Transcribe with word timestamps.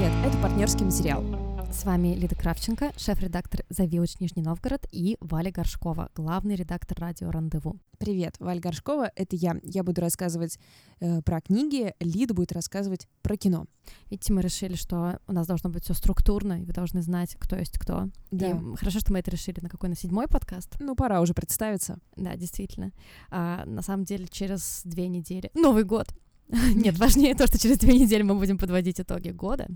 Привет, 0.00 0.14
это 0.24 0.38
партнерский 0.38 0.84
материал. 0.84 1.22
С 1.70 1.84
вами 1.84 2.14
Лида 2.14 2.34
Кравченко, 2.34 2.90
шеф-редактор 2.96 3.66
«The 3.68 3.86
Village 3.86 4.16
Нижний 4.18 4.42
Новгород» 4.42 4.86
и 4.90 5.18
Валя 5.20 5.52
Горшкова, 5.52 6.08
главный 6.14 6.54
редактор 6.54 6.98
радио 6.98 7.30
«Рандеву». 7.30 7.76
Привет, 7.98 8.36
Валя 8.38 8.60
Горшкова, 8.60 9.12
это 9.14 9.36
я. 9.36 9.60
Я 9.62 9.82
буду 9.82 10.00
рассказывать 10.00 10.58
э, 11.00 11.20
про 11.20 11.42
книги, 11.42 11.92
Лида 12.00 12.32
будет 12.32 12.52
рассказывать 12.52 13.08
про 13.20 13.36
кино. 13.36 13.66
Видите, 14.08 14.32
мы 14.32 14.40
решили, 14.40 14.74
что 14.74 15.18
у 15.26 15.32
нас 15.34 15.46
должно 15.46 15.68
быть 15.68 15.84
все 15.84 15.92
структурно, 15.92 16.62
и 16.62 16.64
вы 16.64 16.72
должны 16.72 17.02
знать, 17.02 17.36
кто 17.38 17.56
есть 17.56 17.78
кто. 17.78 18.08
Да. 18.30 18.52
И 18.52 18.76
хорошо, 18.76 19.00
что 19.00 19.12
мы 19.12 19.18
это 19.18 19.30
решили. 19.30 19.60
На 19.60 19.68
какой? 19.68 19.90
На 19.90 19.96
седьмой 19.96 20.28
подкаст? 20.28 20.76
Ну, 20.80 20.96
пора 20.96 21.20
уже 21.20 21.34
представиться. 21.34 21.98
Да, 22.16 22.36
действительно. 22.36 22.92
А, 23.28 23.66
на 23.66 23.82
самом 23.82 24.04
деле, 24.04 24.28
через 24.28 24.80
две 24.84 25.08
недели... 25.08 25.50
Новый 25.52 25.84
год! 25.84 26.08
Нет, 26.74 26.98
важнее 26.98 27.34
то, 27.34 27.46
что 27.46 27.58
через 27.58 27.78
две 27.78 27.96
недели 27.98 28.22
мы 28.22 28.34
будем 28.34 28.58
подводить 28.58 29.00
итоги 29.00 29.30
года. 29.30 29.68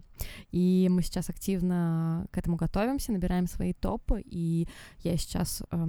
И 0.51 0.89
мы 0.91 1.03
сейчас 1.03 1.31
активно 1.31 2.27
к 2.33 2.39
этому 2.39 2.57
готовимся, 2.57 3.13
набираем 3.13 3.47
свои 3.47 3.73
топы. 3.73 4.23
И 4.25 4.67
я 5.03 5.17
сейчас 5.17 5.63
э, 5.71 5.87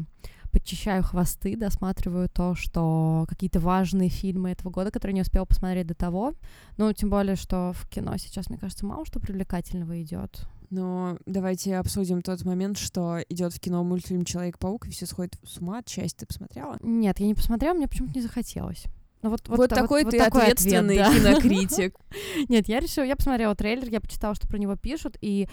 подчищаю 0.51 1.01
хвосты, 1.03 1.57
досматриваю 1.57 2.29
то, 2.29 2.53
что 2.53 3.25
какие-то 3.27 3.59
важные 3.59 4.09
фильмы 4.09 4.51
этого 4.51 4.69
года, 4.69 4.91
которые 4.91 5.15
не 5.15 5.21
успела 5.21 5.45
посмотреть 5.45 5.87
до 5.87 5.95
того. 5.95 6.33
Ну, 6.77 6.93
тем 6.93 7.09
более, 7.09 7.35
что 7.35 7.73
в 7.73 7.89
кино 7.89 8.15
сейчас, 8.17 8.49
мне 8.49 8.59
кажется, 8.59 8.85
мало 8.85 9.05
что 9.05 9.19
привлекательного 9.19 10.01
идет. 10.03 10.47
Но 10.69 11.17
давайте 11.25 11.77
обсудим 11.77 12.21
тот 12.21 12.43
момент, 12.43 12.77
что 12.77 13.19
идет 13.29 13.53
в 13.53 13.59
кино 13.59 13.83
мультфильм 13.83 14.23
Человек-паук, 14.23 14.87
и 14.87 14.91
все 14.91 15.05
сходят 15.05 15.35
с 15.43 15.57
ума 15.57 15.79
от 15.79 15.89
счастья. 15.89 16.19
Ты 16.19 16.25
посмотрела? 16.27 16.77
Нет, 16.81 17.19
я 17.19 17.27
не 17.27 17.35
посмотрела, 17.35 17.73
мне 17.73 17.87
почему-то 17.87 18.13
не 18.15 18.21
захотелось. 18.21 18.85
Ну, 19.25 19.31
вот, 19.31 19.41
вот, 19.47 19.57
вот 19.57 19.69
такой 19.71 20.03
вот, 20.03 20.11
ты 20.11 20.19
вот 20.19 20.25
такой 20.25 20.41
ответственный 20.43 21.01
ответ, 21.01 21.23
да. 21.23 21.33
кинокритик. 21.33 21.97
Нет, 22.47 22.67
я 22.67 22.79
решила, 22.79 23.03
я 23.03 23.15
посмотрела 23.15 23.55
трейлер, 23.55 23.89
я 23.89 23.99
почитала, 23.99 24.35
что 24.35 24.47
про 24.47 24.59
него 24.59 24.75
пишут, 24.75 25.17
и 25.19 25.49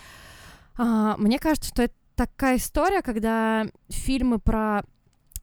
а, 0.76 1.16
мне 1.16 1.38
кажется, 1.38 1.70
что 1.70 1.84
это 1.84 1.94
такая 2.14 2.58
история, 2.58 3.00
когда 3.00 3.66
фильмы 3.88 4.40
про 4.40 4.82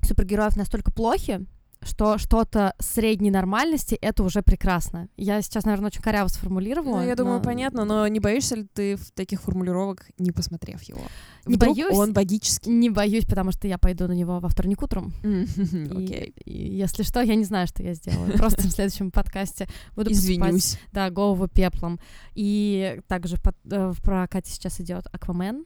супергероев 0.03 0.55
настолько 0.57 0.91
плохи, 0.91 1.43
что 1.81 2.17
что-то 2.17 2.73
средней 2.79 3.31
нормальности— 3.31 3.95
это 4.01 4.23
уже 4.23 4.41
прекрасно. 4.41 5.07
Я 5.15 5.41
сейчас, 5.41 5.65
наверное, 5.65 5.87
очень 5.87 6.01
коряво 6.01 6.27
сформулировала. 6.27 6.97
Ну, 6.97 7.07
я 7.07 7.15
думаю, 7.15 7.37
но... 7.37 7.43
понятно, 7.43 7.85
но 7.85 8.07
не 8.07 8.19
боишься 8.19 8.55
ли 8.55 8.67
ты 8.73 8.95
в 8.95 9.11
таких 9.11 9.41
формулировок, 9.41 10.05
не 10.17 10.31
посмотрев 10.31 10.81
его? 10.83 11.01
Не 11.45 11.55
Вдруг 11.55 11.75
боюсь. 11.75 11.95
он 11.95 12.13
богический? 12.13 12.69
Не 12.69 12.89
боюсь, 12.89 13.25
потому 13.25 13.51
что 13.51 13.67
я 13.67 13.77
пойду 13.77 14.07
на 14.07 14.13
него 14.13 14.39
во 14.39 14.49
вторник 14.49 14.81
утром. 14.81 15.13
Окей. 15.23 16.33
Если 16.45 17.03
что, 17.03 17.21
я 17.21 17.35
не 17.35 17.45
знаю, 17.45 17.67
что 17.67 17.81
я 17.81 17.93
сделаю. 17.93 18.33
Просто 18.37 18.67
в 18.67 18.71
следующем 18.71 19.11
подкасте 19.11 19.67
буду 19.95 20.11
Извинюсь. 20.11 20.77
да, 20.91 21.09
голову 21.09 21.47
пеплом. 21.47 21.99
И 22.35 22.99
также 23.07 23.37
в, 23.37 23.41
э, 23.71 23.91
в 23.91 24.01
прокате 24.01 24.51
сейчас 24.51 24.81
идет 24.81 25.05
Аквамен. 25.11 25.63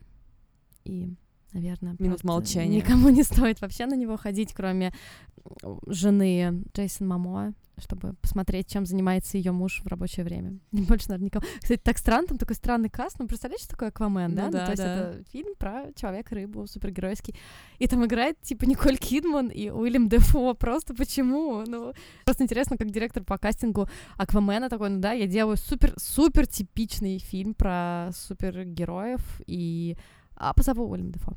И 0.84 1.14
наверное. 1.54 1.96
Минут 1.98 2.24
молчания. 2.24 2.76
Никому 2.76 3.08
не 3.08 3.22
стоит 3.22 3.60
вообще 3.60 3.86
на 3.86 3.94
него 3.94 4.16
ходить, 4.16 4.52
кроме 4.52 4.92
жены 5.86 6.64
Джейсон 6.74 7.08
Мамоа, 7.08 7.52
чтобы 7.78 8.14
посмотреть, 8.14 8.68
чем 8.68 8.86
занимается 8.86 9.36
ее 9.36 9.52
муж 9.52 9.82
в 9.84 9.86
рабочее 9.88 10.24
время. 10.24 10.58
Больше, 10.72 11.08
наверное, 11.08 11.26
никого. 11.26 11.44
Кстати, 11.60 11.80
так 11.82 11.98
странно, 11.98 12.28
там 12.28 12.38
такой 12.38 12.56
странный 12.56 12.88
каст. 12.88 13.16
Ну, 13.18 13.26
представляешь, 13.26 13.62
что 13.62 13.70
такое 13.70 13.88
Аквамен, 13.88 14.30
ну, 14.30 14.36
да? 14.36 14.50
да? 14.50 14.60
Ну, 14.60 14.64
то 14.64 14.70
есть 14.70 14.82
да. 14.82 14.94
это 14.94 15.24
фильм 15.30 15.54
про 15.58 15.92
человека-рыбу, 15.94 16.66
супергеройский. 16.66 17.34
И 17.78 17.86
там 17.86 18.04
играет, 18.04 18.40
типа, 18.40 18.64
Николь 18.64 18.96
Кидман 18.96 19.48
и 19.48 19.70
Уильям 19.70 20.08
Дефо. 20.08 20.54
Просто 20.54 20.94
почему? 20.94 21.64
Ну, 21.66 21.92
просто 22.24 22.44
интересно, 22.44 22.76
как 22.76 22.90
директор 22.90 23.24
по 23.24 23.38
кастингу 23.38 23.88
Аквамена 24.16 24.68
такой, 24.68 24.90
ну 24.90 25.00
да, 25.00 25.12
я 25.12 25.26
делаю 25.26 25.56
супер-супер 25.56 26.46
типичный 26.46 27.18
фильм 27.18 27.54
про 27.54 28.10
супергероев, 28.12 29.42
и 29.46 29.96
а 30.36 30.52
позову 30.52 30.88
Уильям 30.90 31.12
Дефо. 31.12 31.34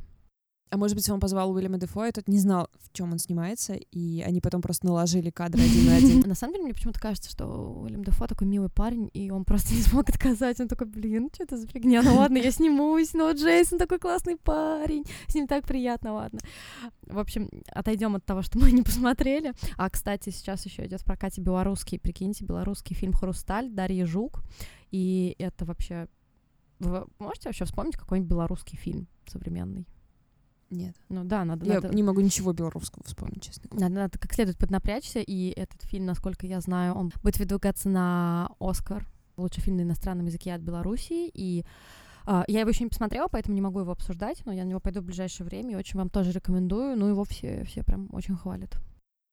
А 0.69 0.77
может 0.77 0.97
быть, 0.97 1.09
он 1.09 1.19
позвал 1.19 1.51
Уильяма 1.51 1.77
Дефо, 1.77 2.05
и 2.05 2.11
тот 2.11 2.27
не 2.27 2.39
знал, 2.39 2.69
в 2.79 2.91
чем 2.91 3.13
он 3.13 3.19
снимается, 3.19 3.73
и 3.73 4.21
они 4.21 4.41
потом 4.41 4.61
просто 4.61 4.85
наложили 4.85 5.29
кадры 5.29 5.63
один 5.63 5.85
на 5.85 5.95
один. 5.95 6.19
На 6.19 6.35
самом 6.35 6.53
деле, 6.53 6.65
мне 6.65 6.73
почему-то 6.73 6.99
кажется, 6.99 7.29
что 7.29 7.45
Уильям 7.45 8.03
Дефо 8.03 8.27
такой 8.27 8.47
милый 8.47 8.69
парень, 8.69 9.09
и 9.13 9.31
он 9.31 9.45
просто 9.45 9.73
не 9.73 9.81
смог 9.81 10.09
отказать. 10.09 10.59
Он 10.59 10.67
такой, 10.67 10.87
блин, 10.87 11.29
что 11.33 11.43
это 11.43 11.57
за 11.57 11.67
фигня? 11.67 12.01
Ну 12.01 12.15
ладно, 12.15 12.37
я 12.37 12.51
снимусь, 12.51 13.13
но 13.13 13.31
Джейсон 13.31 13.79
такой 13.79 13.99
классный 13.99 14.35
парень, 14.35 15.05
с 15.27 15.35
ним 15.35 15.47
так 15.47 15.65
приятно, 15.65 16.13
ладно. 16.13 16.39
В 17.03 17.19
общем, 17.19 17.49
отойдем 17.71 18.15
от 18.15 18.25
того, 18.25 18.41
что 18.41 18.59
мы 18.59 18.71
не 18.73 18.83
посмотрели. 18.83 19.53
А, 19.77 19.89
кстати, 19.89 20.31
сейчас 20.31 20.65
еще 20.65 20.85
идет 20.85 21.01
в 21.01 21.05
прокате 21.05 21.39
белорусский, 21.41 21.97
прикиньте, 21.97 22.43
белорусский 22.43 22.95
фильм 22.95 23.13
«Хрусталь» 23.13 23.69
Дарья 23.69 24.05
Жук, 24.05 24.43
и 24.91 25.35
это 25.39 25.63
вообще... 25.63 26.07
Вы 26.79 27.05
можете 27.19 27.49
вообще 27.49 27.65
вспомнить 27.65 27.95
какой-нибудь 27.95 28.29
белорусский 28.29 28.77
фильм 28.77 29.07
современный? 29.25 29.87
Нет. 30.69 30.95
Ну 31.09 31.23
да, 31.23 31.45
надо... 31.45 31.65
Я 31.65 31.75
надо... 31.75 31.95
не 31.95 32.03
могу 32.03 32.21
ничего 32.21 32.53
белорусского 32.53 33.03
вспомнить, 33.05 33.43
честно 33.43 33.69
говоря. 33.69 33.89
Надо, 33.89 34.01
надо 34.01 34.19
как 34.19 34.33
следует 34.33 34.57
поднапрячься, 34.57 35.19
и 35.19 35.49
этот 35.49 35.81
фильм, 35.83 36.05
насколько 36.05 36.45
я 36.45 36.59
знаю, 36.61 36.93
он 36.93 37.11
будет 37.23 37.39
выдвигаться 37.39 37.89
на 37.89 38.49
Оскар. 38.59 39.07
Лучший 39.37 39.61
фильм 39.61 39.77
на 39.77 39.81
иностранном 39.81 40.25
языке 40.25 40.53
от 40.53 40.61
Белоруссии, 40.61 41.29
и 41.33 41.65
Uh, 42.25 42.43
я 42.49 42.59
его 42.59 42.69
еще 42.69 42.83
не 42.83 42.89
посмотрела, 42.89 43.29
поэтому 43.31 43.55
не 43.55 43.61
могу 43.61 43.79
его 43.79 43.93
обсуждать, 43.93 44.45
но 44.45 44.51
я 44.51 44.65
на 44.65 44.67
него 44.67 44.81
пойду 44.81 44.99
в 44.99 45.05
ближайшее 45.05 45.47
время 45.47 45.71
и 45.71 45.75
очень 45.77 45.97
вам 45.97 46.09
тоже 46.09 46.33
рекомендую. 46.33 46.97
Ну, 46.97 47.07
его 47.07 47.23
все, 47.23 47.63
все 47.63 47.83
прям 47.83 48.09
очень 48.11 48.35
хвалят. 48.35 48.77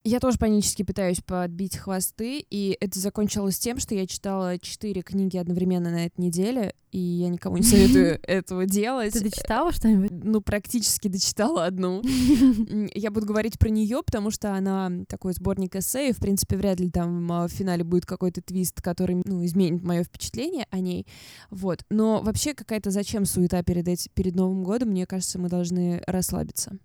Я 0.07 0.21
тоже 0.21 0.37
панически 0.37 0.83
пытаюсь 0.83 1.23
подбить 1.23 1.79
хвосты, 1.79 2.45
и 2.51 2.77
это 2.79 2.99
закончилось 2.99 3.59
тем, 3.59 3.79
что 3.79 3.95
я 3.95 4.07
читала 4.07 4.59
четыре 4.59 5.01
книги 5.01 5.39
одновременно 5.39 5.91
на 5.91 6.05
этой 6.05 6.21
неделе, 6.21 6.75
и 6.91 6.99
я 6.99 7.31
никому 7.31 7.57
не 7.57 7.63
советую 7.63 8.21
этого 8.29 8.67
делать. 8.67 9.15
Ты 9.15 9.23
дочитала 9.23 9.73
что-нибудь? 9.73 10.11
Ну, 10.13 10.43
практически 10.43 11.09
дочитала 11.09 11.65
одну. 11.65 12.03
Я 12.95 13.11
буду 13.11 13.27
говорить 13.27 13.59
про 13.59 13.71
нее, 13.71 14.03
потому 14.05 14.31
что 14.31 14.53
она 14.53 14.93
такой 15.09 15.33
сборник 15.33 15.75
эссе, 15.75 16.11
и, 16.11 16.13
в 16.13 16.19
принципе, 16.19 16.59
вряд 16.59 16.81
ли 16.81 16.91
там 16.91 17.33
а, 17.33 17.49
в 17.49 17.51
финале 17.51 17.83
будет 17.83 18.05
какой-то 18.05 18.43
твист, 18.43 18.83
который, 18.83 19.23
ну, 19.25 19.43
изменит 19.47 19.83
мое 19.83 20.05
впечатление 20.05 20.67
о 20.71 20.81
ней. 20.81 21.07
Вот. 21.49 21.83
Но 21.89 22.21
вообще 22.21 22.53
какая-то 22.53 22.91
зачем 22.91 23.25
суета 23.25 23.63
перед, 23.63 23.89
эти, 23.89 24.11
перед 24.11 24.35
Новым 24.35 24.65
годом? 24.65 24.91
Мне 24.91 25.07
кажется, 25.07 25.39
мы 25.39 25.49
должны 25.49 26.03
расслабиться. 26.07 26.79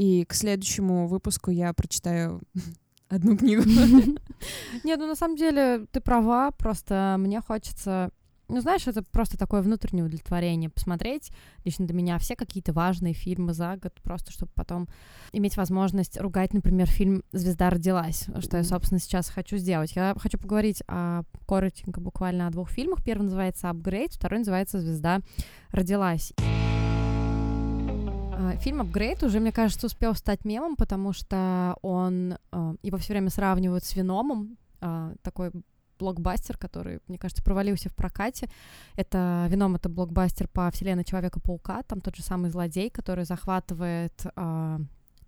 И 0.00 0.24
к 0.24 0.32
следующему 0.32 1.08
выпуску 1.08 1.50
я 1.50 1.74
прочитаю 1.74 2.40
одну 3.10 3.36
книгу. 3.36 3.62
Нет, 4.82 4.98
ну 4.98 5.06
на 5.06 5.14
самом 5.14 5.36
деле 5.36 5.84
ты 5.92 6.00
права, 6.00 6.52
просто 6.52 7.16
мне 7.18 7.42
хочется 7.42 8.10
ну, 8.48 8.60
знаешь, 8.60 8.88
это 8.88 9.04
просто 9.04 9.38
такое 9.38 9.62
внутреннее 9.62 10.04
удовлетворение 10.04 10.70
посмотреть 10.70 11.30
лично 11.64 11.86
для 11.86 11.94
меня 11.94 12.18
все 12.18 12.34
какие-то 12.34 12.72
важные 12.72 13.12
фильмы 13.12 13.52
за 13.52 13.76
год, 13.76 13.92
просто 14.02 14.32
чтобы 14.32 14.50
потом 14.56 14.88
иметь 15.32 15.56
возможность 15.56 16.20
ругать, 16.20 16.52
например, 16.52 16.88
фильм 16.88 17.22
«Звезда 17.30 17.70
родилась», 17.70 18.26
что 18.40 18.56
я, 18.56 18.64
собственно, 18.64 18.98
сейчас 18.98 19.28
хочу 19.28 19.56
сделать. 19.56 19.92
Я 19.94 20.16
хочу 20.18 20.36
поговорить 20.36 20.82
о, 20.88 21.22
коротенько 21.46 22.00
буквально 22.00 22.48
о 22.48 22.50
двух 22.50 22.70
фильмах. 22.70 23.04
Первый 23.04 23.24
называется 23.24 23.70
«Апгрейд», 23.70 24.14
второй 24.14 24.40
называется 24.40 24.80
«Звезда 24.80 25.20
родилась». 25.70 26.32
А, 28.40 28.56
фильм 28.56 28.80
«Апгрейд» 28.80 29.22
уже, 29.22 29.38
мне 29.38 29.52
кажется, 29.52 29.86
успел 29.86 30.14
стать 30.14 30.44
мемом, 30.46 30.76
потому 30.76 31.12
что 31.12 31.76
он... 31.82 32.38
А, 32.52 32.74
его 32.82 32.96
все 32.96 33.12
время 33.12 33.28
сравнивают 33.28 33.84
с 33.84 33.94
«Веномом», 33.94 34.56
а, 34.80 35.12
такой 35.22 35.50
блокбастер, 35.98 36.56
который, 36.56 37.00
мне 37.06 37.18
кажется, 37.18 37.44
провалился 37.44 37.90
в 37.90 37.94
прокате. 37.94 38.50
Это 38.96 39.46
«Веном»— 39.50 39.74
это 39.76 39.90
блокбастер 39.90 40.48
по 40.48 40.70
вселенной 40.70 41.04
Человека-паука, 41.04 41.82
там 41.82 42.00
тот 42.00 42.16
же 42.16 42.22
самый 42.22 42.50
злодей, 42.50 42.88
который 42.88 43.24
захватывает 43.26 44.24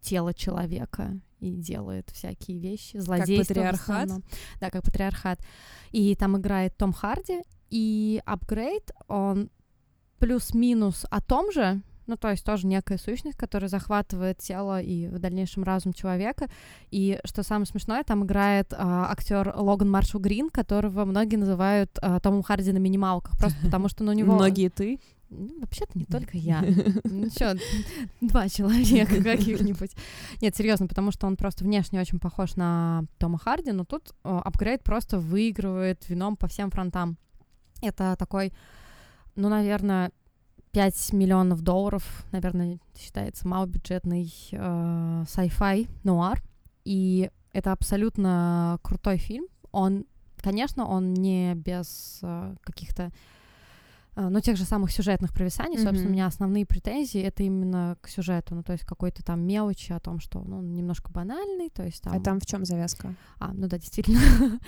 тело 0.00 0.34
человека 0.34 1.20
и 1.38 1.54
делает 1.54 2.10
всякие 2.10 2.58
вещи, 2.58 2.96
злодейство. 2.96 3.54
Как 3.54 3.72
патриархат? 3.72 4.08
Да, 4.58 4.70
как 4.70 4.82
патриархат. 4.82 5.38
И 5.90 6.16
там 6.16 6.38
играет 6.38 6.76
Том 6.78 6.94
Харди, 6.94 7.42
и 7.68 8.22
«Апгрейд», 8.24 8.90
он 9.06 9.50
плюс-минус 10.18 11.04
о 11.10 11.20
том 11.20 11.52
же, 11.52 11.82
ну, 12.06 12.16
то 12.16 12.30
есть 12.30 12.44
тоже 12.44 12.66
некая 12.66 12.98
сущность, 12.98 13.36
которая 13.36 13.68
захватывает 13.68 14.38
тело 14.38 14.80
и 14.80 15.06
в 15.08 15.18
дальнейшем 15.18 15.62
разум 15.62 15.92
человека. 15.92 16.48
И 16.90 17.20
что 17.24 17.42
самое 17.42 17.66
смешное, 17.66 18.02
там 18.02 18.24
играет 18.24 18.72
а, 18.72 19.10
актер 19.10 19.52
Логан 19.56 19.90
Маршал 19.90 20.20
Грин, 20.20 20.50
которого 20.50 21.04
многие 21.04 21.36
называют 21.36 21.90
а, 22.00 22.20
Томом 22.20 22.42
Харди 22.42 22.72
на 22.72 22.78
минималках, 22.78 23.38
просто 23.38 23.58
потому 23.64 23.88
что 23.88 24.04
ну, 24.04 24.10
у 24.10 24.14
него... 24.14 24.34
Многие 24.34 24.68
ты? 24.68 25.00
Ну, 25.30 25.60
вообще-то 25.60 25.98
не 25.98 26.04
только 26.04 26.36
я. 26.36 26.62
Ну 27.04 27.30
что, 27.30 27.56
два 28.20 28.48
человека 28.48 29.22
каких-нибудь. 29.22 29.92
Нет, 30.40 30.56
серьезно, 30.56 30.86
потому 30.86 31.10
что 31.10 31.26
он 31.26 31.36
просто 31.36 31.64
внешне 31.64 32.00
очень 32.00 32.18
похож 32.18 32.56
на 32.56 33.04
Тома 33.18 33.38
Харди, 33.38 33.72
но 33.72 33.84
тут 33.84 34.14
апгрейд 34.22 34.82
просто 34.82 35.18
выигрывает 35.18 36.06
вином 36.08 36.36
по 36.36 36.48
всем 36.48 36.70
фронтам. 36.70 37.16
Это 37.80 38.14
такой, 38.18 38.52
ну, 39.34 39.48
наверное, 39.48 40.12
5 40.72 41.12
миллионов 41.12 41.60
долларов, 41.62 42.24
наверное, 42.32 42.78
считается 42.98 43.46
малобюджетный 43.46 44.32
э, 44.52 45.24
sci-fi 45.26 45.88
нуар. 46.02 46.42
И 46.84 47.30
это 47.52 47.72
абсолютно 47.72 48.78
крутой 48.82 49.18
фильм. 49.18 49.46
Он, 49.70 50.06
конечно, 50.38 50.86
он 50.86 51.12
не 51.12 51.54
без 51.54 52.20
э, 52.22 52.54
каких-то 52.62 53.12
а, 54.14 54.28
ну, 54.28 54.40
тех 54.40 54.58
же 54.58 54.64
самых 54.64 54.92
сюжетных 54.92 55.32
провисаний, 55.32 55.78
mm-hmm. 55.78 55.84
собственно, 55.84 56.08
у 56.08 56.12
меня 56.12 56.26
основные 56.26 56.66
претензии 56.66 57.20
это 57.20 57.44
именно 57.44 57.96
к 58.02 58.08
сюжету, 58.08 58.54
ну, 58.54 58.62
то 58.62 58.72
есть 58.72 58.84
какой-то 58.84 59.24
там 59.24 59.40
мелочи 59.40 59.92
о 59.92 60.00
том, 60.00 60.20
что, 60.20 60.42
ну, 60.42 60.60
немножко 60.60 61.10
банальный, 61.10 61.70
то 61.70 61.82
есть 61.82 62.02
там... 62.02 62.14
А 62.14 62.20
там 62.20 62.38
в 62.38 62.44
чем 62.44 62.66
завязка? 62.66 63.14
А, 63.38 63.52
ну 63.54 63.68
да, 63.68 63.78
действительно. 63.78 64.20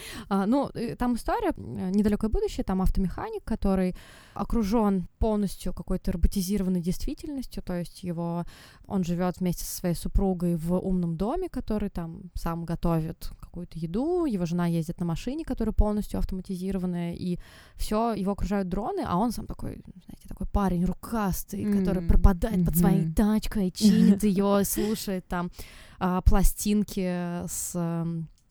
а, 0.30 0.46
ну, 0.46 0.70
там 0.98 1.16
история, 1.16 1.52
э, 1.56 1.90
недалекое 1.90 2.30
будущее, 2.30 2.64
там 2.64 2.80
автомеханик, 2.80 3.44
который 3.44 3.94
окружен 4.32 5.08
полностью 5.18 5.74
какой-то 5.74 6.12
роботизированной 6.12 6.80
действительностью, 6.80 7.62
то 7.62 7.74
есть 7.74 8.02
его, 8.02 8.44
он 8.86 9.04
живет 9.04 9.40
вместе 9.40 9.64
со 9.64 9.76
своей 9.76 9.94
супругой 9.94 10.56
в 10.56 10.78
умном 10.78 11.16
доме, 11.16 11.50
который 11.50 11.90
там 11.90 12.30
сам 12.34 12.64
готовит 12.64 13.30
какую-то 13.40 13.78
еду, 13.78 14.24
его 14.24 14.46
жена 14.46 14.66
ездит 14.66 15.00
на 15.00 15.06
машине, 15.06 15.44
которая 15.44 15.74
полностью 15.74 16.18
автоматизированная, 16.18 17.12
и 17.14 17.38
все, 17.76 18.14
его 18.14 18.32
окружают 18.32 18.68
дроны, 18.68 19.04
а 19.06 19.18
он 19.18 19.33
сам 19.34 19.46
такой, 19.46 19.82
знаете, 20.06 20.28
такой 20.28 20.46
парень 20.46 20.84
рукастый, 20.84 21.64
mm-hmm. 21.64 21.78
который 21.80 22.06
пропадает 22.06 22.56
mm-hmm. 22.56 22.64
под 22.64 22.76
своей 22.76 23.12
тачкой, 23.12 23.70
чинит 23.70 24.22
ее, 24.24 24.62
слушает 24.64 25.26
там 25.26 25.50
а, 25.98 26.20
пластинки 26.22 27.46
с 27.46 27.72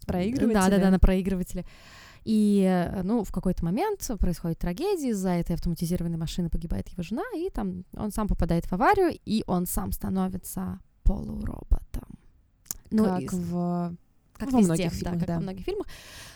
проигрывателя. 0.05 0.53
Да, 0.53 0.69
да, 0.69 0.77
да, 0.77 0.91
на 0.91 0.99
проигрывателе. 0.99 1.65
И, 2.25 2.63
э, 2.65 3.01
ну, 3.03 3.23
в 3.23 3.31
какой-то 3.31 3.65
момент 3.65 4.09
происходит 4.19 4.57
трагедия, 4.59 5.09
из-за 5.09 5.31
этой 5.31 5.55
автоматизированной 5.55 6.17
машины 6.17 6.49
погибает 6.49 6.87
его 6.87 7.03
жена, 7.03 7.23
и 7.35 7.49
там 7.49 7.83
он 7.95 8.11
сам 8.11 8.27
попадает 8.27 8.65
в 8.65 8.73
аварию, 8.73 9.17
и 9.25 9.43
он 9.45 9.65
сам 9.65 9.91
становится 9.91 10.79
полуроботом. 11.03 12.07
Ну, 12.91 13.03
как 13.03 13.23
и... 13.23 13.27
в 13.29 13.95
как 14.45 14.53
во 14.53 14.59
везде, 14.59 14.73
многих 14.73 14.93
фильмах, 14.93 15.13
да, 15.13 15.19
как 15.19 15.27
да. 15.27 15.35
во 15.35 15.41
многих 15.41 15.65
фильмах. 15.65 15.87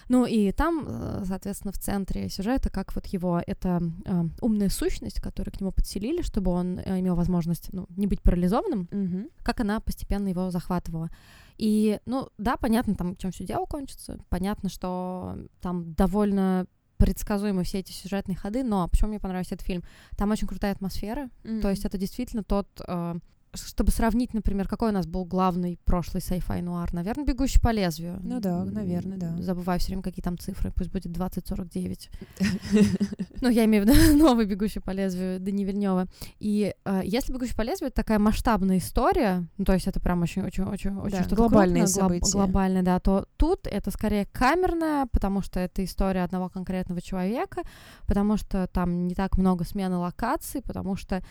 Ну 0.10 0.26
и 0.26 0.52
там, 0.52 0.86
э, 0.88 1.24
соответственно, 1.26 1.72
в 1.74 1.78
центре 1.78 2.30
сюжета, 2.30 2.70
как 2.70 2.96
вот 2.96 3.06
его 3.08 3.42
эта 3.46 3.82
э, 4.06 4.24
умная 4.42 4.70
сущность, 4.70 5.22
которую 5.22 5.54
к 5.54 5.60
нему 5.60 5.72
подселили, 5.72 6.22
чтобы 6.22 6.52
он 6.52 6.80
э, 6.80 7.00
имел 7.00 7.16
возможность 7.16 7.74
ну, 7.74 7.88
не 7.90 8.08
быть 8.08 8.22
парализованным, 8.22 8.88
угу. 8.92 9.30
как 9.44 9.60
она 9.60 9.80
постепенно 9.80 10.30
его 10.30 10.50
захватывала. 10.50 11.10
И, 11.58 12.00
ну, 12.06 12.30
да, 12.38 12.56
понятно, 12.56 12.96
там, 12.96 13.16
чем 13.16 13.32
все 13.32 13.44
дело 13.44 13.66
кончится. 13.66 14.20
Понятно, 14.30 14.70
что 14.70 15.38
там 15.62 15.94
довольно 15.94 16.68
предсказуемы 16.98 17.64
все 17.64 17.80
эти 17.80 17.92
сюжетные 17.92 18.36
ходы, 18.36 18.64
но 18.64 18.88
почему 18.88 19.10
мне 19.10 19.20
понравился 19.20 19.56
этот 19.56 19.68
фильм? 19.68 19.84
Там 20.18 20.32
очень 20.32 20.48
крутая 20.48 20.72
атмосфера, 20.72 21.30
mm-hmm. 21.44 21.62
то 21.62 21.70
есть 21.70 21.86
это 21.86 21.98
действительно 21.98 22.44
тот 22.44 22.68
э, 22.88 23.16
чтобы 23.58 23.92
сравнить, 23.92 24.34
например, 24.34 24.68
какой 24.68 24.90
у 24.90 24.94
нас 24.94 25.06
был 25.06 25.26
главный 25.26 25.80
прошлый 25.86 26.22
sci-fi 26.22 26.62
нуар, 26.62 26.94
наверное, 26.94 27.26
«Бегущий 27.26 27.60
по 27.60 27.70
лезвию». 27.70 28.20
Ну 28.24 28.40
да, 28.40 28.64
наверное, 28.64 29.18
да. 29.18 29.42
Забываю 29.42 29.80
все 29.80 29.90
время, 29.90 30.04
какие 30.04 30.24
там 30.24 30.38
цифры, 30.38 30.72
пусть 30.72 30.92
будет 30.92 31.12
2049. 31.12 32.10
Ну, 33.40 33.50
я 33.50 33.66
имею 33.66 33.86
в 33.86 33.88
виду 33.88 34.18
новый 34.18 34.46
«Бегущий 34.46 34.80
по 34.80 34.90
лезвию» 34.90 35.40
Дани 35.40 35.64
Вильнева. 35.64 36.08
И 36.40 36.74
э, 36.86 37.02
если 37.04 37.32
«Бегущий 37.32 37.56
по 37.56 37.62
лезвию»— 37.62 37.88
это 37.90 37.98
такая 37.98 38.18
масштабная 38.18 38.80
история, 38.80 39.48
ну, 39.58 39.66
то 39.66 39.74
есть 39.74 39.88
это 39.88 40.00
прям 40.00 40.24
очень-очень-очень 40.24 40.96
да, 41.12 41.24
что 41.24 41.36
глобальные 41.36 41.84
крупное, 41.84 42.02
события. 42.04 42.32
глобальное, 42.32 42.82
да, 42.82 43.00
то 43.00 43.28
тут 43.38 43.68
это 43.68 43.92
скорее 43.92 44.26
камерное, 44.26 45.06
потому 45.12 45.42
что 45.44 45.60
это 45.60 45.84
история 45.84 46.24
одного 46.24 46.50
конкретного 46.50 47.02
человека, 47.02 47.62
потому 48.08 48.38
что 48.38 48.68
там 48.68 49.08
не 49.08 49.14
так 49.14 49.38
много 49.38 49.64
смены 49.66 49.98
локаций, 49.98 50.62
потому 50.62 50.96
что 50.96 51.24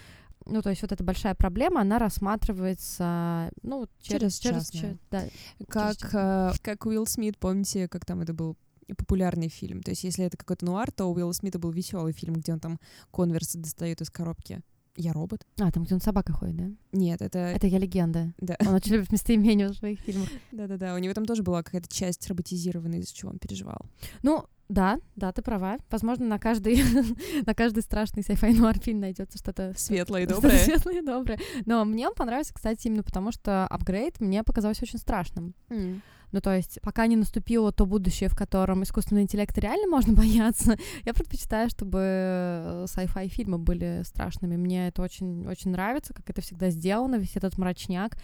ну, 0.47 0.63
то 0.63 0.71
есть 0.71 0.83
вот 0.83 0.93
эта 0.93 1.03
большая 1.03 1.35
проблема, 1.35 1.81
она 1.81 1.99
рассматривается, 1.99 3.51
ну, 3.63 3.87
через... 4.01 4.39
Через, 4.39 4.69
через, 4.69 4.71
через 4.71 4.97
да, 5.11 5.25
как, 5.69 5.97
через... 5.97 6.15
Э, 6.15 6.53
как 6.63 6.87
Уилл 6.87 7.07
Смит, 7.07 7.39
помните, 7.39 7.89
как 7.89 8.05
там 8.05 8.21
это 8.21 8.33
был 8.33 8.57
популярный 8.95 9.49
фильм. 9.49 9.83
То 9.83 9.91
есть, 9.91 10.05
если 10.05 10.25
это 10.25 10.37
какой-то 10.37 10.65
нуар, 10.65 10.93
то 10.93 11.07
у 11.07 11.15
Уилла 11.15 11.33
Смита 11.33 11.59
был 11.59 11.71
веселый 11.71 12.13
фильм, 12.13 12.35
где 12.35 12.53
он 12.53 12.61
там 12.61 12.79
конверсы 13.11 13.59
достает 13.59 14.01
из 14.01 14.11
коробки. 14.11 14.61
Я 14.97 15.13
робот. 15.13 15.45
А, 15.61 15.71
там, 15.71 15.85
где 15.85 15.95
он 15.95 16.01
собака 16.01 16.33
ходит, 16.33 16.57
да? 16.57 16.71
Нет, 16.93 17.21
это... 17.21 17.39
Это 17.39 17.67
я 17.67 17.79
легенда. 17.79 18.33
Да. 18.39 18.57
Он 18.61 18.75
очень 18.75 18.93
любит 18.93 19.13
местоимения 19.13 19.69
в 19.69 19.75
своих 19.75 20.01
фильмах. 20.01 20.29
Да-да-да, 20.53 20.95
у 20.95 20.99
него 20.99 21.13
там 21.13 21.27
тоже 21.27 21.43
была 21.43 21.63
какая-то 21.63 21.89
часть 21.89 22.27
роботизированная, 22.29 23.01
из-за 23.01 23.15
чего 23.15 23.31
он 23.31 23.39
переживал. 23.39 23.85
Ну, 24.23 24.47
да, 24.69 24.99
да, 25.15 25.33
ты 25.33 25.43
права. 25.43 25.79
Возможно, 25.91 26.27
на 26.27 26.39
каждый, 26.39 26.83
на 27.47 27.55
каждый 27.55 27.83
страшный 27.83 28.23
sci-fi 28.23 28.53
нуар 28.53 28.79
фильм 28.79 29.01
найдется 29.01 29.39
что-то 29.39 29.73
светлое 29.77 30.23
и 30.23 30.27
доброе. 30.27 30.59
Светлое 30.59 30.99
и 30.99 31.03
доброе. 31.03 31.39
Но 31.67 31.85
мне 31.85 32.09
он 32.09 32.15
понравился, 32.15 32.53
кстати, 32.53 32.89
именно 32.89 33.03
потому, 33.03 33.31
что 33.31 33.67
апгрейд 33.67 34.21
мне 34.21 34.43
показался 34.43 34.83
очень 34.83 34.99
страшным. 34.99 35.55
Mm. 35.69 36.01
Ну, 36.33 36.41
то 36.41 36.55
есть, 36.55 36.81
пока 36.83 37.07
не 37.07 37.15
наступило 37.15 37.71
то 37.71 37.87
будущее, 37.87 38.29
в 38.29 38.35
котором 38.35 38.83
искусственный 38.83 39.23
интеллект 39.23 39.57
реально 39.57 39.87
можно 39.89 40.13
бояться, 40.15 40.77
я 41.05 41.15
предпочитаю, 41.15 41.71
чтобы 41.71 42.85
sci-fi 42.87 43.29
фильмы 43.29 43.59
были 43.59 44.03
страшными. 44.05 44.57
Мне 44.57 44.89
это 44.89 45.03
очень, 45.03 45.47
очень 45.47 45.71
нравится, 45.71 46.13
как 46.13 46.29
это 46.29 46.41
всегда 46.41 46.71
сделано, 46.71 47.17
весь 47.17 47.37
этот 47.37 47.57
мрачняк. 47.57 48.17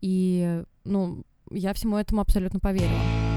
И, 0.00 0.62
ну, 0.84 1.22
я 1.50 1.72
всему 1.72 1.96
этому 1.96 2.20
абсолютно 2.20 2.60
поверила 2.60 3.27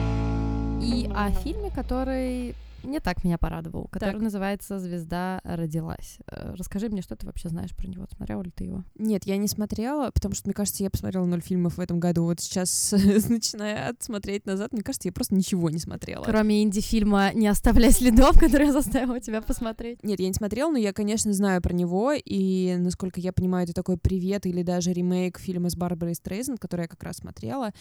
и 0.81 1.09
о 1.13 1.31
фильме, 1.31 1.69
который 1.69 2.55
не 2.83 2.99
так 2.99 3.23
меня 3.23 3.37
порадовал, 3.37 3.87
который 3.91 4.13
так. 4.13 4.21
называется 4.21 4.79
«Звезда 4.79 5.39
родилась». 5.43 6.17
Э, 6.27 6.55
расскажи 6.57 6.89
мне, 6.89 7.01
что 7.01 7.15
ты 7.15 7.25
вообще 7.25 7.49
знаешь 7.49 7.75
про 7.75 7.87
него? 7.87 8.07
Смотрела 8.15 8.41
ли 8.41 8.51
ты 8.51 8.65
его? 8.65 8.83
Нет, 8.95 9.25
я 9.25 9.37
не 9.37 9.47
смотрела, 9.47 10.09
потому 10.11 10.33
что, 10.33 10.47
мне 10.47 10.53
кажется, 10.53 10.83
я 10.83 10.89
посмотрела 10.89 11.25
ноль 11.25 11.41
фильмов 11.41 11.77
в 11.77 11.79
этом 11.79 11.99
году. 11.99 12.23
Вот 12.23 12.39
сейчас, 12.39 12.91
начиная 13.29 13.93
смотреть 13.99 14.45
назад, 14.45 14.73
мне 14.73 14.81
кажется, 14.81 15.07
я 15.07 15.11
просто 15.11 15.35
ничего 15.35 15.69
не 15.69 15.77
смотрела. 15.79 16.23
Кроме 16.23 16.63
инди-фильма 16.63 17.33
«Не 17.33 17.47
оставляй 17.47 17.91
следов», 17.91 18.39
который 18.39 18.67
я 18.67 18.73
заставила 18.73 19.19
тебя 19.19 19.41
посмотреть. 19.41 20.03
Нет, 20.03 20.19
я 20.19 20.27
не 20.27 20.33
смотрела, 20.33 20.71
но 20.71 20.77
я, 20.77 20.93
конечно, 20.93 21.31
знаю 21.33 21.61
про 21.61 21.73
него, 21.73 22.13
и, 22.13 22.75
насколько 22.77 23.19
я 23.19 23.31
понимаю, 23.31 23.65
это 23.65 23.73
такой 23.73 23.97
привет 23.97 24.45
или 24.45 24.63
даже 24.63 24.91
ремейк 24.91 25.39
фильма 25.39 25.69
с 25.69 25.75
Барбарой 25.75 26.15
Стрейзен, 26.15 26.57
который 26.57 26.81
я 26.81 26.87
как 26.87 27.03
раз 27.03 27.17
смотрела, 27.17 27.71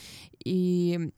и 0.45 1.11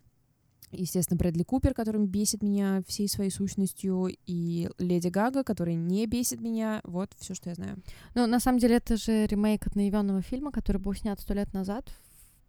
естественно, 0.73 1.19
Брэдли 1.19 1.43
Купер, 1.43 1.75
который 1.75 2.05
бесит 2.07 2.43
меня 2.43 2.83
всей 2.87 3.09
своей 3.09 3.31
сущностью, 3.31 4.09
и 4.27 4.69
Леди 4.79 5.09
Гага, 5.09 5.45
который 5.45 5.75
не 5.75 6.07
бесит 6.07 6.41
меня. 6.41 6.81
Вот 6.85 7.13
все, 7.19 7.35
что 7.35 7.51
я 7.51 7.55
знаю. 7.55 7.79
Ну, 8.15 8.27
на 8.27 8.41
самом 8.41 8.59
деле, 8.59 8.77
это 8.77 8.97
же 8.97 9.27
ремейк 9.27 9.67
одноименного 9.67 10.23
фильма, 10.23 10.51
который 10.51 10.79
был 10.79 10.95
снят 10.95 11.21
сто 11.21 11.35
лет 11.35 11.53
назад, 11.53 11.91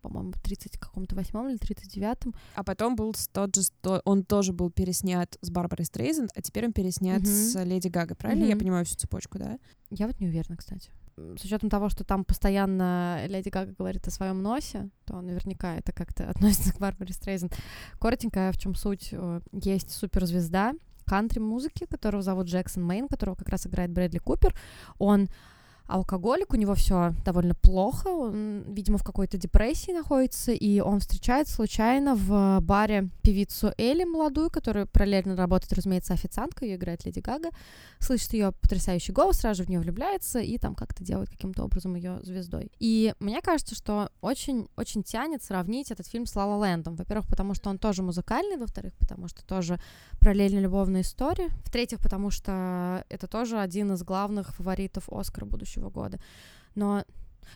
по-моему, 0.02 0.32
в 0.32 0.42
30 0.42 0.78
каком-то 0.78 1.16
восьмом 1.16 1.50
или 1.50 1.60
39-м. 1.60 2.34
А 2.56 2.64
потом 2.64 2.96
был 2.96 3.16
тот 3.32 3.56
же, 3.56 3.62
он 4.04 4.24
тоже 4.24 4.52
был 4.52 4.70
переснят 4.70 5.38
с 5.42 5.50
Барбарой 5.50 5.86
Стрейзен, 5.86 6.30
а 6.36 6.42
теперь 6.42 6.66
он 6.66 6.74
переснят 6.74 7.22
mm-hmm. 7.22 7.26
с 7.26 7.64
Леди 7.64 7.88
Гагой, 7.88 8.16
правильно? 8.16 8.44
Mm-hmm. 8.44 8.50
Я 8.50 8.58
понимаю 8.58 8.86
всю 8.86 8.96
цепочку, 8.96 9.38
да? 9.38 9.60
Я 9.90 10.08
вот 10.08 10.20
не 10.20 10.28
уверена, 10.28 10.58
кстати 10.58 10.90
с 11.16 11.46
учетом 11.46 11.70
того, 11.70 11.90
что 11.90 12.04
там 12.04 12.26
постоянно 12.26 13.26
Леди 13.28 13.50
Гага 13.50 13.74
говорит 13.78 14.08
о 14.08 14.12
своем 14.12 14.42
носе, 14.42 14.90
то 15.06 15.22
наверняка 15.22 15.76
это 15.76 15.92
как-то 15.92 16.30
относится 16.30 16.74
к 16.74 16.80
Барбаре 16.80 17.14
Стрейзен. 17.14 17.50
Коротенько, 18.00 18.52
в 18.52 18.58
чем 18.58 18.76
суть? 18.76 19.10
Э, 19.12 19.42
есть 19.52 19.92
суперзвезда 19.92 20.74
кантри-музыки, 21.06 21.86
которого 21.86 22.24
зовут 22.24 22.48
Джексон 22.48 22.84
Мейн, 22.84 23.08
которого 23.08 23.36
как 23.36 23.50
раз 23.50 23.68
играет 23.68 23.92
Брэдли 23.92 24.20
Купер. 24.20 24.56
Он 24.98 25.28
алкоголик, 25.94 26.54
у 26.54 26.58
него 26.58 26.74
все 26.74 27.14
довольно 27.24 27.54
плохо, 27.54 28.08
он, 28.08 28.64
видимо, 28.74 28.98
в 28.98 29.04
какой-то 29.04 29.38
депрессии 29.38 29.92
находится, 29.92 30.52
и 30.52 30.80
он 30.80 31.00
встречает 31.00 31.48
случайно 31.48 32.16
в 32.16 32.60
баре 32.62 33.10
певицу 33.22 33.74
Элли 33.78 34.04
молодую, 34.04 34.50
которая 34.50 34.88
параллельно 34.88 35.36
работает, 35.36 35.74
разумеется, 35.74 36.14
официанткой, 36.14 36.70
ее 36.70 36.76
играет 36.78 37.06
Леди 37.06 37.20
Гага, 37.20 37.50
слышит 38.00 38.34
ее 38.34 38.54
потрясающий 38.54 39.12
голос, 39.12 39.38
сразу 39.38 39.64
в 39.64 39.70
нее 39.70 39.80
влюбляется 39.80 40.40
и 40.40 40.58
там 40.58 40.74
как-то 40.74 41.04
делает 41.04 41.30
каким-то 41.30 41.64
образом 41.64 41.94
ее 41.94 42.20
звездой. 42.24 42.72
И 42.80 43.14
мне 43.20 43.42
кажется, 43.42 43.76
что 43.76 44.10
очень-очень 44.22 45.04
тянет 45.04 45.44
сравнить 45.44 45.92
этот 45.92 46.08
фильм 46.08 46.26
с 46.26 46.36
Ла 46.36 46.46
Лэндом. 46.58 46.96
Во-первых, 46.96 47.28
потому 47.28 47.54
что 47.54 47.70
он 47.70 47.78
тоже 47.78 48.02
музыкальный, 48.02 48.58
во-вторых, 48.58 48.94
потому 48.98 49.28
что 49.28 49.46
тоже 49.46 49.80
параллельно 50.20 50.60
любовная 50.60 51.02
история, 51.02 51.50
в-третьих, 51.66 52.00
потому 52.00 52.32
что 52.32 53.06
это 53.10 53.28
тоже 53.28 53.60
один 53.60 53.94
из 53.94 54.02
главных 54.02 54.56
фаворитов 54.56 55.08
Оскара 55.12 55.46
будущего 55.46 55.83
следующего 55.84 55.90
года. 55.90 56.20
Но 56.76 57.04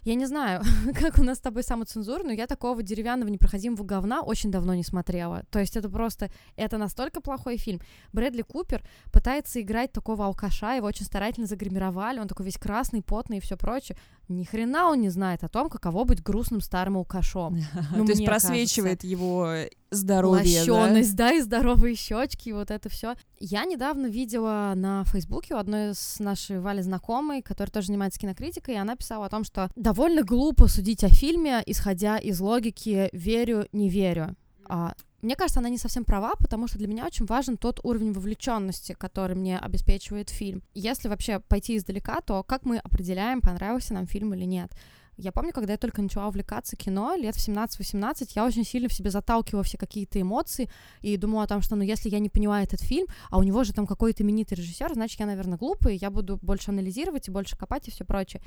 я 0.03 0.15
не 0.15 0.25
знаю, 0.25 0.61
как 0.99 1.17
у 1.17 1.23
нас 1.23 1.37
с 1.37 1.41
тобой 1.41 1.63
самоцензура, 1.63 2.23
но 2.23 2.31
я 2.31 2.45
такого 2.47 2.83
деревянного 2.83 3.29
непроходимого 3.29 3.83
говна 3.83 4.21
очень 4.21 4.51
давно 4.51 4.75
не 4.75 4.83
смотрела. 4.83 5.43
То 5.49 5.59
есть 5.59 5.77
это 5.77 5.89
просто, 5.89 6.29
это 6.55 6.77
настолько 6.77 7.21
плохой 7.21 7.57
фильм. 7.57 7.79
Брэдли 8.13 8.41
Купер 8.41 8.83
пытается 9.11 9.61
играть 9.61 9.91
такого 9.91 10.25
алкаша, 10.25 10.75
его 10.75 10.87
очень 10.87 11.05
старательно 11.05 11.47
загримировали, 11.47 12.19
он 12.19 12.27
такой 12.27 12.45
весь 12.45 12.57
красный, 12.57 13.01
потный 13.01 13.37
и 13.37 13.41
все 13.41 13.55
прочее. 13.57 13.97
Ни 14.29 14.43
хрена 14.43 14.89
он 14.89 14.99
не 15.01 15.09
знает 15.09 15.43
о 15.43 15.47
том, 15.47 15.69
каково 15.69 16.03
быть 16.03 16.21
грустным 16.21 16.61
старым 16.61 16.97
алкашом. 16.97 17.57
Ну, 17.95 18.05
То 18.05 18.11
есть 18.11 18.25
просвечивает 18.25 19.03
его 19.03 19.53
здоровье, 19.89 20.59
Лощеность, 20.59 21.15
да? 21.15 21.29
да, 21.29 21.35
и 21.35 21.41
здоровые 21.41 21.95
щечки, 21.95 22.49
вот 22.49 22.71
это 22.71 22.89
все. 22.89 23.15
Я 23.39 23.63
недавно 23.65 24.07
видела 24.07 24.73
на 24.75 25.05
Фейсбуке 25.05 25.55
у 25.55 25.57
одной 25.57 25.91
из 25.91 26.19
нашей 26.19 26.59
Вали 26.59 26.81
знакомой, 26.81 27.41
которая 27.41 27.71
тоже 27.71 27.87
занимается 27.87 28.19
кинокритикой, 28.19 28.75
и 28.75 28.77
она 28.77 28.95
писала 28.95 29.27
о 29.27 29.29
том, 29.29 29.43
что 29.43 29.69
довольно 29.75 30.23
глупо 30.23 30.67
судить 30.67 31.03
о 31.03 31.09
фильме, 31.09 31.63
исходя 31.65 32.17
из 32.17 32.39
логики 32.41 33.09
«верю, 33.13 33.67
не 33.71 33.89
верю». 33.89 34.35
А, 34.69 34.93
мне 35.21 35.35
кажется, 35.35 35.59
она 35.59 35.69
не 35.69 35.77
совсем 35.77 36.05
права, 36.05 36.35
потому 36.39 36.67
что 36.67 36.77
для 36.77 36.87
меня 36.87 37.05
очень 37.05 37.25
важен 37.25 37.57
тот 37.57 37.79
уровень 37.83 38.13
вовлеченности, 38.13 38.93
который 38.93 39.35
мне 39.35 39.57
обеспечивает 39.57 40.29
фильм. 40.29 40.61
Если 40.73 41.07
вообще 41.07 41.39
пойти 41.39 41.75
издалека, 41.77 42.21
то 42.21 42.43
как 42.43 42.65
мы 42.65 42.77
определяем, 42.77 43.41
понравился 43.41 43.93
нам 43.93 44.05
фильм 44.05 44.33
или 44.35 44.45
нет? 44.45 44.71
Я 45.19 45.31
помню, 45.31 45.51
когда 45.51 45.73
я 45.73 45.77
только 45.79 46.03
начала 46.03 46.27
увлекаться 46.27 46.75
кино, 46.75 47.15
лет 47.15 47.35
в 47.35 47.39
17-18, 47.39 48.33
я 48.35 48.45
очень 48.45 48.63
сильно 48.63 48.87
в 48.87 48.93
себе 48.93 49.09
заталкивала 49.09 49.63
все 49.63 49.75
какие-то 49.75 50.21
эмоции 50.21 50.69
и 51.01 51.17
думала 51.17 51.43
о 51.43 51.47
том, 51.47 51.63
что, 51.63 51.75
ну, 51.75 51.81
если 51.81 52.09
я 52.09 52.19
не 52.19 52.29
понимаю 52.29 52.65
этот 52.65 52.81
фильм, 52.81 53.07
а 53.31 53.39
у 53.39 53.43
него 53.43 53.63
же 53.63 53.73
там 53.73 53.87
какой-то 53.87 54.21
именитый 54.21 54.57
режиссер, 54.57 54.93
значит, 54.93 55.19
я, 55.19 55.25
наверное, 55.25 55.57
глупый, 55.57 55.97
я 55.97 56.11
буду 56.11 56.37
больше 56.43 56.69
анализировать 56.69 57.27
и 57.27 57.31
больше 57.31 57.57
копать 57.57 57.87
и 57.87 57.91
все 57.91 58.05
прочее. 58.05 58.43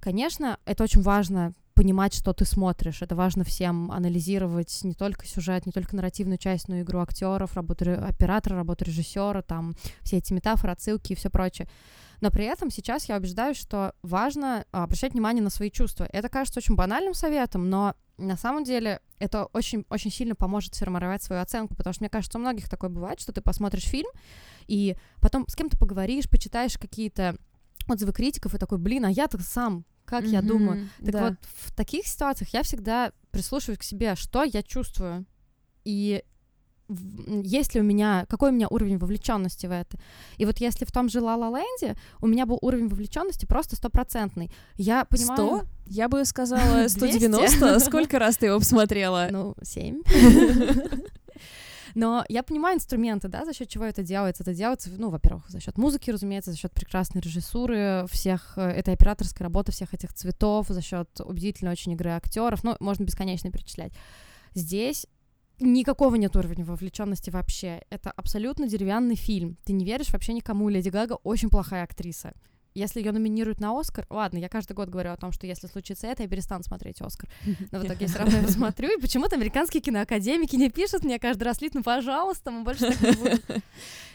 Конечно, 0.00 0.58
это 0.66 0.84
очень 0.84 1.00
важно 1.00 1.54
понимать, 1.74 2.14
что 2.14 2.32
ты 2.32 2.44
смотришь. 2.44 3.02
Это 3.02 3.14
важно 3.14 3.44
всем 3.44 3.90
анализировать 3.90 4.80
не 4.82 4.94
только 4.94 5.26
сюжет, 5.26 5.66
не 5.66 5.72
только 5.72 5.96
нарративную 5.96 6.38
часть, 6.38 6.68
но 6.68 6.76
и 6.76 6.82
игру 6.82 7.00
актеров, 7.00 7.54
работу 7.54 7.92
оператора, 7.92 8.56
работу 8.56 8.84
режиссера, 8.84 9.42
там 9.42 9.74
все 10.02 10.18
эти 10.18 10.32
метафоры, 10.32 10.72
отсылки 10.72 11.12
и 11.12 11.16
все 11.16 11.30
прочее. 11.30 11.68
Но 12.20 12.30
при 12.30 12.44
этом 12.44 12.70
сейчас 12.70 13.08
я 13.08 13.16
убеждаюсь, 13.16 13.56
что 13.56 13.94
важно 14.02 14.64
а, 14.70 14.84
обращать 14.84 15.12
внимание 15.12 15.42
на 15.42 15.50
свои 15.50 15.70
чувства. 15.70 16.08
Это 16.12 16.28
кажется 16.28 16.60
очень 16.60 16.76
банальным 16.76 17.14
советом, 17.14 17.68
но 17.68 17.96
на 18.16 18.36
самом 18.36 18.62
деле 18.62 19.00
это 19.18 19.46
очень, 19.46 19.84
очень 19.88 20.12
сильно 20.12 20.36
поможет 20.36 20.74
сформировать 20.74 21.22
свою 21.22 21.42
оценку, 21.42 21.74
потому 21.74 21.92
что 21.94 22.02
мне 22.02 22.10
кажется, 22.10 22.38
у 22.38 22.40
многих 22.40 22.68
такое 22.68 22.90
бывает, 22.90 23.20
что 23.20 23.32
ты 23.32 23.40
посмотришь 23.40 23.84
фильм, 23.84 24.08
и 24.68 24.96
потом 25.20 25.46
с 25.48 25.56
кем-то 25.56 25.76
поговоришь, 25.76 26.30
почитаешь 26.30 26.78
какие-то 26.78 27.36
отзывы 27.88 28.12
критиков 28.12 28.54
и 28.54 28.58
такой, 28.58 28.78
блин, 28.78 29.04
а 29.04 29.10
я-то 29.10 29.42
сам 29.42 29.84
как 30.12 30.24
mm-hmm, 30.24 30.28
я 30.28 30.42
думаю. 30.42 30.88
Так 31.00 31.10
да. 31.10 31.24
вот, 31.24 31.34
в 31.64 31.74
таких 31.74 32.06
ситуациях 32.06 32.50
я 32.50 32.62
всегда 32.62 33.12
прислушиваюсь 33.30 33.78
к 33.78 33.82
себе, 33.82 34.14
что 34.14 34.44
я 34.44 34.62
чувствую. 34.62 35.24
И 35.84 36.22
есть 37.42 37.74
ли 37.74 37.80
у 37.80 37.84
меня, 37.84 38.26
какой 38.28 38.50
у 38.50 38.52
меня 38.52 38.68
уровень 38.68 38.98
вовлеченности 38.98 39.66
в 39.66 39.70
это. 39.70 39.98
И 40.36 40.44
вот 40.44 40.58
если 40.58 40.84
в 40.84 40.92
том 40.92 41.08
же 41.08 41.22
Ла 41.22 41.36
Ла 41.36 41.48
Ленде 41.48 41.96
у 42.20 42.26
меня 42.26 42.44
был 42.44 42.58
уровень 42.60 42.88
вовлеченности 42.88 43.46
просто 43.46 43.74
стопроцентный. 43.76 44.52
Я 44.76 45.06
понимаю... 45.06 45.36
100? 45.38 45.66
Я 45.86 46.08
бы 46.10 46.22
сказала 46.26 46.86
190. 46.88 47.80
Сколько 47.80 48.18
раз 48.18 48.36
ты 48.36 48.46
его 48.46 48.58
посмотрела? 48.58 49.28
Ну, 49.30 49.54
7. 49.62 50.02
Но 51.94 52.24
я 52.28 52.42
понимаю 52.42 52.76
инструменты, 52.76 53.28
да, 53.28 53.44
за 53.44 53.52
счет 53.52 53.68
чего 53.68 53.84
это 53.84 54.02
делается. 54.02 54.42
Это 54.42 54.54
делается, 54.54 54.90
ну, 54.96 55.10
во-первых, 55.10 55.48
за 55.48 55.60
счет 55.60 55.78
музыки, 55.78 56.10
разумеется, 56.10 56.50
за 56.50 56.56
счет 56.56 56.72
прекрасной 56.72 57.20
режиссуры 57.20 58.06
всех 58.10 58.54
э, 58.56 58.62
этой 58.62 58.94
операторской 58.94 59.44
работы 59.44 59.72
всех 59.72 59.94
этих 59.94 60.12
цветов, 60.12 60.68
за 60.68 60.80
счет 60.80 61.08
убедительной 61.20 61.72
очень 61.72 61.92
игры 61.92 62.10
актеров. 62.10 62.64
Ну, 62.64 62.76
можно 62.80 63.04
бесконечно 63.04 63.50
перечислять. 63.50 63.92
Здесь 64.54 65.06
никакого 65.60 66.16
нет 66.16 66.34
уровня 66.36 66.64
вовлеченности 66.64 67.30
вообще. 67.30 67.82
Это 67.90 68.10
абсолютно 68.10 68.68
деревянный 68.68 69.16
фильм. 69.16 69.56
Ты 69.64 69.72
не 69.72 69.84
веришь 69.84 70.12
вообще 70.12 70.32
никому. 70.32 70.68
Леди 70.68 70.88
Гага 70.88 71.14
очень 71.22 71.50
плохая 71.50 71.84
актриса. 71.84 72.32
Если 72.74 73.00
ее 73.00 73.12
номинируют 73.12 73.60
на 73.60 73.78
Оскар, 73.78 74.06
ладно, 74.10 74.38
я 74.38 74.48
каждый 74.48 74.72
год 74.72 74.88
говорю 74.88 75.10
о 75.10 75.16
том, 75.16 75.32
что 75.32 75.46
если 75.46 75.66
случится 75.66 76.06
это, 76.06 76.22
я 76.22 76.28
перестану 76.28 76.62
смотреть 76.62 77.00
Оскар. 77.00 77.28
Но 77.70 77.80
в 77.80 77.84
итоге 77.84 77.98
я 78.00 78.08
все 78.08 78.18
равно 78.18 78.38
его 78.38 78.48
смотрю, 78.48 78.96
и 78.96 79.00
почему-то 79.00 79.36
американские 79.36 79.82
киноакадемики 79.82 80.56
не 80.56 80.70
пишут 80.70 81.04
мне 81.04 81.18
каждый 81.18 81.44
раз, 81.44 81.60
Лид, 81.60 81.74
ну 81.74 81.82
пожалуйста, 81.82 82.50
мы 82.50 82.64
больше 82.64 82.92
так 82.92 83.00
не 83.00 83.16
будем. 83.16 83.62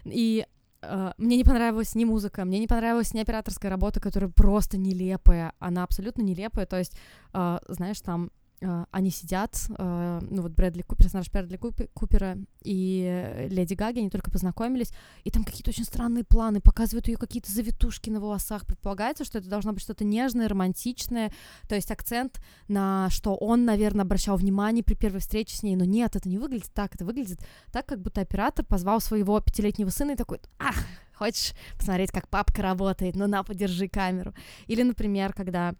И 0.05 0.45
Uh, 0.79 1.11
мне 1.17 1.37
не 1.37 1.43
понравилась 1.43 1.95
ни 1.95 2.05
музыка, 2.05 2.45
мне 2.45 2.59
не 2.59 2.67
понравилась 2.67 3.11
ни 3.11 3.19
операторская 3.19 3.71
работа, 3.71 3.99
которая 3.99 4.29
просто 4.29 4.77
нелепая, 4.77 5.53
она 5.57 5.83
абсолютно 5.83 6.21
нелепая, 6.21 6.67
то 6.67 6.77
есть, 6.77 6.95
uh, 7.33 7.59
знаешь, 7.67 7.99
там 7.99 8.29
они 8.59 9.11
сидят, 9.11 9.53
uh, 9.69 10.25
ну 10.29 10.41
вот 10.41 10.51
Брэдли 10.51 10.81
Купер, 10.81 11.05
персонаж 11.05 11.29
Брэдли 11.31 11.57
Купера 11.57 12.37
и 12.63 13.47
Леди 13.49 13.75
Гаги, 13.75 13.99
они 13.99 14.09
только 14.09 14.31
познакомились, 14.31 14.91
и 15.23 15.29
там 15.29 15.43
какие-то 15.43 15.69
очень 15.69 15.83
странные 15.83 16.23
планы, 16.23 16.59
показывают 16.59 17.07
ее 17.07 17.17
какие-то 17.17 17.51
завитушки 17.51 18.09
на 18.09 18.19
волосах, 18.19 18.65
предполагается, 18.65 19.25
что 19.25 19.37
это 19.37 19.47
должно 19.47 19.73
быть 19.73 19.83
что-то 19.83 20.03
нежное, 20.03 20.47
романтичное, 20.47 21.31
то 21.67 21.75
есть 21.75 21.91
акцент 21.91 22.41
на 22.67 23.09
что 23.11 23.35
он, 23.35 23.65
наверное, 23.65 24.05
обращал 24.05 24.37
внимание 24.37 24.83
при 24.83 24.95
первой 24.95 25.19
встрече 25.19 25.55
с 25.55 25.63
ней, 25.63 25.75
но 25.75 25.85
нет, 25.85 26.15
это 26.15 26.27
не 26.27 26.39
выглядит 26.39 26.73
так, 26.73 26.95
это 26.95 27.05
выглядит 27.05 27.39
так, 27.71 27.85
как 27.85 28.01
будто 28.01 28.21
оператор 28.21 28.65
позвал 28.65 29.01
своего 29.01 29.39
пятилетнего 29.39 29.89
сына 29.89 30.11
и 30.11 30.15
такой, 30.15 30.39
ах, 30.57 30.75
хочешь 31.13 31.53
посмотреть, 31.77 32.11
как 32.11 32.27
папка 32.27 32.61
работает, 32.61 33.15
ну 33.15 33.27
на, 33.27 33.43
подержи 33.43 33.87
камеру. 33.87 34.33
Или, 34.67 34.83
например, 34.83 35.33
когда 35.33 35.75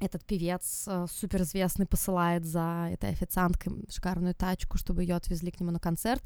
этот 0.00 0.24
певец 0.24 0.84
э, 0.86 1.06
суперизвестный 1.10 1.86
посылает 1.86 2.44
за 2.44 2.88
этой 2.92 3.10
официанткой 3.10 3.72
шикарную 3.88 4.34
тачку, 4.34 4.78
чтобы 4.78 5.02
ее 5.02 5.16
отвезли 5.16 5.50
к 5.50 5.60
нему 5.60 5.70
на 5.70 5.78
концерт. 5.78 6.22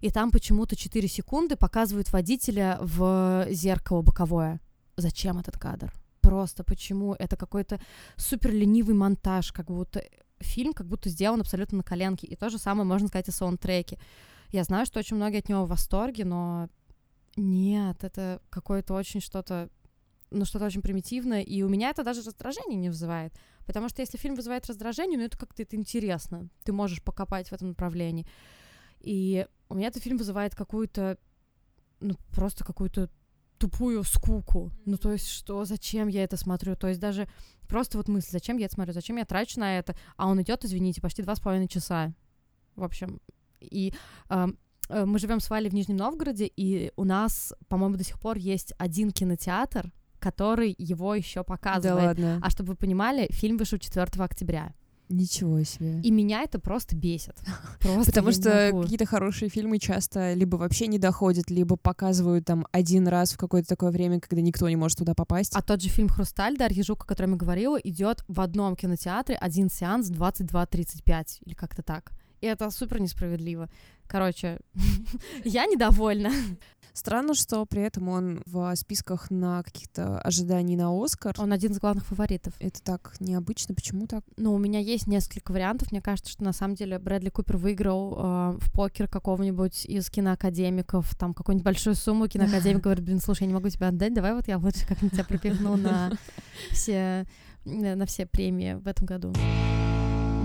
И 0.00 0.10
там 0.10 0.30
почему-то 0.30 0.76
4 0.76 1.08
секунды 1.08 1.56
показывают 1.56 2.12
водителя 2.12 2.78
в 2.80 3.46
зеркало 3.50 4.02
боковое. 4.02 4.60
Зачем 4.96 5.38
этот 5.38 5.58
кадр? 5.58 5.92
Просто 6.20 6.64
почему? 6.64 7.14
Это 7.14 7.36
какой-то 7.36 7.80
супер 8.16 8.52
ленивый 8.52 8.94
монтаж, 8.94 9.52
как 9.52 9.66
будто 9.66 10.02
фильм 10.40 10.72
как 10.72 10.86
будто 10.86 11.08
сделан 11.08 11.40
абсолютно 11.40 11.78
на 11.78 11.84
коленке. 11.84 12.26
И 12.26 12.36
то 12.36 12.50
же 12.50 12.58
самое 12.58 12.86
можно 12.86 13.08
сказать 13.08 13.28
о 13.28 13.32
саундтреке. 13.32 13.98
Я 14.50 14.64
знаю, 14.64 14.86
что 14.86 14.98
очень 14.98 15.16
многие 15.16 15.38
от 15.38 15.48
него 15.48 15.64
в 15.64 15.68
восторге, 15.68 16.24
но 16.24 16.68
нет, 17.36 18.02
это 18.02 18.40
какое-то 18.50 18.94
очень 18.94 19.20
что-то 19.20 19.68
ну, 20.30 20.44
что-то 20.44 20.66
очень 20.66 20.82
примитивное, 20.82 21.42
и 21.42 21.62
у 21.62 21.68
меня 21.68 21.90
это 21.90 22.04
даже 22.04 22.22
раздражение 22.22 22.78
не 22.78 22.88
вызывает. 22.88 23.32
Потому 23.66 23.88
что 23.88 24.02
если 24.02 24.18
фильм 24.18 24.34
вызывает 24.34 24.66
раздражение, 24.66 25.18
ну, 25.18 25.24
это 25.24 25.38
как-то 25.38 25.62
это 25.62 25.76
интересно. 25.76 26.48
Ты 26.64 26.72
можешь 26.72 27.02
покопать 27.02 27.48
в 27.48 27.52
этом 27.52 27.68
направлении. 27.68 28.26
И 29.00 29.46
у 29.68 29.74
меня 29.74 29.88
этот 29.88 30.02
фильм 30.02 30.16
вызывает 30.16 30.54
какую-то, 30.54 31.18
ну, 32.00 32.14
просто 32.30 32.64
какую-то 32.64 33.10
тупую 33.58 34.04
скуку. 34.04 34.70
Ну, 34.84 34.96
то 34.96 35.12
есть, 35.12 35.28
что, 35.28 35.64
зачем 35.64 36.08
я 36.08 36.24
это 36.24 36.36
смотрю? 36.36 36.76
То 36.76 36.88
есть, 36.88 37.00
даже 37.00 37.28
просто 37.68 37.98
вот 37.98 38.08
мысль, 38.08 38.30
зачем 38.30 38.56
я 38.56 38.66
это 38.66 38.74
смотрю, 38.74 38.94
зачем 38.94 39.16
я 39.16 39.24
трачу 39.24 39.60
на 39.60 39.78
это? 39.78 39.96
А 40.16 40.28
он 40.28 40.40
идет, 40.40 40.64
извините, 40.64 41.00
почти 41.00 41.22
два 41.22 41.34
с 41.34 41.40
половиной 41.40 41.68
часа. 41.68 42.14
В 42.76 42.84
общем, 42.84 43.20
и 43.60 43.92
э, 44.30 44.46
мы 44.88 45.18
живем 45.18 45.40
с 45.40 45.50
Валей 45.50 45.68
в 45.68 45.74
Нижнем 45.74 45.96
Новгороде, 45.96 46.46
и 46.46 46.92
у 46.96 47.04
нас, 47.04 47.52
по-моему, 47.68 47.96
до 47.96 48.04
сих 48.04 48.18
пор 48.18 48.36
есть 48.38 48.72
один 48.78 49.10
кинотеатр, 49.10 49.92
который 50.18 50.74
его 50.78 51.14
еще 51.14 51.44
показывает. 51.44 52.16
Да 52.16 52.24
ладно. 52.24 52.40
А 52.42 52.50
чтобы 52.50 52.70
вы 52.70 52.76
понимали, 52.76 53.28
фильм 53.30 53.56
вышел 53.56 53.78
4 53.78 54.06
октября. 54.22 54.72
Ничего 55.08 55.62
себе. 55.62 56.00
И 56.00 56.10
меня 56.10 56.42
это 56.42 56.58
просто 56.58 56.94
бесит. 56.94 57.34
Просто 57.80 58.10
Потому 58.10 58.32
что 58.32 58.70
какие-то 58.82 59.06
хорошие 59.06 59.48
фильмы 59.48 59.78
часто 59.78 60.34
либо 60.34 60.56
вообще 60.56 60.86
не 60.86 60.98
доходят, 60.98 61.50
либо 61.50 61.76
показывают 61.76 62.44
там 62.44 62.66
один 62.72 63.08
раз 63.08 63.32
в 63.32 63.38
какое-то 63.38 63.68
такое 63.68 63.90
время, 63.90 64.20
когда 64.20 64.42
никто 64.42 64.68
не 64.68 64.76
может 64.76 64.98
туда 64.98 65.14
попасть. 65.14 65.54
А 65.54 65.62
тот 65.62 65.80
же 65.80 65.88
фильм 65.88 66.08
«Хрусталь» 66.08 66.58
Дарьи 66.58 66.82
Жук, 66.82 67.04
о 67.04 67.06
котором 67.06 67.32
я 67.32 67.36
говорила, 67.36 67.78
идет 67.78 68.22
в 68.28 68.40
одном 68.40 68.76
кинотеатре 68.76 69.36
один 69.36 69.70
сеанс 69.70 70.10
22.35 70.10 71.38
или 71.46 71.54
как-то 71.54 71.82
так. 71.82 72.12
И 72.40 72.46
это 72.46 72.70
супер 72.70 73.00
несправедливо. 73.00 73.68
Короче, 74.06 74.58
я 75.44 75.66
недовольна. 75.66 76.30
Странно, 76.94 77.34
что 77.34 77.64
при 77.64 77.82
этом 77.82 78.08
он 78.08 78.42
в 78.46 78.74
списках 78.74 79.30
на 79.30 79.62
каких-то 79.62 80.18
ожиданий 80.20 80.76
на 80.76 80.90
Оскар. 80.90 81.34
Он 81.38 81.52
один 81.52 81.70
из 81.70 81.78
главных 81.78 82.04
фаворитов. 82.06 82.54
Это 82.58 82.82
так 82.82 83.14
необычно. 83.20 83.74
Почему 83.74 84.08
так? 84.08 84.24
Ну, 84.36 84.52
у 84.52 84.58
меня 84.58 84.80
есть 84.80 85.06
несколько 85.06 85.52
вариантов. 85.52 85.92
Мне 85.92 86.00
кажется, 86.00 86.32
что 86.32 86.42
на 86.42 86.52
самом 86.52 86.74
деле 86.74 86.98
Брэдли 86.98 87.28
Купер 87.28 87.56
выиграл 87.56 88.14
э, 88.14 88.58
в 88.58 88.72
покер 88.72 89.06
какого-нибудь 89.06 89.86
из 89.86 90.10
киноакадемиков, 90.10 91.14
там 91.14 91.34
какую-нибудь 91.34 91.64
большую 91.64 91.94
сумму. 91.94 92.26
Киноакадемик 92.28 92.82
говорит, 92.82 93.04
блин, 93.04 93.20
слушай, 93.20 93.42
я 93.42 93.48
не 93.48 93.54
могу 93.54 93.68
тебя 93.68 93.88
отдать, 93.88 94.14
давай 94.14 94.34
вот 94.34 94.48
я 94.48 94.58
лучше 94.58 94.84
как-нибудь 94.84 95.12
тебя 95.12 95.24
пропихну 95.24 95.76
на 95.76 96.10
все 96.72 97.26
на 97.64 98.06
все 98.06 98.26
премии 98.26 98.74
в 98.74 98.88
этом 98.88 99.06
году. 99.06 99.32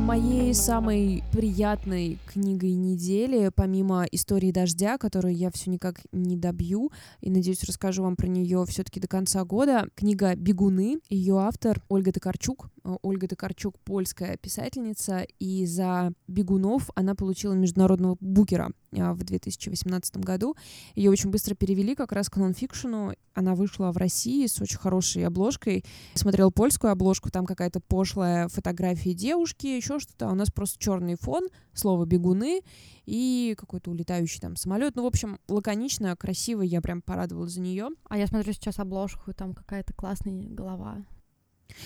Моей 0.03 0.53
самой 0.53 1.23
приятной 1.31 2.19
книгой 2.27 2.73
недели, 2.73 3.49
помимо 3.55 4.03
истории 4.11 4.51
дождя, 4.51 4.97
которую 4.97 5.33
я 5.33 5.49
все 5.49 5.71
никак 5.71 6.01
не 6.11 6.35
добью, 6.35 6.91
и 7.21 7.29
надеюсь, 7.29 7.63
расскажу 7.63 8.03
вам 8.03 8.17
про 8.17 8.27
нее 8.27 8.65
все-таки 8.67 8.99
до 8.99 9.07
конца 9.07 9.45
года, 9.45 9.87
книга 9.95 10.35
Бегуны. 10.35 10.99
Ее 11.07 11.39
автор 11.39 11.81
Ольга 11.87 12.11
Токарчук. 12.11 12.67
Э, 12.83 12.97
Ольга 13.01 13.27
Токарчук 13.27 13.79
польская 13.79 14.37
писательница, 14.37 15.25
и 15.39 15.65
за 15.65 16.11
бегунов 16.27 16.89
она 16.95 17.15
получила 17.15 17.53
международного 17.53 18.17
букера 18.19 18.71
а, 18.97 19.13
в 19.13 19.23
2018 19.23 20.17
году. 20.17 20.55
Ее 20.95 21.09
очень 21.09 21.29
быстро 21.29 21.55
перевели 21.55 21.95
как 21.95 22.11
раз 22.11 22.29
к 22.29 22.37
нонфикшену. 22.37 23.13
Она 23.33 23.55
вышла 23.55 23.91
в 23.91 23.97
России 23.97 24.45
с 24.45 24.61
очень 24.61 24.77
хорошей 24.77 25.25
обложкой. 25.25 25.83
Смотрел 26.13 26.51
польскую 26.51 26.91
обложку, 26.91 27.31
там 27.31 27.45
какая-то 27.45 27.79
пошлая 27.79 28.47
фотография 28.49 29.13
девушки, 29.13 29.67
еще 29.67 29.99
что-то. 29.99 30.27
А 30.27 30.31
у 30.31 30.35
нас 30.35 30.51
просто 30.51 30.77
черный 30.79 31.15
фон, 31.15 31.47
слово 31.73 32.05
«бегуны» 32.05 32.61
и 33.05 33.55
какой-то 33.57 33.91
улетающий 33.91 34.39
там 34.39 34.55
самолет. 34.55 34.95
Ну, 34.95 35.03
в 35.03 35.07
общем, 35.07 35.39
лаконично, 35.47 36.15
красиво, 36.15 36.61
я 36.61 36.81
прям 36.81 37.01
порадовалась 37.01 37.53
за 37.53 37.61
нее. 37.61 37.89
А 38.09 38.17
я 38.17 38.27
смотрю 38.27 38.53
сейчас 38.53 38.79
обложку, 38.79 39.31
и 39.31 39.33
там 39.33 39.53
какая-то 39.53 39.93
классная 39.93 40.33
голова 40.47 41.03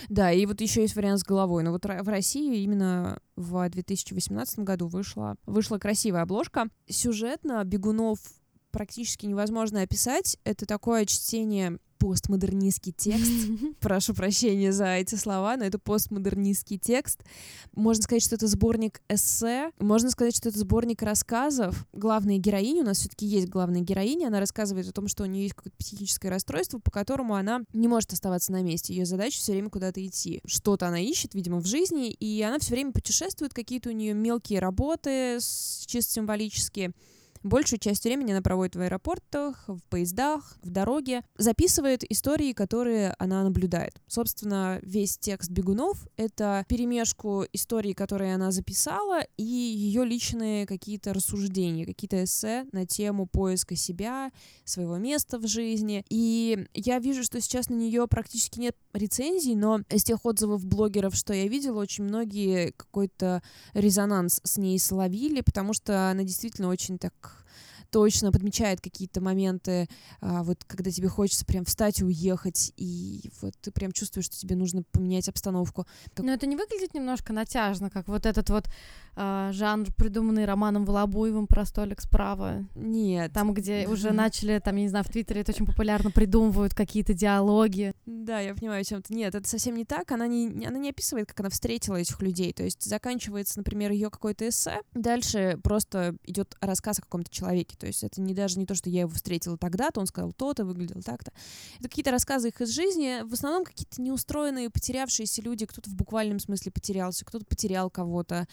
Да, 0.09 0.31
и 0.31 0.45
вот 0.45 0.61
еще 0.61 0.81
есть 0.81 0.95
вариант 0.95 1.19
с 1.19 1.23
головой. 1.23 1.63
Но 1.63 1.71
вот 1.71 1.85
в 1.85 2.09
России 2.09 2.61
именно 2.61 3.19
в 3.35 3.69
2018 3.69 4.59
году 4.59 4.87
вышла, 4.87 5.35
вышла 5.45 5.77
красивая 5.77 6.23
обложка. 6.23 6.67
Сюжетно 6.87 7.63
бегунов 7.63 8.19
практически 8.71 9.25
невозможно 9.25 9.81
описать. 9.81 10.37
Это 10.43 10.65
такое 10.65 11.05
чтение 11.05 11.79
постмодернистский 11.97 12.91
текст. 12.91 13.49
Прошу 13.79 14.13
прощения 14.13 14.71
за 14.71 14.95
эти 14.95 15.15
слова, 15.15 15.57
но 15.57 15.65
это 15.65 15.79
постмодернистский 15.79 16.77
текст. 16.77 17.23
Можно 17.73 18.03
сказать, 18.03 18.23
что 18.23 18.35
это 18.35 18.47
сборник 18.47 19.01
эссе, 19.09 19.71
можно 19.79 20.09
сказать, 20.09 20.35
что 20.35 20.49
это 20.49 20.59
сборник 20.59 21.01
рассказов. 21.01 21.85
Главная 21.93 22.37
героиня, 22.37 22.83
у 22.83 22.85
нас 22.85 22.99
все-таки 22.99 23.25
есть 23.25 23.49
главная 23.49 23.81
героиня, 23.81 24.27
она 24.27 24.39
рассказывает 24.39 24.87
о 24.87 24.91
том, 24.91 25.07
что 25.07 25.23
у 25.23 25.25
нее 25.25 25.43
есть 25.43 25.55
какое-то 25.55 25.77
психическое 25.77 26.29
расстройство, 26.29 26.79
по 26.79 26.91
которому 26.91 27.35
она 27.35 27.61
не 27.73 27.87
может 27.87 28.13
оставаться 28.13 28.51
на 28.51 28.61
месте. 28.61 28.93
Ее 28.93 29.05
задача 29.05 29.39
все 29.39 29.53
время 29.53 29.69
куда-то 29.69 30.05
идти. 30.05 30.41
Что-то 30.45 30.87
она 30.87 30.99
ищет, 30.99 31.33
видимо, 31.33 31.59
в 31.59 31.65
жизни, 31.65 32.11
и 32.11 32.41
она 32.41 32.59
все 32.59 32.73
время 32.73 32.91
путешествует, 32.91 33.53
какие-то 33.53 33.89
у 33.89 33.93
нее 33.93 34.13
мелкие 34.13 34.59
работы, 34.59 35.39
чисто 35.39 36.13
символические. 36.13 36.93
Большую 37.43 37.79
часть 37.79 38.03
времени 38.03 38.31
она 38.31 38.41
проводит 38.41 38.75
в 38.75 38.81
аэропортах, 38.81 39.63
в 39.67 39.79
поездах, 39.89 40.57
в 40.61 40.69
дороге, 40.69 41.23
записывает 41.37 42.03
истории, 42.09 42.53
которые 42.53 43.15
она 43.19 43.43
наблюдает. 43.43 44.01
Собственно, 44.07 44.79
весь 44.81 45.17
текст 45.17 45.49
«Бегунов»— 45.51 46.07
это 46.17 46.65
перемешку 46.67 47.45
историй, 47.53 47.93
которые 47.93 48.35
она 48.35 48.51
записала, 48.51 49.21
и 49.37 49.43
ее 49.43 50.05
личные 50.05 50.65
какие-то 50.65 51.13
рассуждения, 51.13 51.85
какие-то 51.85 52.23
эссе 52.23 52.65
на 52.71 52.85
тему 52.85 53.27
поиска 53.27 53.75
себя, 53.75 54.31
своего 54.65 54.97
места 54.97 55.39
в 55.39 55.47
жизни. 55.47 56.05
И 56.09 56.67
я 56.73 56.99
вижу, 56.99 57.23
что 57.23 57.39
сейчас 57.41 57.69
на 57.69 57.75
нее 57.75 58.07
практически 58.07 58.59
нет 58.59 58.75
рецензий, 58.93 59.55
но 59.55 59.81
из 59.89 60.03
тех 60.03 60.25
отзывов 60.25 60.65
блогеров, 60.65 61.15
что 61.15 61.33
я 61.33 61.47
видела, 61.47 61.79
очень 61.79 62.03
многие 62.03 62.71
какой-то 62.71 63.41
резонанс 63.73 64.41
с 64.43 64.57
ней 64.57 64.79
словили, 64.79 65.41
потому 65.41 65.73
что 65.73 66.09
она 66.09 66.23
действительно 66.23 66.69
очень 66.69 66.97
так 66.97 67.36
точно 67.89 68.31
подмечает 68.31 68.81
какие-то 68.81 69.21
моменты, 69.21 69.87
а, 70.21 70.43
вот 70.43 70.63
когда 70.65 70.91
тебе 70.91 71.07
хочется 71.07 71.45
прям 71.45 71.65
встать 71.65 71.99
и 71.99 72.03
уехать, 72.03 72.73
и 72.77 73.31
вот 73.41 73.53
ты 73.61 73.71
прям 73.71 73.91
чувствуешь, 73.91 74.25
что 74.25 74.37
тебе 74.37 74.55
нужно 74.55 74.83
поменять 74.91 75.29
обстановку. 75.29 75.85
Но 76.17 76.31
это 76.31 76.45
не 76.47 76.55
выглядит 76.55 76.93
немножко 76.93 77.33
натяжно, 77.33 77.89
как 77.89 78.07
вот 78.07 78.25
этот 78.25 78.49
вот 78.49 78.67
а, 79.15 79.51
жанр, 79.51 79.91
придуманный 79.93 80.45
Романом 80.45 80.85
Волобуевым 80.85 81.47
про 81.47 81.65
столик 81.65 82.01
справа? 82.01 82.65
Нет. 82.75 83.33
Там, 83.33 83.53
где 83.53 83.87
уже 83.87 84.11
начали, 84.11 84.59
там, 84.59 84.75
я 84.75 84.83
не 84.83 84.89
знаю, 84.89 85.05
в 85.05 85.09
Твиттере 85.09 85.41
это 85.41 85.51
очень 85.51 85.65
популярно, 85.65 86.11
придумывают 86.11 86.75
какие-то 86.75 87.13
диалоги. 87.13 87.93
Да, 88.05 88.39
я 88.39 88.53
понимаю, 88.53 88.81
о 88.81 88.83
чем 88.83 89.01
то 89.01 89.13
Нет, 89.13 89.33
это 89.33 89.47
совсем 89.47 89.75
не 89.75 89.85
так. 89.85 90.11
Она 90.11 90.27
не, 90.27 90.65
она 90.65 90.77
не 90.77 90.89
описывает, 90.89 91.27
как 91.27 91.39
она 91.39 91.49
встретила 91.49 91.95
этих 91.95 92.21
людей. 92.21 92.53
То 92.53 92.63
есть 92.63 92.83
заканчивается, 92.83 93.57
например, 93.57 93.91
ее 93.91 94.09
какой-то 94.09 94.47
эссе, 94.47 94.81
дальше 94.93 95.59
просто 95.63 96.15
идет 96.23 96.55
рассказ 96.61 96.99
о 96.99 97.01
каком-то 97.01 97.31
человеке. 97.31 97.75
То 97.77 97.87
есть 97.87 98.03
это 98.03 98.21
не 98.21 98.33
даже 98.33 98.59
не 98.59 98.65
то, 98.65 98.75
что 98.75 98.89
я 98.89 99.01
его 99.01 99.11
встретила 99.11 99.57
тогда-то, 99.57 99.99
он 99.99 100.07
сказал 100.07 100.33
то-то, 100.33 100.65
выглядел 100.65 101.01
так-то. 101.01 101.31
Это 101.79 101.89
какие-то 101.89 102.11
рассказы 102.11 102.49
их 102.49 102.61
из 102.61 102.69
жизни, 102.69 103.21
в 103.23 103.33
основном 103.33 103.63
какие-то 103.63 104.01
неустроенные, 104.01 104.69
потерявшиеся 104.69 105.41
люди, 105.41 105.65
кто-то 105.65 105.89
в 105.89 105.95
буквальном 105.95 106.39
смысле 106.39 106.71
потерялся, 106.71 107.25
кто-то 107.25 107.45
потерял 107.45 107.89
кого-то, 107.89 108.47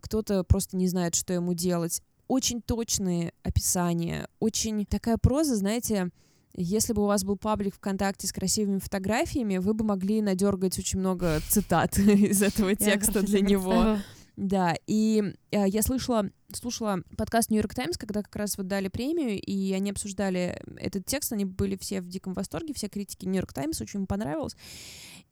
кто-то 0.00 0.44
просто 0.44 0.76
не 0.76 0.88
знает, 0.88 1.14
что 1.14 1.32
ему 1.32 1.54
делать. 1.54 2.02
Очень 2.28 2.62
точные 2.62 3.32
описания, 3.42 4.28
очень 4.38 4.86
такая 4.86 5.18
проза, 5.18 5.56
знаете, 5.56 6.10
если 6.54 6.92
бы 6.92 7.02
у 7.02 7.06
вас 7.06 7.24
был 7.24 7.36
паблик 7.36 7.74
ВКонтакте 7.76 8.26
с 8.26 8.32
красивыми 8.32 8.78
фотографиями, 8.78 9.58
вы 9.58 9.72
бы 9.74 9.84
могли 9.84 10.20
надергать 10.20 10.78
очень 10.78 10.98
много 10.98 11.40
цитат 11.48 11.98
из 11.98 12.42
этого 12.42 12.74
текста 12.74 13.22
для 13.22 13.40
него. 13.40 13.98
Да, 14.40 14.74
и 14.86 15.34
э, 15.50 15.68
я 15.68 15.82
слышала, 15.82 16.30
слушала 16.50 17.02
подкаст 17.18 17.50
Нью-Йорк 17.50 17.74
Таймс, 17.74 17.98
когда 17.98 18.22
как 18.22 18.34
раз 18.36 18.56
вот 18.56 18.68
дали 18.68 18.88
премию, 18.88 19.38
и 19.38 19.70
они 19.74 19.90
обсуждали 19.90 20.58
этот 20.78 21.04
текст, 21.04 21.34
они 21.34 21.44
были 21.44 21.76
все 21.76 22.00
в 22.00 22.08
диком 22.08 22.32
восторге, 22.32 22.72
все 22.72 22.88
критики 22.88 23.26
Нью-Йорк 23.26 23.52
Таймс, 23.52 23.82
очень 23.82 24.00
им 24.00 24.06
понравилось. 24.06 24.56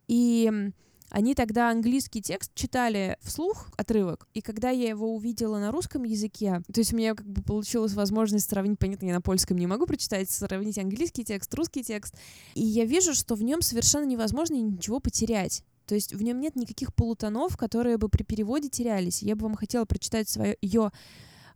И 0.09 0.53
они 1.09 1.35
тогда 1.35 1.71
английский 1.71 2.21
текст 2.21 2.55
читали 2.55 3.17
вслух, 3.23 3.71
отрывок, 3.79 4.29
и 4.35 4.43
когда 4.43 4.69
я 4.69 4.91
его 4.91 5.15
увидела 5.15 5.59
на 5.59 5.73
русском 5.73 6.03
языке, 6.03 6.61
то 6.71 6.79
есть 6.79 6.93
у 6.93 6.97
меня 6.97 7.15
как 7.15 7.27
бы 7.27 7.41
получилась 7.41 7.95
возможность 7.95 8.51
сравнить, 8.51 8.79
понятно, 8.79 9.07
я 9.07 9.15
на 9.15 9.23
польском 9.23 9.57
не 9.57 9.67
могу 9.67 9.87
прочитать, 9.87 10.31
сравнить 10.31 10.77
английский 10.77 11.25
текст, 11.25 11.55
русский 11.55 11.83
текст, 11.83 12.15
и 12.55 12.63
я 12.63 12.85
вижу, 12.85 13.15
что 13.15 13.37
в 13.37 13.43
нем 13.43 13.63
совершенно 13.63 14.05
невозможно 14.05 14.57
ничего 14.57 15.01
потерять. 15.01 15.65
То 15.89 15.95
есть 15.95 16.13
в 16.13 16.23
нем 16.23 16.39
нет 16.39 16.55
никаких 16.55 16.95
полутонов, 16.95 17.57
которые 17.57 17.97
бы 17.97 18.11
при 18.11 18.23
переводе 18.23 18.69
терялись. 18.69 19.23
Я 19.23 19.35
бы 19.37 19.45
вам 19.45 19.57
хотела 19.57 19.87
прочитать 19.87 20.29
свое 20.29 20.59
ее 20.61 20.93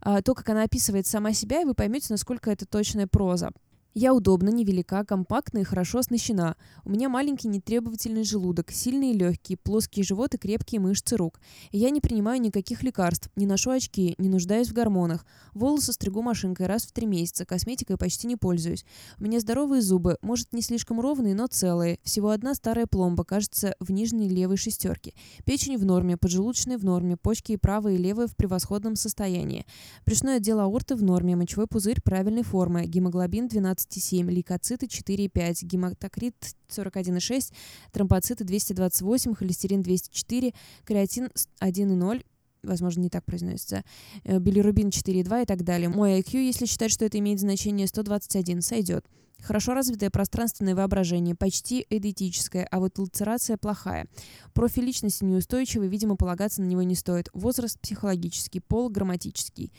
а, 0.01 0.23
то, 0.23 0.33
как 0.33 0.49
она 0.49 0.63
описывает 0.63 1.05
сама 1.05 1.33
себя, 1.33 1.61
и 1.61 1.65
вы 1.65 1.75
поймете, 1.75 2.07
насколько 2.09 2.49
это 2.49 2.65
точная 2.65 3.05
проза. 3.05 3.51
Я 3.95 4.15
удобна, 4.15 4.49
невелика, 4.49 5.05
компактна 5.05 5.59
и 5.59 5.63
хорошо 5.63 5.99
оснащена. 5.99 6.55
У 6.83 6.89
меня 6.89 7.09
маленький 7.09 7.47
нетребовательный 7.47 8.23
желудок, 8.23 8.71
сильные 8.71 9.13
легкие, 9.13 9.55
плоский 9.55 10.01
живот 10.01 10.33
и 10.33 10.39
крепкие 10.39 10.81
мышцы 10.81 11.15
рук. 11.15 11.39
Я 11.71 11.91
не 11.91 12.01
принимаю 12.01 12.41
никаких 12.41 12.81
лекарств, 12.81 13.29
не 13.35 13.45
ношу 13.45 13.69
очки, 13.69 14.15
не 14.17 14.29
нуждаюсь 14.29 14.69
в 14.69 14.73
гормонах. 14.73 15.27
Волосы 15.53 15.93
стригу 15.93 16.23
машинкой 16.23 16.65
раз 16.65 16.87
в 16.87 16.91
три 16.91 17.05
месяца, 17.05 17.45
косметикой 17.45 17.97
почти 17.97 18.25
не 18.25 18.35
пользуюсь. 18.35 18.83
У 19.19 19.25
меня 19.25 19.39
здоровые 19.39 19.83
зубы, 19.83 20.17
может 20.23 20.53
не 20.53 20.63
слишком 20.63 20.99
ровные, 20.99 21.35
но 21.35 21.45
целые. 21.45 21.99
Всего 22.01 22.31
одна 22.31 22.55
старая 22.55 22.87
пломба, 22.87 23.23
кажется, 23.23 23.75
в 23.79 23.91
нижней 23.91 24.27
левой 24.27 24.57
шестерке. 24.57 25.13
Печень 25.45 25.77
в 25.77 25.85
норме, 25.85 26.17
поджелудочная 26.17 26.79
в 26.79 26.83
норме, 26.83 27.15
почки 27.15 27.51
и 27.51 27.57
правая 27.57 27.93
и 27.93 27.97
левая 27.97 28.25
в 28.25 28.35
превосходном 28.35 28.95
состоянии. 28.95 29.67
Брюшное 30.03 30.37
отдел 30.37 30.61
аорты 30.61 30.95
в 30.95 31.03
норме, 31.03 31.35
мочевой 31.35 31.67
пузырь 31.67 32.01
правильной 32.01 32.41
формы, 32.41 32.85
гемоглобин 32.85 33.47
12 33.47 33.82
15,7, 33.87 34.29
лейкоциты 34.29 34.87
4,5, 34.87 35.65
гематокрит 35.65 36.35
41,6, 36.69 37.53
тромбоциты 37.91 38.43
228, 38.43 39.35
холестерин 39.35 39.81
204, 39.81 40.53
креатин 40.85 41.29
1,0, 41.59 42.23
возможно, 42.63 43.01
не 43.01 43.09
так 43.09 43.25
произносится, 43.25 43.83
э, 44.23 44.39
билирубин 44.39 44.89
4,2 44.89 45.43
и 45.43 45.45
так 45.45 45.63
далее. 45.63 45.89
Мой 45.89 46.19
IQ, 46.19 46.37
если 46.37 46.65
считать, 46.65 46.91
что 46.91 47.05
это 47.05 47.19
имеет 47.19 47.39
значение 47.39 47.87
121, 47.87 48.61
сойдет. 48.61 49.05
Хорошо 49.41 49.73
развитое 49.73 50.09
пространственное 50.09 50.73
воображение, 50.73 51.35
почти 51.35 51.85
эдетическое, 51.89 52.65
а 52.71 52.79
вот 52.79 52.97
лацерация 52.97 53.57
плохая. 53.57 54.07
Профиль 54.53 54.85
личности 54.85 55.25
неустойчивый, 55.25 55.89
видимо, 55.89 56.15
полагаться 56.15 56.61
на 56.61 56.65
него 56.65 56.81
не 56.83 56.95
стоит. 56.95 57.29
Возраст 57.33 57.77
психологический, 57.79 58.61
пол 58.61 58.89
грамматический. 58.89 59.73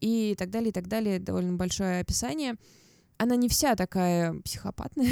И 0.00 0.34
так 0.36 0.50
далее, 0.50 0.70
и 0.70 0.72
так 0.72 0.88
далее. 0.88 1.20
Довольно 1.20 1.52
большое 1.52 2.00
описание 2.00 2.56
она 3.18 3.36
не 3.36 3.48
вся 3.48 3.74
такая 3.76 4.34
психопатная. 4.40 5.10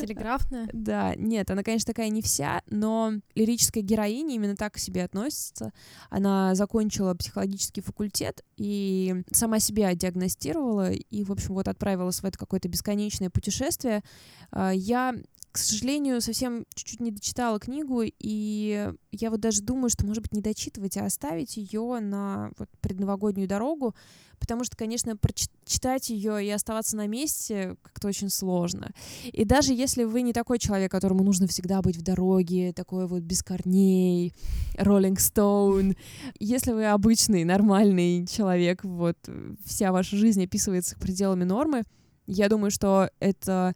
Телеграфная? 0.00 0.68
Да, 0.72 1.14
нет, 1.16 1.50
она, 1.50 1.62
конечно, 1.62 1.92
такая 1.92 2.08
не 2.08 2.22
вся, 2.22 2.62
но 2.70 3.12
лирическая 3.34 3.82
героиня 3.82 4.34
именно 4.34 4.56
так 4.56 4.74
к 4.74 4.78
себе 4.78 5.04
относится. 5.04 5.72
Она 6.08 6.54
закончила 6.54 7.14
психологический 7.14 7.80
факультет 7.80 8.42
и 8.56 9.22
сама 9.30 9.60
себя 9.60 9.94
диагностировала 9.94 10.92
и, 10.92 11.24
в 11.24 11.32
общем, 11.32 11.54
вот 11.54 11.68
отправилась 11.68 12.20
в 12.20 12.24
это 12.24 12.38
какое-то 12.38 12.68
бесконечное 12.68 13.30
путешествие. 13.30 14.02
А, 14.50 14.72
я 14.72 15.14
к 15.52 15.58
сожалению, 15.58 16.20
совсем 16.20 16.64
чуть-чуть 16.74 17.00
не 17.00 17.10
дочитала 17.10 17.58
книгу, 17.58 18.02
и 18.04 18.92
я 19.10 19.30
вот 19.30 19.40
даже 19.40 19.62
думаю, 19.62 19.90
что, 19.90 20.06
может 20.06 20.22
быть, 20.22 20.32
не 20.32 20.40
дочитывать, 20.40 20.96
а 20.96 21.06
оставить 21.06 21.56
ее 21.56 21.98
на 22.00 22.50
вот 22.58 22.68
предновогоднюю 22.80 23.48
дорогу, 23.48 23.94
потому 24.38 24.64
что, 24.64 24.76
конечно, 24.76 25.16
прочитать 25.16 26.10
ее 26.10 26.44
и 26.44 26.50
оставаться 26.50 26.96
на 26.96 27.06
месте 27.06 27.76
как-то 27.82 28.08
очень 28.08 28.30
сложно. 28.30 28.92
И 29.24 29.44
даже 29.44 29.72
если 29.72 30.04
вы 30.04 30.22
не 30.22 30.32
такой 30.32 30.58
человек, 30.58 30.90
которому 30.90 31.24
нужно 31.24 31.46
всегда 31.46 31.82
быть 31.82 31.96
в 31.96 32.02
дороге, 32.02 32.72
такой 32.72 33.06
вот 33.06 33.22
без 33.22 33.42
корней, 33.42 34.32
Rolling 34.76 35.16
Stone, 35.16 35.96
если 36.38 36.72
вы 36.72 36.86
обычный, 36.86 37.44
нормальный 37.44 38.26
человек, 38.26 38.84
вот 38.84 39.16
вся 39.64 39.92
ваша 39.92 40.16
жизнь 40.16 40.44
описывается 40.44 40.96
пределами 40.98 41.44
нормы, 41.44 41.84
я 42.26 42.48
думаю, 42.48 42.70
что 42.70 43.10
это 43.20 43.74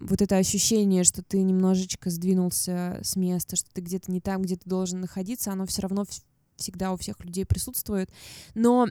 вот 0.00 0.20
это 0.20 0.36
ощущение, 0.36 1.04
что 1.04 1.22
ты 1.22 1.42
немножечко 1.42 2.10
сдвинулся 2.10 2.98
с 3.02 3.16
места, 3.16 3.56
что 3.56 3.68
ты 3.72 3.80
где-то 3.80 4.10
не 4.12 4.20
там, 4.20 4.42
где 4.42 4.56
ты 4.56 4.68
должен 4.68 5.00
находиться, 5.00 5.52
оно 5.52 5.66
все 5.66 5.82
равно 5.82 6.04
всегда 6.56 6.92
у 6.92 6.96
всех 6.96 7.24
людей 7.24 7.46
присутствует. 7.46 8.10
Но 8.54 8.88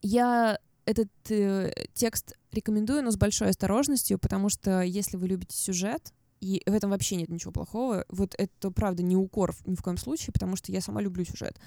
я 0.00 0.58
этот 0.84 1.10
э, 1.28 1.72
текст 1.92 2.34
рекомендую, 2.52 3.02
но 3.02 3.10
с 3.10 3.16
большой 3.16 3.50
осторожностью, 3.50 4.18
потому 4.18 4.48
что 4.48 4.80
если 4.80 5.16
вы 5.16 5.28
любите 5.28 5.56
сюжет, 5.56 6.12
и 6.40 6.62
в 6.66 6.72
этом 6.72 6.90
вообще 6.90 7.16
нет 7.16 7.28
ничего 7.28 7.52
плохого. 7.52 8.04
Вот 8.08 8.34
это, 8.38 8.70
правда, 8.70 9.02
не 9.02 9.16
укор 9.16 9.54
ни 9.66 9.74
в 9.74 9.82
коем 9.82 9.96
случае, 9.96 10.32
потому 10.32 10.56
что 10.56 10.70
я 10.72 10.80
сама 10.80 11.02
люблю 11.02 11.24
сюжет. 11.24 11.58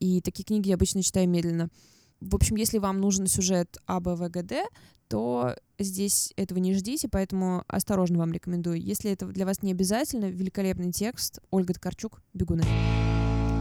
И 0.00 0.20
такие 0.22 0.44
книги 0.44 0.68
я 0.68 0.76
обычно 0.76 1.02
читаю 1.02 1.28
медленно. 1.28 1.68
В 2.20 2.34
общем, 2.34 2.56
если 2.56 2.78
вам 2.78 3.00
нужен 3.00 3.26
сюжет 3.26 3.78
АБВГД, 3.86 4.54
то 5.08 5.54
здесь 5.78 6.32
этого 6.36 6.58
не 6.58 6.74
ждите, 6.74 7.08
поэтому 7.08 7.64
осторожно 7.66 8.18
вам 8.18 8.32
рекомендую. 8.32 8.80
Если 8.80 9.10
это 9.10 9.26
для 9.26 9.46
вас 9.46 9.62
не 9.62 9.72
обязательно, 9.72 10.26
великолепный 10.26 10.92
текст 10.92 11.40
Ольга 11.50 11.74
Ткачук 11.74 12.20
«Бегуны». 12.34 12.64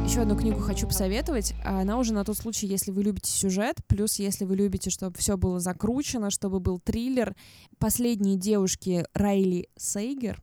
Еще 0.06 0.22
одну 0.22 0.38
книгу 0.38 0.60
хочу 0.60 0.88
посоветовать. 0.88 1.54
Она 1.65 2.00
уже 2.00 2.13
на 2.13 2.24
тот 2.24 2.38
случай, 2.38 2.65
если 2.65 2.91
вы 2.91 3.04
любите 3.04 3.30
сюжет, 3.30 3.76
плюс 3.88 4.20
если 4.20 4.46
вы 4.46 4.56
любите, 4.56 4.89
чтобы 4.89 5.17
все 5.17 5.36
было 5.36 5.60
закручено, 5.60 6.30
чтобы 6.30 6.60
был 6.60 6.80
триллер. 6.80 7.36
«Последние 7.78 8.38
девушки» 8.38 9.06
Райли 9.13 9.67
Сейгер 9.78 10.41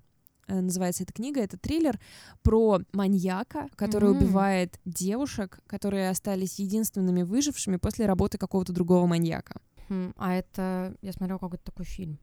называется 0.48 1.02
эта 1.02 1.12
книга. 1.12 1.40
Это 1.40 1.56
триллер 1.58 1.98
про 2.42 2.80
маньяка, 2.92 3.68
который 3.76 4.10
mm-hmm. 4.10 4.16
убивает 4.16 4.80
девушек, 4.84 5.60
которые 5.66 6.10
остались 6.10 6.58
единственными 6.58 7.22
выжившими 7.22 7.76
после 7.76 8.06
работы 8.06 8.38
какого-то 8.38 8.72
другого 8.72 9.06
маньяка. 9.06 9.60
Хм, 9.88 10.12
а 10.16 10.34
это, 10.34 10.96
я 11.02 11.12
смотрела 11.12 11.38
какой-то 11.38 11.64
такой 11.64 11.84
фильм, 11.84 12.18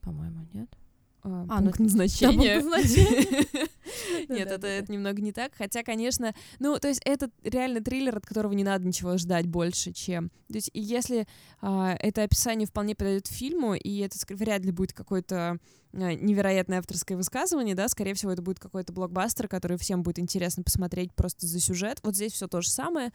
по-моему, 0.00 0.46
нет? 0.52 0.68
А, 1.26 1.46
а, 1.48 1.62
пункт 1.62 1.78
ну, 1.78 1.84
назначения. 1.84 2.60
Да, 2.60 2.64
назначения. 2.66 3.68
Нет, 4.28 4.50
это, 4.50 4.66
это 4.66 4.92
немного 4.92 5.22
не 5.22 5.32
так. 5.32 5.52
Хотя, 5.56 5.82
конечно, 5.82 6.34
ну, 6.58 6.78
то 6.78 6.88
есть 6.88 7.00
это 7.06 7.30
реально 7.42 7.80
триллер, 7.82 8.18
от 8.18 8.26
которого 8.26 8.52
не 8.52 8.62
надо 8.62 8.86
ничего 8.86 9.16
ждать 9.16 9.46
больше, 9.46 9.92
чем... 9.92 10.28
То 10.48 10.56
есть 10.56 10.70
если 10.74 11.26
а, 11.62 11.96
это 11.98 12.24
описание 12.24 12.66
вполне 12.66 12.94
подойдет 12.94 13.26
фильму, 13.26 13.74
и 13.74 13.98
это 14.00 14.18
вряд 14.34 14.66
ли 14.66 14.70
будет 14.70 14.92
какой-то 14.92 15.58
невероятное 15.94 16.78
авторское 16.78 17.16
высказывание, 17.16 17.74
да, 17.74 17.88
скорее 17.88 18.14
всего, 18.14 18.32
это 18.32 18.42
будет 18.42 18.58
какой-то 18.58 18.92
блокбастер, 18.92 19.48
который 19.48 19.78
всем 19.78 20.02
будет 20.02 20.18
интересно 20.18 20.62
посмотреть 20.62 21.14
просто 21.14 21.46
за 21.46 21.60
сюжет. 21.60 22.00
Вот 22.02 22.14
здесь 22.14 22.32
все 22.32 22.48
то 22.48 22.60
же 22.60 22.68
самое. 22.68 23.12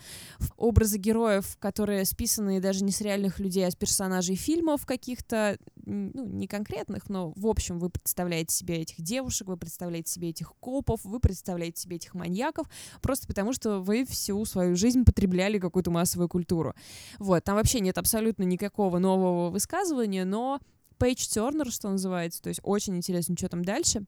Образы 0.58 0.98
героев, 0.98 1.58
которые 1.60 2.06
списаны 2.06 2.60
даже 2.60 2.84
не 2.84 2.92
с 2.92 3.02
реальных 3.02 3.39
людей, 3.39 3.65
а 3.65 3.72
с 3.72 3.76
персонажей 3.76 4.36
фильмов 4.36 4.86
каких-то, 4.86 5.58
ну, 5.86 6.26
не 6.26 6.48
конкретных, 6.48 7.10
но, 7.10 7.34
в 7.36 7.48
общем, 7.48 7.80
вы 7.80 7.89
представляете 7.89 8.56
себе 8.56 8.78
этих 8.78 9.02
девушек, 9.02 9.48
вы 9.48 9.58
представляете 9.58 10.12
себе 10.12 10.30
этих 10.30 10.54
копов, 10.60 11.02
вы 11.04 11.20
представляете 11.20 11.82
себе 11.82 11.98
этих 11.98 12.13
маньяков, 12.13 12.68
просто 13.02 13.28
потому 13.28 13.54
что 13.54 13.80
вы 13.80 14.06
всю 14.06 14.44
свою 14.46 14.76
жизнь 14.76 15.04
потребляли 15.04 15.60
какую-то 15.60 15.92
массовую 15.92 16.30
культуру. 16.30 16.74
Вот, 17.18 17.44
там 17.44 17.56
вообще 17.56 17.80
нет 17.80 17.98
абсолютно 17.98 18.44
никакого 18.44 19.00
нового 19.00 19.50
высказывания, 19.50 20.26
но 20.26 20.60
Пейдж 21.00 21.28
Тернер, 21.28 21.72
что 21.72 21.90
называется, 21.90 22.42
то 22.42 22.50
есть 22.50 22.60
очень 22.64 22.96
интересно, 22.96 23.36
что 23.38 23.50
там 23.50 23.64
дальше. 23.64 24.04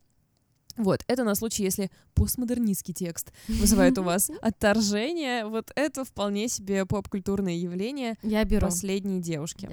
Вот, 0.77 1.03
это 1.07 1.23
на 1.23 1.35
случай, 1.35 1.63
если 1.63 1.89
постмодернистский 2.13 2.93
текст 2.93 3.33
вызывает 3.47 3.97
у 3.97 4.03
вас 4.03 4.29
отторжение. 4.41 5.45
Вот 5.45 5.71
это 5.75 6.05
вполне 6.05 6.47
себе 6.47 6.85
поп-культурное 6.85 7.55
явление. 7.55 8.15
Я 8.23 8.43
беру. 8.45 8.67
Последние 8.67 9.21
девушки. 9.21 9.69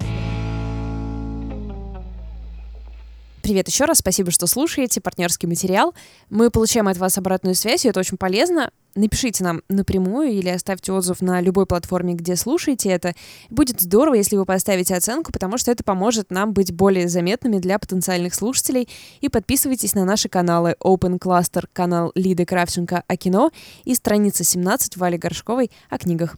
Привет 3.48 3.66
еще 3.66 3.86
раз, 3.86 4.00
спасибо, 4.00 4.30
что 4.30 4.46
слушаете 4.46 5.00
партнерский 5.00 5.46
материал. 5.46 5.94
Мы 6.28 6.50
получаем 6.50 6.86
от 6.86 6.98
вас 6.98 7.16
обратную 7.16 7.54
связь, 7.54 7.86
и 7.86 7.88
это 7.88 7.98
очень 7.98 8.18
полезно. 8.18 8.70
Напишите 8.94 9.42
нам 9.42 9.62
напрямую 9.70 10.32
или 10.32 10.50
оставьте 10.50 10.92
отзыв 10.92 11.22
на 11.22 11.40
любой 11.40 11.64
платформе, 11.64 12.12
где 12.12 12.36
слушаете 12.36 12.90
это. 12.90 13.14
Будет 13.48 13.80
здорово, 13.80 14.16
если 14.16 14.36
вы 14.36 14.44
поставите 14.44 14.94
оценку, 14.94 15.32
потому 15.32 15.56
что 15.56 15.70
это 15.70 15.82
поможет 15.82 16.30
нам 16.30 16.52
быть 16.52 16.74
более 16.74 17.08
заметными 17.08 17.56
для 17.56 17.78
потенциальных 17.78 18.34
слушателей. 18.34 18.86
И 19.22 19.30
подписывайтесь 19.30 19.94
на 19.94 20.04
наши 20.04 20.28
каналы 20.28 20.76
Open 20.84 21.18
Cluster, 21.18 21.64
канал 21.72 22.12
Лиды 22.14 22.44
Кравченко 22.44 23.02
о 23.08 23.16
кино 23.16 23.50
и 23.86 23.94
страница 23.94 24.44
17 24.44 24.98
Вали 24.98 25.16
Горшковой 25.16 25.70
о 25.88 25.96
книгах. 25.96 26.36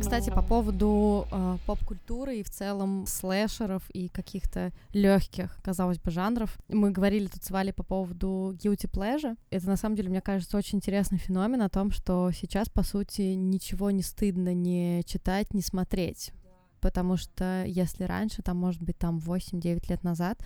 Кстати, 0.00 0.30
по 0.30 0.42
поводу 0.42 1.26
э, 1.30 1.58
поп-культуры 1.66 2.36
и 2.36 2.42
в 2.42 2.50
целом 2.50 3.06
слэшеров 3.06 3.88
и 3.90 4.08
каких-то 4.08 4.72
легких, 4.92 5.58
казалось 5.62 5.98
бы, 5.98 6.10
жанров, 6.10 6.56
мы 6.68 6.90
говорили 6.90 7.26
тут 7.26 7.42
с 7.42 7.50
Валей 7.50 7.72
по 7.72 7.82
поводу 7.82 8.56
guilty 8.58 8.90
pleasure. 8.90 9.36
Это 9.50 9.66
на 9.66 9.76
самом 9.76 9.96
деле, 9.96 10.10
мне 10.10 10.20
кажется, 10.20 10.56
очень 10.56 10.78
интересный 10.78 11.18
феномен 11.18 11.62
о 11.62 11.68
том, 11.68 11.90
что 11.90 12.30
сейчас, 12.32 12.68
по 12.68 12.82
сути, 12.82 13.34
ничего 13.34 13.90
не 13.90 14.02
стыдно 14.02 14.54
не 14.54 15.02
читать, 15.06 15.52
не 15.54 15.62
смотреть. 15.62 16.32
Потому 16.80 17.16
что 17.16 17.64
если 17.66 18.04
раньше, 18.04 18.42
там, 18.42 18.58
может 18.58 18.82
быть, 18.82 18.98
там 18.98 19.18
8-9 19.18 19.88
лет 19.88 20.04
назад, 20.04 20.38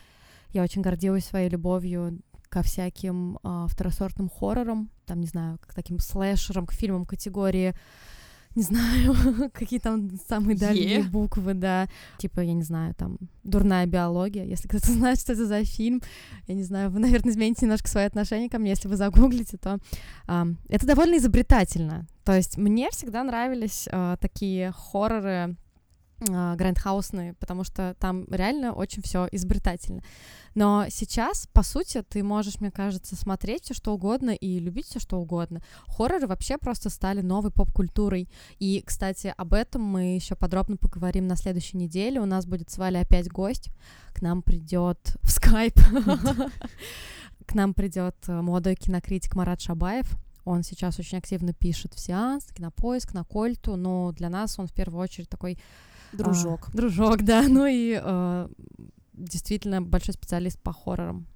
я 0.53 0.63
очень 0.63 0.81
гордилась 0.81 1.27
своей 1.27 1.49
любовью 1.49 2.21
ко 2.49 2.63
всяким 2.63 3.39
э, 3.43 3.67
второсортным 3.69 4.29
хоррорам, 4.29 4.91
там, 5.07 5.21
не 5.21 5.27
знаю, 5.27 5.59
к 5.61 5.75
таким 5.75 5.99
слэшерам, 5.99 6.67
к 6.67 6.73
фильмам 6.73 7.05
категории 7.05 7.75
не 8.55 8.63
знаю, 8.63 9.15
какие 9.53 9.79
там 9.79 10.11
самые 10.29 10.57
дальние 10.57 11.01
yeah. 11.01 11.09
буквы, 11.09 11.55
да, 11.55 11.89
типа, 12.19 12.41
я 12.41 12.53
не 12.53 12.63
знаю, 12.63 12.95
там, 12.95 13.19
дурная 13.45 13.87
биология, 13.87 14.45
если 14.45 14.69
кто-то 14.69 14.87
знает, 14.93 15.21
что 15.21 15.33
это 15.33 15.47
за 15.47 15.65
фильм, 15.65 16.03
я 16.47 16.55
не 16.55 16.63
знаю, 16.63 16.91
вы, 16.91 16.99
наверное, 17.01 17.33
измените 17.33 17.65
немножко 17.65 17.89
свои 17.89 18.05
отношения 18.05 18.49
ко 18.49 18.59
мне, 18.59 18.71
если 18.71 18.89
вы 18.89 18.97
загуглите, 18.97 19.57
то 19.57 19.79
а, 20.27 20.47
это 20.69 20.87
довольно 20.87 21.17
изобретательно, 21.17 22.07
то 22.25 22.35
есть 22.35 22.57
мне 22.57 22.91
всегда 22.91 23.23
нравились 23.23 23.89
а, 23.91 24.17
такие 24.17 24.73
хорроры, 24.73 25.57
грандхаусные, 26.21 27.35
потому 27.35 27.65
что 27.65 27.97
там 27.99 28.27
реально 28.31 28.73
очень 28.73 29.03
все 29.03 29.29
изобретательно. 29.33 30.03
Но 30.55 30.87
сейчас, 30.91 31.49
по 31.53 31.63
сути, 31.63 32.03
ты 32.03 32.23
можешь, 32.23 32.61
мне 32.61 32.71
кажется, 32.71 33.17
смотреть 33.17 33.65
все 33.65 33.75
что 33.75 33.95
угодно 33.95 34.31
и 34.31 34.59
любить 34.59 34.87
все 34.87 34.99
что 34.99 35.19
угодно. 35.21 35.63
Хорроры 35.87 36.27
вообще 36.27 36.59
просто 36.59 36.91
стали 36.91 37.21
новой 37.21 37.51
поп-культурой. 37.51 38.29
И, 38.59 38.83
кстати, 38.85 39.33
об 39.37 39.55
этом 39.55 39.83
мы 39.83 40.15
еще 40.15 40.35
подробно 40.35 40.77
поговорим 40.77 41.27
на 41.27 41.37
следующей 41.37 41.77
неделе. 41.77 42.21
У 42.21 42.27
нас 42.27 42.47
будет 42.47 42.71
с 42.71 42.79
Валей 42.79 43.01
опять 43.01 43.29
гость. 43.29 43.71
К 44.13 44.23
нам 44.23 44.43
придет 44.43 45.17
в 45.23 45.31
скайп. 45.31 45.75
К 47.47 47.55
нам 47.55 47.75
придет 47.75 48.17
э, 48.29 48.41
молодой 48.41 48.77
кинокритик 48.77 49.35
Марат 49.35 49.61
Шабаев. 49.61 50.17
Он 50.45 50.63
сейчас 50.63 50.99
очень 50.99 51.19
активно 51.19 51.53
пишет 51.53 51.95
в 51.95 52.01
сеанс, 52.01 52.45
кинопоиск, 52.53 53.13
на 53.13 53.25
Кольту, 53.25 53.77
но 53.77 54.13
для 54.13 54.29
нас 54.29 54.59
он 54.59 54.67
в 54.67 54.73
первую 54.73 55.03
очередь 55.03 55.29
такой 55.29 55.59
Дружок. 56.13 56.69
А, 56.69 56.77
дружок, 56.77 57.23
да. 57.23 57.43
Ну 57.49 57.67
и 57.67 58.01
э, 58.03 58.49
действительно 59.13 59.83
большой 59.83 60.15
специалист 60.15 60.61
по 60.61 60.73
хоррорам. 60.73 61.27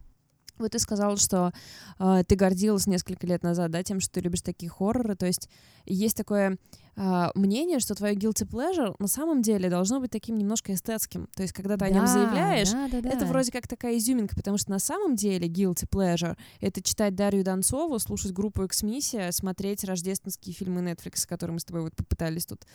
Вот 0.59 0.71
ты 0.71 0.79
сказала, 0.79 1.17
что 1.17 1.53
э, 1.99 2.23
ты 2.27 2.37
гордилась 2.37 2.87
несколько 2.87 3.27
лет 3.27 3.43
назад, 3.43 3.71
да, 3.71 3.83
тем, 3.83 4.01
что 4.01 4.13
ты 4.13 4.21
любишь 4.21 4.43
такие 4.43 4.71
хорроры. 4.71 5.17
То 5.17 5.27
есть 5.27 5.49
есть 5.85 6.17
такое 6.17 6.59
э, 6.97 7.31
мнение, 7.35 7.79
что 7.81 7.95
твое 7.95 8.15
guilty 8.15 8.47
pleasure 8.49 8.95
на 8.99 9.09
самом 9.09 9.43
деле 9.43 9.69
должно 9.69 10.01
быть 10.01 10.11
таким 10.11 10.37
немножко 10.37 10.73
эстетским. 10.75 11.29
То 11.35 11.43
есть, 11.43 11.53
когда 11.53 11.75
ты 11.75 11.81
да, 11.81 11.87
о 11.87 11.91
нем 11.91 12.07
заявляешь, 12.07 12.71
да, 12.71 12.89
да, 12.89 13.01
да. 13.01 13.09
это 13.11 13.27
вроде 13.27 13.53
как 13.53 13.69
такая 13.69 13.97
изюминка, 13.99 14.37
потому 14.37 14.59
что 14.59 14.71
на 14.71 14.79
самом 14.79 15.17
деле 15.17 15.49
guilty 15.49 15.89
pleasure— 15.89 16.37
это 16.61 16.83
читать 16.83 17.15
Дарью 17.15 17.45
Донцову, 17.45 17.99
слушать 17.99 18.33
группу 18.33 18.63
X-Missия, 18.65 19.31
смотреть 19.33 19.85
рождественские 19.85 20.55
фильмы 20.55 20.81
Netflix, 20.83 21.27
которые 21.27 21.55
мы 21.55 21.61
с 21.61 21.65
тобой 21.65 21.83
вот 21.83 21.95
попытались 21.95 22.47
тут 22.47 22.67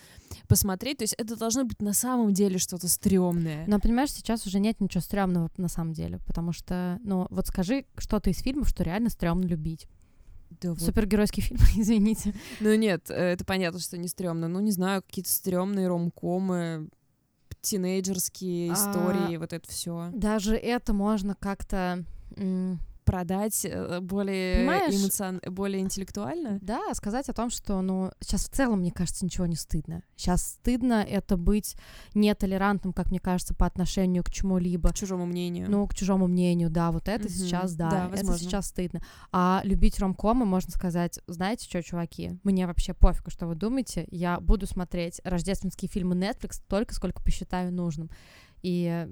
посмотреть. 0.48 0.98
То 0.98 1.04
есть 1.04 1.14
это 1.14 1.36
должно 1.36 1.64
быть 1.64 1.80
на 1.80 1.92
самом 1.92 2.32
деле 2.32 2.58
что-то 2.58 2.88
стрёмное. 2.88 3.64
Но, 3.66 3.80
понимаешь, 3.80 4.12
сейчас 4.12 4.46
уже 4.46 4.60
нет 4.60 4.80
ничего 4.80 5.00
стрёмного 5.00 5.50
на 5.56 5.68
самом 5.68 5.92
деле, 5.92 6.18
потому 6.26 6.52
что, 6.52 6.98
ну, 7.04 7.26
вот 7.30 7.46
скажи 7.46 7.86
что-то 7.98 8.30
из 8.30 8.38
фильмов, 8.38 8.68
что 8.68 8.82
реально 8.82 9.10
стрёмно 9.10 9.46
любить. 9.46 9.86
Да 10.60 10.70
вот. 10.70 10.80
Супергеройский 10.80 11.42
фильм, 11.42 11.60
извините. 11.76 12.34
Ну 12.60 12.74
нет, 12.74 13.10
э, 13.10 13.14
это 13.14 13.44
понятно, 13.44 13.80
что 13.80 13.96
не 13.98 14.08
стрёмно. 14.08 14.48
Ну, 14.48 14.60
не 14.60 14.72
знаю, 14.72 15.02
какие-то 15.02 15.30
стрёмные 15.30 15.88
ромкомы, 15.88 16.88
тинейджерские 17.60 18.70
а, 18.70 18.74
истории, 18.74 19.36
вот 19.36 19.52
это 19.52 19.68
все. 19.68 20.10
Даже 20.12 20.56
это 20.56 20.92
можно 20.92 21.34
как-то 21.34 22.04
продать 23.10 23.64
э, 23.64 23.98
более 24.00 24.64
эмоцион... 24.64 25.40
более 25.46 25.80
интеллектуально. 25.80 26.58
Да, 26.62 26.94
сказать 26.94 27.28
о 27.28 27.32
том, 27.32 27.50
что, 27.50 27.80
ну, 27.82 28.12
сейчас 28.20 28.44
в 28.44 28.50
целом, 28.50 28.80
мне 28.80 28.92
кажется, 28.92 29.24
ничего 29.24 29.46
не 29.46 29.56
стыдно. 29.56 30.04
Сейчас 30.14 30.42
стыдно 30.42 31.04
это 31.08 31.36
быть 31.36 31.76
нетолерантным, 32.14 32.92
как 32.92 33.10
мне 33.10 33.18
кажется, 33.18 33.52
по 33.52 33.66
отношению 33.66 34.22
к 34.22 34.30
чему-либо. 34.30 34.90
К 34.90 34.94
чужому 34.94 35.26
мнению. 35.26 35.68
Ну, 35.68 35.86
к 35.88 35.94
чужому 35.94 36.28
мнению, 36.28 36.70
да, 36.70 36.92
вот 36.92 37.08
это 37.08 37.26
угу. 37.26 37.32
сейчас, 37.32 37.74
да, 37.74 37.90
да 37.90 38.10
это 38.14 38.38
сейчас 38.38 38.68
стыдно. 38.68 39.02
А 39.32 39.60
любить 39.64 39.98
ромкомы, 39.98 40.46
можно 40.46 40.70
сказать, 40.70 41.18
знаете 41.26 41.68
что, 41.68 41.82
чуваки, 41.82 42.38
мне 42.44 42.68
вообще 42.68 42.94
пофигу, 42.94 43.30
что 43.30 43.48
вы 43.48 43.56
думаете, 43.56 44.06
я 44.12 44.38
буду 44.38 44.68
смотреть 44.68 45.20
рождественские 45.24 45.88
фильмы 45.88 46.14
Netflix 46.14 46.62
только 46.68 46.94
сколько 46.94 47.20
посчитаю 47.22 47.72
нужным 47.72 48.08
и 48.62 49.08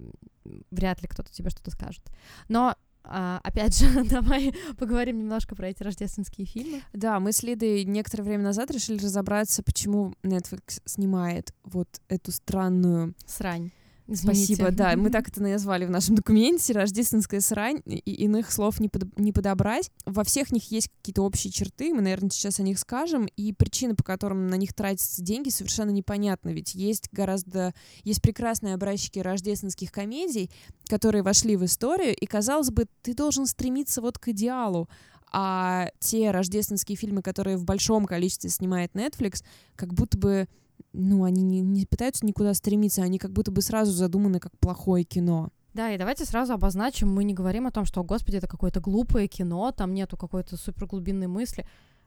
вряд 0.71 1.03
ли 1.03 1.09
кто-то 1.09 1.33
тебе 1.33 1.51
что-то 1.51 1.71
скажет. 1.71 2.05
Но 2.49 2.77
а, 3.05 3.41
опять 3.43 3.79
же, 3.79 4.05
давай 4.05 4.55
поговорим 4.77 5.19
немножко 5.19 5.55
про 5.55 5.69
эти 5.69 5.83
рождественские 5.83 6.47
фильмы. 6.47 6.83
Да, 6.93 7.21
мы 7.21 7.33
с 7.33 7.43
Лидой 7.43 7.85
некоторое 7.85 8.25
время 8.25 8.45
назад 8.45 8.71
решили 8.71 8.99
разобраться, 8.99 9.63
почему 9.63 10.15
Netflix 10.23 10.81
снимает 10.85 11.53
вот 11.65 11.89
эту 12.09 12.33
странную... 12.33 13.15
Срань. 13.27 13.71
Извините. 14.11 14.55
Спасибо, 14.55 14.71
да, 14.71 14.97
мы 14.97 15.11
так 15.11 15.29
это 15.29 15.43
назвали 15.43 15.85
в 15.85 15.91
нашем 15.91 16.15
документе, 16.15 16.73
рождественская 16.73 17.41
срань, 17.41 17.83
и 17.85 17.99
иных 18.25 18.51
слов 18.51 18.81
не, 18.81 18.89
под, 18.89 19.19
не 19.19 19.33
подобрать. 19.33 19.91
Во 20.07 20.25
всех 20.25 20.51
них 20.51 20.71
есть 20.71 20.89
какие-то 20.89 21.23
общие 21.23 21.53
черты, 21.53 21.93
мы, 21.93 22.01
наверное, 22.01 22.31
сейчас 22.31 22.59
о 22.59 22.63
них 22.63 22.79
скажем, 22.79 23.27
и 23.37 23.53
причины, 23.53 23.95
по 23.95 24.03
которым 24.03 24.47
на 24.47 24.55
них 24.55 24.73
тратятся 24.73 25.23
деньги, 25.23 25.51
совершенно 25.51 25.91
непонятны, 25.91 26.55
ведь 26.55 26.75
есть 26.75 27.11
гораздо, 27.13 27.75
есть 28.03 28.23
прекрасные 28.23 28.75
образчики 28.75 29.19
рождественских 29.19 29.93
комедий, 29.93 30.51
которые 30.89 31.23
вошли 31.23 31.57
в 31.57 31.65
историю, 31.67 32.17
и, 32.17 32.25
казалось 32.25 32.71
бы, 32.71 32.87
ты 33.03 33.13
должен 33.13 33.45
стремиться 33.45 34.01
вот 34.01 34.19
к 34.19 34.29
идеалу, 34.29 34.89
а 35.31 35.91
те 36.01 36.31
рождественские 36.31 36.97
фильмы, 36.97 37.21
которые 37.21 37.59
в 37.59 37.65
большом 37.65 38.07
количестве 38.07 38.49
снимает 38.49 38.93
Netflix, 38.95 39.45
как 39.77 39.93
будто 39.93 40.17
бы 40.17 40.49
ну, 40.93 41.25
они 41.25 41.43
не, 41.43 41.61
не 41.61 41.87
пытаются 41.87 42.25
никуда 42.27 42.55
стремиться, 42.55 43.03
они 43.03 43.19
как 43.19 43.33
будто 43.33 43.51
бы 43.51 43.63
сразу 43.63 43.93
задуманы 43.93 44.41
как 44.41 44.57
плохое 44.59 45.05
кино. 45.05 45.51
Да, 45.75 45.93
и 45.93 45.99
давайте 45.99 46.25
сразу 46.25 46.55
обозначим, 46.55 47.13
мы 47.13 47.25
не 47.25 47.35
говорим 47.35 47.67
о 47.67 47.71
том, 47.71 47.85
что, 47.85 48.01
о, 48.01 48.05
господи, 48.05 48.37
это 48.37 48.49
какое-то 48.49 48.81
глупое 48.81 49.29
кино, 49.29 49.71
там 49.73 49.95
нету 49.95 50.17
какой-то 50.17 50.57
суперглубинной 50.57 51.27
мысли. 51.27 51.67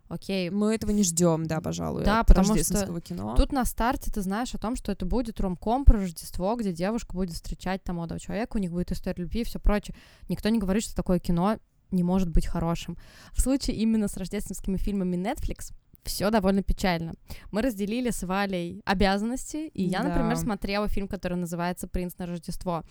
Окей. 0.10 0.50
Мы 0.50 0.76
этого 0.76 0.91
не 0.91 1.04
ждем, 1.04 1.46
да, 1.46 1.62
пожалуй, 1.62 2.04
да, 2.04 2.20
от 2.20 2.28
потому 2.28 2.58
что 2.58 3.00
кино. 3.00 3.34
Тут 3.38 3.54
на 3.54 3.63
старте 3.63 4.12
ты 4.12 4.22
знаешь 4.22 4.54
о 4.54 4.58
том, 4.58 4.76
что 4.76 4.91
это 4.91 5.06
будет 5.06 5.39
ромком 5.39 5.86
про 5.86 6.00
Рождество, 6.00 6.54
где 6.58 6.74
девушка 6.74 7.15
будет 7.15 7.32
встречать 7.32 7.82
там 7.84 7.96
молодого 7.96 8.20
человека, 8.20 8.58
у 8.58 8.60
них 8.60 8.72
будет 8.72 8.91
история 8.91 9.24
любви 9.24 9.41
и 9.41 9.44
все 9.46 9.58
прочее. 9.58 9.96
Никто 10.28 10.50
не 10.50 10.60
говорит, 10.60 10.84
что 10.84 10.96
такое 10.96 11.20
кино 11.20 11.58
не 11.91 12.04
может 12.04 12.30
быть 12.30 12.46
хорошим. 12.46 12.98
В 13.32 13.39
случае 13.39 13.78
именно 13.78 14.10
с 14.10 14.17
рождественскими 14.17 14.76
фильмами 14.76 15.15
Netflix 15.15 15.72
все 16.04 16.30
довольно 16.30 16.64
печально. 16.64 17.14
Мы 17.52 17.62
разделили 17.62 18.10
с 18.10 18.24
Валей 18.24 18.82
обязанности, 18.86 19.68
и 19.74 19.84
я, 19.84 20.02
Да. 20.02 20.10
например, 20.10 20.36
смотрела 20.38 20.88
фильм, 20.88 21.08
который 21.08 21.38
называется 21.38 21.88
«Принц 21.88 22.18
на 22.18 22.26
Рождество». 22.26 22.84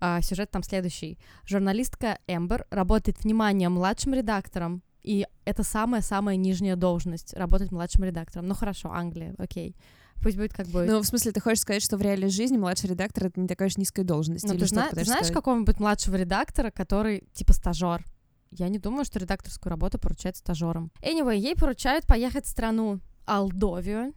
А, 0.00 0.20
сюжет 0.20 0.50
там 0.50 0.62
следующий. 0.62 1.18
Журналистка 1.46 2.18
Эмбер 2.26 2.66
работает, 2.70 3.22
внимание, 3.24 3.68
младшим 3.68 4.14
редактором, 4.14 4.82
и 5.02 5.26
это 5.44 5.62
самая-самая 5.62 6.36
нижняя 6.36 6.76
должность— 6.76 7.32
работать 7.36 7.72
младшим 7.72 8.04
редактором. 8.04 8.46
Ну 8.48 8.54
хорошо, 8.54 8.90
Англия, 8.92 9.34
окей. 9.38 9.74
Пусть 10.20 10.36
будет 10.36 10.52
как 10.52 10.66
бы... 10.66 10.84
Ну, 10.84 10.98
в 11.00 11.06
смысле, 11.06 11.30
ты 11.30 11.40
хочешь 11.40 11.60
сказать, 11.60 11.82
что 11.82 11.96
в 11.96 12.02
реальной 12.02 12.28
жизни 12.28 12.56
младший 12.58 12.90
редактор— 12.90 13.26
это 13.28 13.40
не 13.40 13.46
такая 13.46 13.68
уж 13.68 13.76
низкая 13.76 14.04
должность? 14.04 14.44
Ну, 14.44 14.58
ты, 14.58 14.66
зна- 14.66 14.88
ты 14.90 15.04
знаешь 15.04 15.26
сказать? 15.26 15.32
какого-нибудь 15.32 15.78
младшего 15.78 16.16
редактора, 16.16 16.70
который 16.72 17.22
типа 17.32 17.52
стажер? 17.52 18.04
Я 18.50 18.68
не 18.68 18.78
думаю, 18.78 19.04
что 19.04 19.18
редакторскую 19.18 19.70
работу 19.70 19.98
поручают 19.98 20.36
стажерам. 20.36 20.90
Anyway, 21.02 21.36
ей 21.36 21.54
поручают 21.54 22.06
поехать 22.06 22.46
в 22.46 22.48
страну 22.48 23.00
Алдовию. 23.26 24.14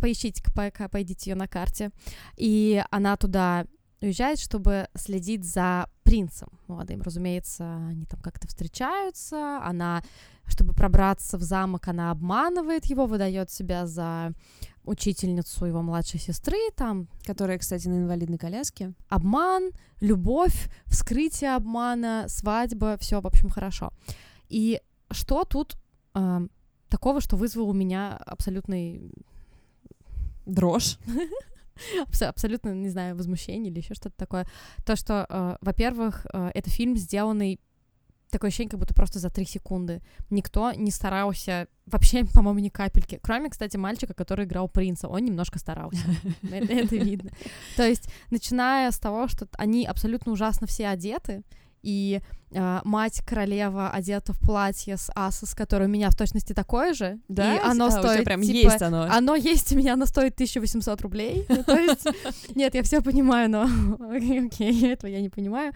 Поищите-ка, 0.00 0.52
пока 0.52 0.88
пойдите 0.88 1.30
ее 1.30 1.36
на 1.36 1.48
карте. 1.48 1.90
И 2.36 2.82
она 2.90 3.16
туда 3.16 3.66
уезжает, 4.00 4.38
чтобы 4.38 4.88
следить 4.94 5.44
за 5.44 5.88
принцем 6.06 6.48
молодым. 6.68 7.02
Разумеется, 7.02 7.76
они 7.88 8.04
там 8.04 8.20
как-то 8.20 8.46
встречаются. 8.46 9.60
Она, 9.62 10.02
чтобы 10.46 10.72
пробраться 10.72 11.36
в 11.36 11.42
замок, 11.42 11.88
она 11.88 12.12
обманывает 12.12 12.86
его, 12.86 13.06
выдает 13.06 13.50
себя 13.50 13.86
за 13.86 14.32
учительницу 14.84 15.66
его 15.66 15.82
младшей 15.82 16.20
сестры, 16.20 16.58
там 16.76 17.08
Которая, 17.24 17.58
кстати, 17.58 17.88
на 17.88 17.98
инвалидной 17.98 18.38
коляске. 18.38 18.92
обман, 19.08 19.72
любовь, 20.00 20.70
вскрытие 20.86 21.56
обмана, 21.56 22.26
свадьба, 22.28 22.96
все, 23.00 23.20
в 23.20 23.26
общем, 23.26 23.50
хорошо. 23.50 23.92
И 24.48 24.80
что 25.10 25.44
тут 25.44 25.76
а, 26.14 26.42
такого, 26.88 27.20
что 27.20 27.36
вызвало 27.36 27.66
у 27.66 27.72
меня 27.72 28.16
абсолютный, 28.16 29.12
Дрожь. 30.46 30.98
абс- 32.02 32.22
абсолютно, 32.22 32.70
не 32.74 32.88
знаю, 32.88 33.16
возмущение 33.16 33.70
или 33.70 33.78
еще 33.80 33.94
что-то 33.94 34.16
такое. 34.16 34.46
То, 34.84 34.96
что, 34.96 35.26
э, 35.28 35.56
во-первых, 35.60 36.26
э, 36.32 36.50
это 36.54 36.70
фильм, 36.70 36.96
сделанный 36.96 37.60
такое 38.30 38.48
ощущение, 38.48 38.70
как 38.70 38.80
будто 38.80 38.94
просто 38.94 39.18
за 39.18 39.30
три 39.30 39.44
секунды. 39.44 40.02
Никто 40.30 40.72
не 40.72 40.90
старался, 40.90 41.68
вообще, 41.86 42.24
по-моему, 42.34 42.60
ни 42.60 42.68
капельки. 42.68 43.18
Кроме, 43.22 43.50
кстати, 43.50 43.76
мальчика, 43.76 44.14
который 44.14 44.44
играл 44.44 44.68
принца. 44.68 45.08
Он 45.08 45.24
немножко 45.24 45.58
старался. 45.58 46.04
Это 46.42 46.96
видно. 46.96 47.30
То 47.76 47.86
есть, 47.86 48.08
начиная 48.30 48.90
с 48.90 48.98
того, 48.98 49.28
что 49.28 49.48
они 49.58 49.86
абсолютно 49.86 50.32
ужасно 50.32 50.66
все 50.66 50.88
одеты, 50.88 51.42
и 51.86 52.20
а, 52.54 52.80
мать 52.84 53.22
королева 53.24 53.90
одета 53.90 54.32
в 54.32 54.40
платье 54.40 54.96
с 54.96 55.10
Асос, 55.14 55.54
которое 55.54 55.84
у 55.86 55.88
меня 55.88 56.10
в 56.10 56.16
точности 56.16 56.52
такое 56.52 56.94
же, 56.94 57.18
Да? 57.28 57.54
и 57.54 57.58
оно 57.58 57.86
А, 57.86 57.90
стоит 57.90 58.24
прям 58.24 58.42
типа, 58.42 58.72
есть 58.72 58.82
оно. 58.82 59.02
оно 59.04 59.34
есть 59.36 59.72
у 59.72 59.76
меня, 59.76 59.92
оно 59.92 60.06
стоит 60.06 60.34
1800 60.34 61.00
рублей. 61.02 61.44
Ну, 61.48 61.62
То 61.62 61.76
есть, 61.78 62.06
нет, 62.56 62.74
я 62.74 62.82
все 62.82 63.00
понимаю, 63.02 63.48
но 63.50 63.62
окей, 64.46 64.92
этого 64.92 65.10
я 65.10 65.20
не 65.20 65.28
понимаю. 65.28 65.72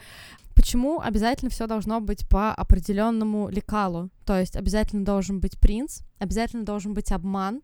Почему 0.54 1.00
обязательно 1.00 1.50
все 1.50 1.66
должно 1.66 2.00
быть 2.00 2.28
по 2.28 2.52
определенному 2.52 3.48
лекалу? 3.48 4.10
То 4.26 4.38
есть 4.38 4.56
обязательно 4.56 5.04
должен 5.04 5.38
быть 5.40 5.58
принц, 5.60 6.00
обязательно 6.18 6.64
должен 6.64 6.92
быть 6.92 7.12
обман, 7.12 7.62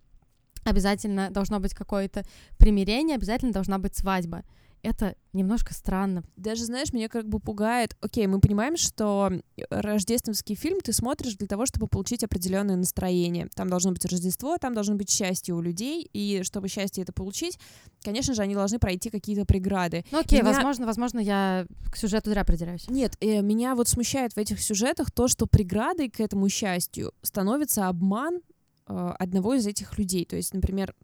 обязательно 0.65 1.31
должно 1.31 1.61
быть 1.61 1.75
какое-то 1.75 2.25
примирение, 2.59 3.17
обязательно 3.17 3.53
должна 3.53 3.79
быть 3.79 3.97
свадьба. 3.97 4.43
Это 4.87 5.17
немножко 5.33 5.75
странно. 5.75 6.23
Даже, 6.37 6.65
знаешь, 6.65 6.93
меня 6.93 7.09
как 7.09 7.29
бы 7.29 7.41
пугает. 7.41 7.97
Окей, 8.01 8.29
мы 8.29 8.39
понимаем, 8.39 8.77
что 8.77 9.33
рождественский 9.69 10.55
фильм 10.55 10.79
ты 10.81 10.93
смотришь 10.93 11.35
для 11.35 11.49
того, 11.49 11.67
чтобы 11.67 11.89
получить 11.89 12.23
определенное 12.23 12.77
настроение. 12.77 13.49
Там 13.57 13.69
должно 13.69 13.91
быть 13.91 14.05
Рождество, 14.05 14.59
там 14.59 14.75
должно 14.75 14.95
быть 14.95 15.11
счастье 15.11 15.55
у 15.55 15.61
людей, 15.61 16.09
и 16.13 16.45
чтобы 16.45 16.69
счастье 16.69 17.03
это 17.03 17.13
получить, 17.13 17.59
конечно 18.05 18.33
же, 18.33 18.43
они 18.43 18.55
должны 18.55 18.79
пройти 18.79 19.11
какие-то 19.11 19.45
преграды. 19.45 20.05
Ну 20.13 20.21
окей, 20.21 20.41
Меня- 20.41 20.53
возможно, 20.53 20.87
возможно, 20.87 21.19
я 21.19 21.67
к 21.91 21.97
сюжету 21.97 22.31
зря 22.31 22.45
придираюсь. 22.45 22.89
Нет, 22.89 23.17
э, 23.21 23.43
меня 23.43 23.75
вот 23.75 23.89
смущает 23.89 24.35
в 24.35 24.39
этих 24.39 24.63
сюжетах 24.63 25.11
то, 25.11 25.27
что 25.27 25.49
преградой 25.49 26.11
к 26.11 26.21
этому 26.21 26.49
счастью 26.49 27.13
становится 27.23 27.89
обман 27.89 28.41
э, 28.89 29.15
одного 29.19 29.55
из 29.55 29.67
этих 29.67 29.99
людей. 29.99 30.25
То 30.27 30.37
есть, 30.37 30.55
например, 30.55 30.95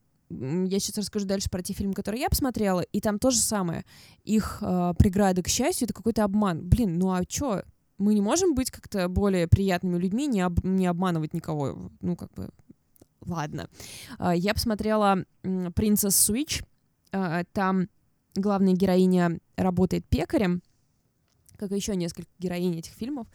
я 0.69 0.79
сейчас 0.81 0.99
расскажу 0.99 1.27
дальше 1.27 1.51
про 1.51 1.63
те 1.63 1.73
фильмы, 1.75 1.95
которые 1.95 2.23
я 2.23 2.29
посмотрела, 2.29 2.81
и 2.81 3.01
там 3.01 3.19
то 3.19 3.31
же 3.31 3.39
самое. 3.39 3.85
Их 4.25 4.59
э, 4.63 4.93
преграды 4.99 5.43
к 5.43 5.49
счастью— 5.49 5.85
это 5.87 5.95
какой-то 5.95 6.25
обман. 6.25 6.69
Блин, 6.69 6.99
ну 6.99 7.13
а 7.13 7.25
чё? 7.25 7.63
Мы 7.99 8.15
не 8.15 8.21
можем 8.21 8.55
быть 8.55 8.71
как-то 8.71 9.09
более 9.09 9.47
приятными 9.47 9.99
людьми, 9.99 10.27
не, 10.27 10.41
об- 10.41 10.65
не 10.65 10.87
обманывать 10.87 11.35
никого. 11.35 11.91
Ну, 12.01 12.17
как 12.17 12.33
бы, 12.35 12.49
ладно. 13.25 13.69
А, 14.19 14.35
Я 14.35 14.55
посмотрела 14.55 15.25
«Принцесс 15.75 16.29
Switch». 16.31 16.65
А, 17.13 17.45
Там 17.53 17.89
главная 18.35 18.73
героиня 18.73 19.39
работает 19.57 20.05
пекарем, 20.09 20.63
как 21.57 21.71
и 21.71 21.77
еще 21.77 21.95
несколько 21.95 22.29
героинь 22.39 22.79
этих 22.79 22.93
фильмов. 22.95 23.29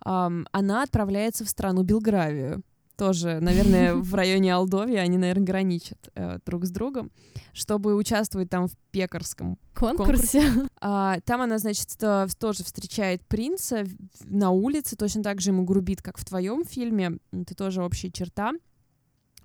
Ам, 0.00 0.46
Она 0.52 0.82
отправляется 0.82 1.44
в 1.44 1.48
страну 1.48 1.82
Белгравию. 1.82 2.62
Тоже, 2.96 3.40
наверное, 3.40 3.94
в 3.94 4.14
районе 4.14 4.54
Алдовии 4.54 4.96
они, 4.96 5.18
наверное, 5.18 5.44
граничат 5.44 6.08
э, 6.14 6.38
друг 6.46 6.64
с 6.64 6.70
другом, 6.70 7.10
чтобы 7.52 7.94
участвовать 7.94 8.48
там 8.48 8.68
в 8.68 8.76
пекарском 8.90 9.58
Конкурсе. 9.74 10.42
а, 10.80 11.20
там 11.20 11.42
она, 11.42 11.58
значит, 11.58 11.88
sto- 11.88 12.30
тоже 12.38 12.64
встречает 12.64 13.22
принца 13.26 13.84
на 14.24 14.50
улице, 14.50 14.96
точно 14.96 15.22
так 15.22 15.40
же 15.40 15.50
ему 15.50 15.64
грубит, 15.64 16.00
как 16.00 16.16
в 16.18 16.24
твоем 16.24 16.64
фильме. 16.64 17.18
Это 17.32 17.54
тоже 17.54 17.82
общая 17.82 18.10
черта. 18.10 18.52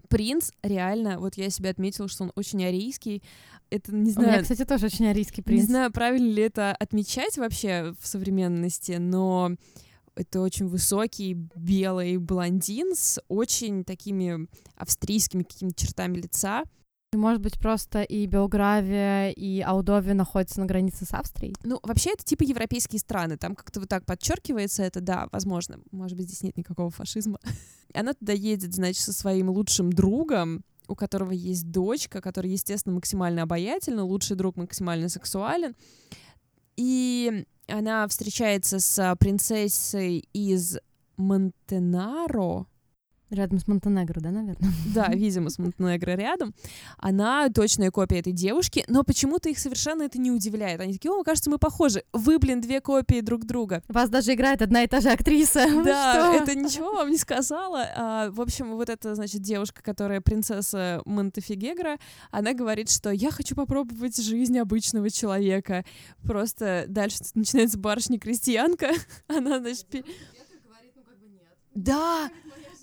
Принц 0.08 0.52
реально, 0.62 1.20
вот 1.20 1.36
я 1.36 1.50
себе 1.50 1.70
отметила, 1.70 2.08
что 2.10 2.26
он 2.26 2.32
очень 2.36 2.64
арийский. 2.66 3.24
Это 3.70 3.94
не 3.94 4.00
У 4.00 4.04
меня, 4.04 4.12
знаю, 4.14 4.42
кстати, 4.44 4.66
тоже 4.66 4.88
очень 4.88 5.08
арийский 5.08 5.40
не 5.42 5.44
принц. 5.44 5.66
знаю, 5.68 5.90
правильно 5.92 6.30
ли 6.30 6.44
это 6.44 6.74
отмечать 6.76 7.38
вообще 7.38 7.94
в 8.00 8.06
современности, 8.08 8.98
но 9.00 9.52
это 10.16 10.42
очень 10.42 10.68
высокий 10.68 11.34
белый 11.34 12.18
блондин 12.18 12.96
с 12.96 13.22
очень 13.28 13.84
такими 13.84 14.48
австрийскими 14.76 15.44
какими-то 15.44 15.86
чертами 15.86 16.18
лица. 16.18 16.64
Может 17.14 17.42
быть, 17.42 17.60
просто 17.60 18.04
и 18.04 18.26
Белгравия, 18.26 19.32
и 19.32 19.60
Алдовия 19.60 20.14
находятся 20.14 20.62
на 20.62 20.66
границе 20.66 21.04
с 21.04 21.14
Австрией? 21.14 21.56
Ну, 21.64 21.78
вообще, 21.84 22.12
это 22.12 22.24
типа 22.24 22.44
европейские 22.44 23.00
страны. 23.00 23.36
Там 23.36 23.54
как-то 23.54 23.82
вот 23.82 23.90
так 23.90 24.06
подчеркивается 24.06 24.84
это, 24.84 25.02
да, 25.02 25.28
возможно. 25.34 25.80
Может 25.92 26.16
быть, 26.16 26.28
здесь 26.28 26.44
нет 26.44 26.56
никакого 26.56 26.90
фашизма. 26.90 27.40
Она 27.94 28.14
туда 28.14 28.32
едет, 28.32 28.74
значит, 28.74 29.02
со 29.02 29.12
своим 29.12 29.50
лучшим 29.50 29.92
другом, 29.92 30.64
у 30.88 30.96
которого 30.96 31.32
есть 31.32 31.70
дочка, 31.70 32.22
который, 32.22 32.52
естественно, 32.52 32.96
максимально 32.96 33.44
обаятельна, 33.44 34.06
лучший 34.06 34.38
друг 34.38 34.56
максимально 34.56 35.10
сексуален. 35.10 35.76
И 36.78 37.46
она 37.72 38.08
встречается 38.08 38.80
с 38.80 39.16
принцессой 39.20 40.28
из 40.34 40.78
Монтенаро. 41.18 42.66
Рядом 43.32 43.60
с 43.60 43.68
Монтенегро, 43.68 44.20
да, 44.20 44.30
наверное? 44.30 44.72
Да, 44.94 45.08
видимо, 45.08 45.50
с 45.50 45.58
Монтенегро 45.58 46.12
рядом. 46.12 46.54
Она 46.98 47.48
точная 47.50 47.90
копия 47.90 48.20
этой 48.20 48.34
девушки, 48.34 48.84
но 48.90 49.04
почему-то 49.04 49.48
их 49.48 49.58
совершенно 49.58 50.04
это 50.04 50.20
не 50.20 50.32
удивляет. 50.32 50.82
Они 50.82 50.92
такие, 50.92 51.12
о, 51.12 51.24
кажется, 51.24 51.50
мы 51.50 51.58
похожи. 51.58 52.04
Вы, 52.12 52.40
блин, 52.40 52.60
две 52.60 52.82
копии 52.82 53.22
друг 53.22 53.46
друга. 53.46 53.84
Вас 53.88 54.10
даже 54.10 54.34
играет 54.34 54.62
одна 54.62 54.84
и 54.84 54.88
та 54.88 55.00
же 55.00 55.10
актриса. 55.10 55.66
Да, 55.92 56.36
это 56.36 56.56
ничего 56.56 56.94
вам 56.94 57.10
не 57.10 57.18
сказала. 57.18 57.86
А, 57.96 58.32
в 58.32 58.42
общем, 58.42 58.76
вот 58.76 58.90
эта, 58.90 59.16
значит, 59.16 59.42
девушка, 59.42 59.82
которая 59.82 60.20
принцесса 60.20 61.02
Монтефигегра, 61.06 61.98
она 62.32 62.54
говорит, 62.54 62.90
что 62.90 63.12
я 63.12 63.32
хочу 63.32 63.56
попробовать 63.56 64.18
жизнь 64.22 64.58
обычного 64.60 65.10
человека. 65.10 65.86
Просто 66.24 66.86
дальше 66.88 67.20
начинается 67.34 67.80
барышня-крестьянка. 67.80 68.92
Она, 69.28 69.60
значит... 69.60 69.88
Да, 71.74 72.30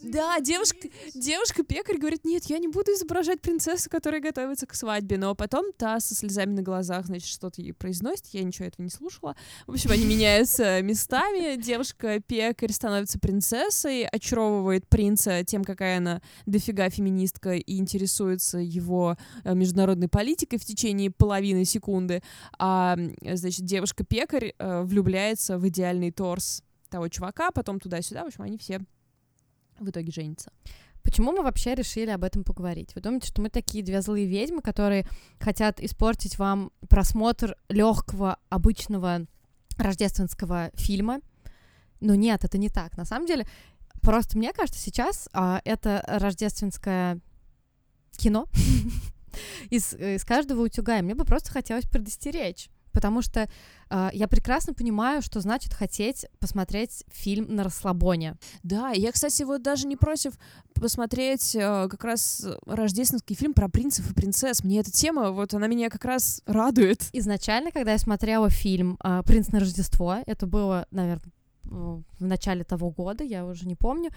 да, 0.03 0.41
девушка, 0.41 0.89
девушка-пекарь 1.15 1.99
говорит, 1.99 2.25
нет, 2.25 2.45
я 2.47 2.59
не 2.59 2.69
буду 2.69 2.93
изображать 2.93 3.41
принцессу, 3.41 3.91
которая 3.91 4.21
готовится 4.21 4.67
к 4.67 4.75
свадьбе, 4.75 5.19
но 5.19 5.35
потом 5.35 5.73
та 5.77 5.99
со 6.01 6.15
слезами 6.15 6.53
на 6.53 6.63
глазах, 6.63 7.07
значит, 7.07 7.29
что-то 7.29 7.61
ей 7.61 7.73
произносит, 7.73 8.27
я 8.33 8.45
ничего 8.45 8.67
этого 8.67 8.85
не 8.85 8.91
слушала. 8.91 9.37
В 9.67 9.73
общем, 9.73 9.91
они 9.91 10.05
меняются 10.05 10.83
местами, 10.83 11.61
девушка-пекарь 11.61 12.73
становится 12.73 13.19
принцессой, 13.19 14.05
очаровывает 14.05 14.87
принца 14.89 15.43
тем, 15.45 15.65
какая 15.65 15.99
она 15.99 16.23
дофига 16.47 16.91
феминистка 16.91 17.55
и 17.55 17.79
интересуется 17.79 18.59
его 18.59 19.17
э, 19.45 19.55
международной 19.55 20.09
политикой 20.09 20.59
в 20.59 20.65
течение 20.65 21.11
половины 21.11 21.65
секунды, 21.65 22.23
а, 22.59 22.97
значит, 23.23 23.65
девушка-пекарь 23.65 24.55
э, 24.59 24.83
влюбляется 24.83 25.59
в 25.59 25.67
идеальный 25.69 26.13
торс 26.13 26.63
того 26.89 27.09
чувака, 27.09 27.51
потом 27.51 27.81
туда-сюда, 27.81 28.25
в 28.25 28.29
общем, 28.29 28.43
они 28.43 28.59
все 28.59 28.81
в 29.79 29.91
итоге 29.91 30.13
женится. 30.13 30.53
Почему 31.03 31.33
мы 31.33 31.43
вообще 31.43 31.75
решили 31.75 32.11
об 32.11 32.25
этом 32.25 32.45
поговорить? 32.45 32.95
Вы 32.95 33.01
думаете, 33.01 33.29
что 33.29 33.41
мы 33.41 33.49
такие 33.49 33.83
две 33.85 34.03
злые 34.03 34.27
ведьмы, 34.27 34.61
которые 34.61 35.07
хотят 35.41 35.81
испортить 35.81 36.39
вам 36.39 36.71
просмотр 36.89 37.57
легкого, 37.69 38.39
обычного 38.51 39.27
рождественского 39.79 40.71
фильма? 40.75 41.21
Но 42.01 42.15
нет, 42.15 42.45
это 42.45 42.59
не 42.59 42.69
так. 42.69 42.97
На 42.97 43.05
самом 43.05 43.27
деле, 43.27 43.47
просто 44.03 44.37
мне 44.37 44.53
кажется, 44.53 44.81
сейчас 44.81 45.29
а, 45.33 45.61
это 45.65 46.05
рождественское 46.07 47.21
кино 48.17 48.47
из, 49.71 49.95
из 49.95 50.25
каждого 50.25 50.63
утюга, 50.63 50.99
и 50.99 51.03
мне 51.03 51.15
бы 51.15 51.25
просто 51.25 51.51
хотелось 51.53 51.87
предостеречь 51.87 52.69
потому 52.93 53.23
что 53.23 53.49
э, 53.91 54.11
я 54.13 54.29
прекрасно 54.29 54.75
понимаю, 54.75 55.23
что 55.23 55.41
значит 55.41 55.75
хотеть 55.75 56.27
посмотреть 56.39 57.05
фильм 57.11 57.55
на 57.55 57.65
расслабоне. 57.65 58.37
Да, 58.63 58.91
я, 58.91 59.13
кстати, 59.13 59.43
вот 59.43 59.63
даже 59.63 59.87
не 59.87 59.97
против 59.97 60.35
посмотреть 60.75 61.55
э, 61.55 61.89
как 61.89 62.05
раз 62.05 62.47
рождественский 62.67 63.37
фильм 63.37 63.55
про 63.55 63.69
принцев 63.69 64.11
и 64.11 64.15
принцесс. 64.15 64.65
Мне 64.65 64.81
эта 64.81 64.91
тема, 64.91 65.31
вот 65.31 65.55
она 65.55 65.67
меня 65.67 65.91
как 65.91 66.05
раз 66.05 66.43
радует. 66.47 67.09
Изначально, 67.13 67.71
когда 67.71 67.93
я 67.93 67.99
смотрела 67.99 68.51
фильм 68.51 68.99
э, 69.03 69.23
«Принц 69.25 69.49
на 69.49 69.61
Рождество», 69.61 70.19
это 70.27 70.47
было, 70.47 70.87
наверное, 70.91 71.33
в 71.71 72.03
начале 72.25 72.65
того 72.65 72.91
года, 72.91 73.25
я 73.25 73.45
уже 73.45 73.67
не 73.67 73.75
помню, 73.75 74.11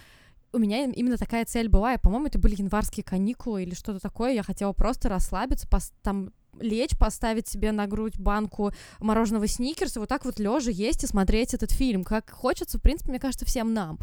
у 0.52 0.58
меня 0.58 0.84
именно 0.84 1.16
такая 1.16 1.44
цель 1.44 1.68
была, 1.68 1.94
и, 1.94 1.98
по-моему, 1.98 2.26
это 2.26 2.38
были 2.38 2.56
январские 2.56 3.04
каникулы 3.04 3.62
или 3.62 3.74
что-то 3.74 4.00
такое, 4.00 4.32
я 4.32 4.42
хотела 4.42 4.72
просто 4.72 5.08
расслабиться, 5.08 5.66
пос- 5.66 5.92
там 6.02 6.32
лечь, 6.60 6.96
поставить 6.98 7.48
себе 7.48 7.72
на 7.72 7.86
грудь 7.86 8.18
банку 8.18 8.72
мороженого 9.00 9.46
сникерса, 9.46 10.00
вот 10.00 10.08
так 10.08 10.24
вот 10.24 10.38
лежа 10.38 10.70
есть 10.70 11.04
и 11.04 11.06
смотреть 11.06 11.54
этот 11.54 11.72
фильм, 11.72 12.04
как 12.04 12.30
хочется, 12.30 12.78
в 12.78 12.82
принципе, 12.82 13.10
мне 13.10 13.20
кажется, 13.20 13.46
всем 13.46 13.72
нам. 13.72 13.98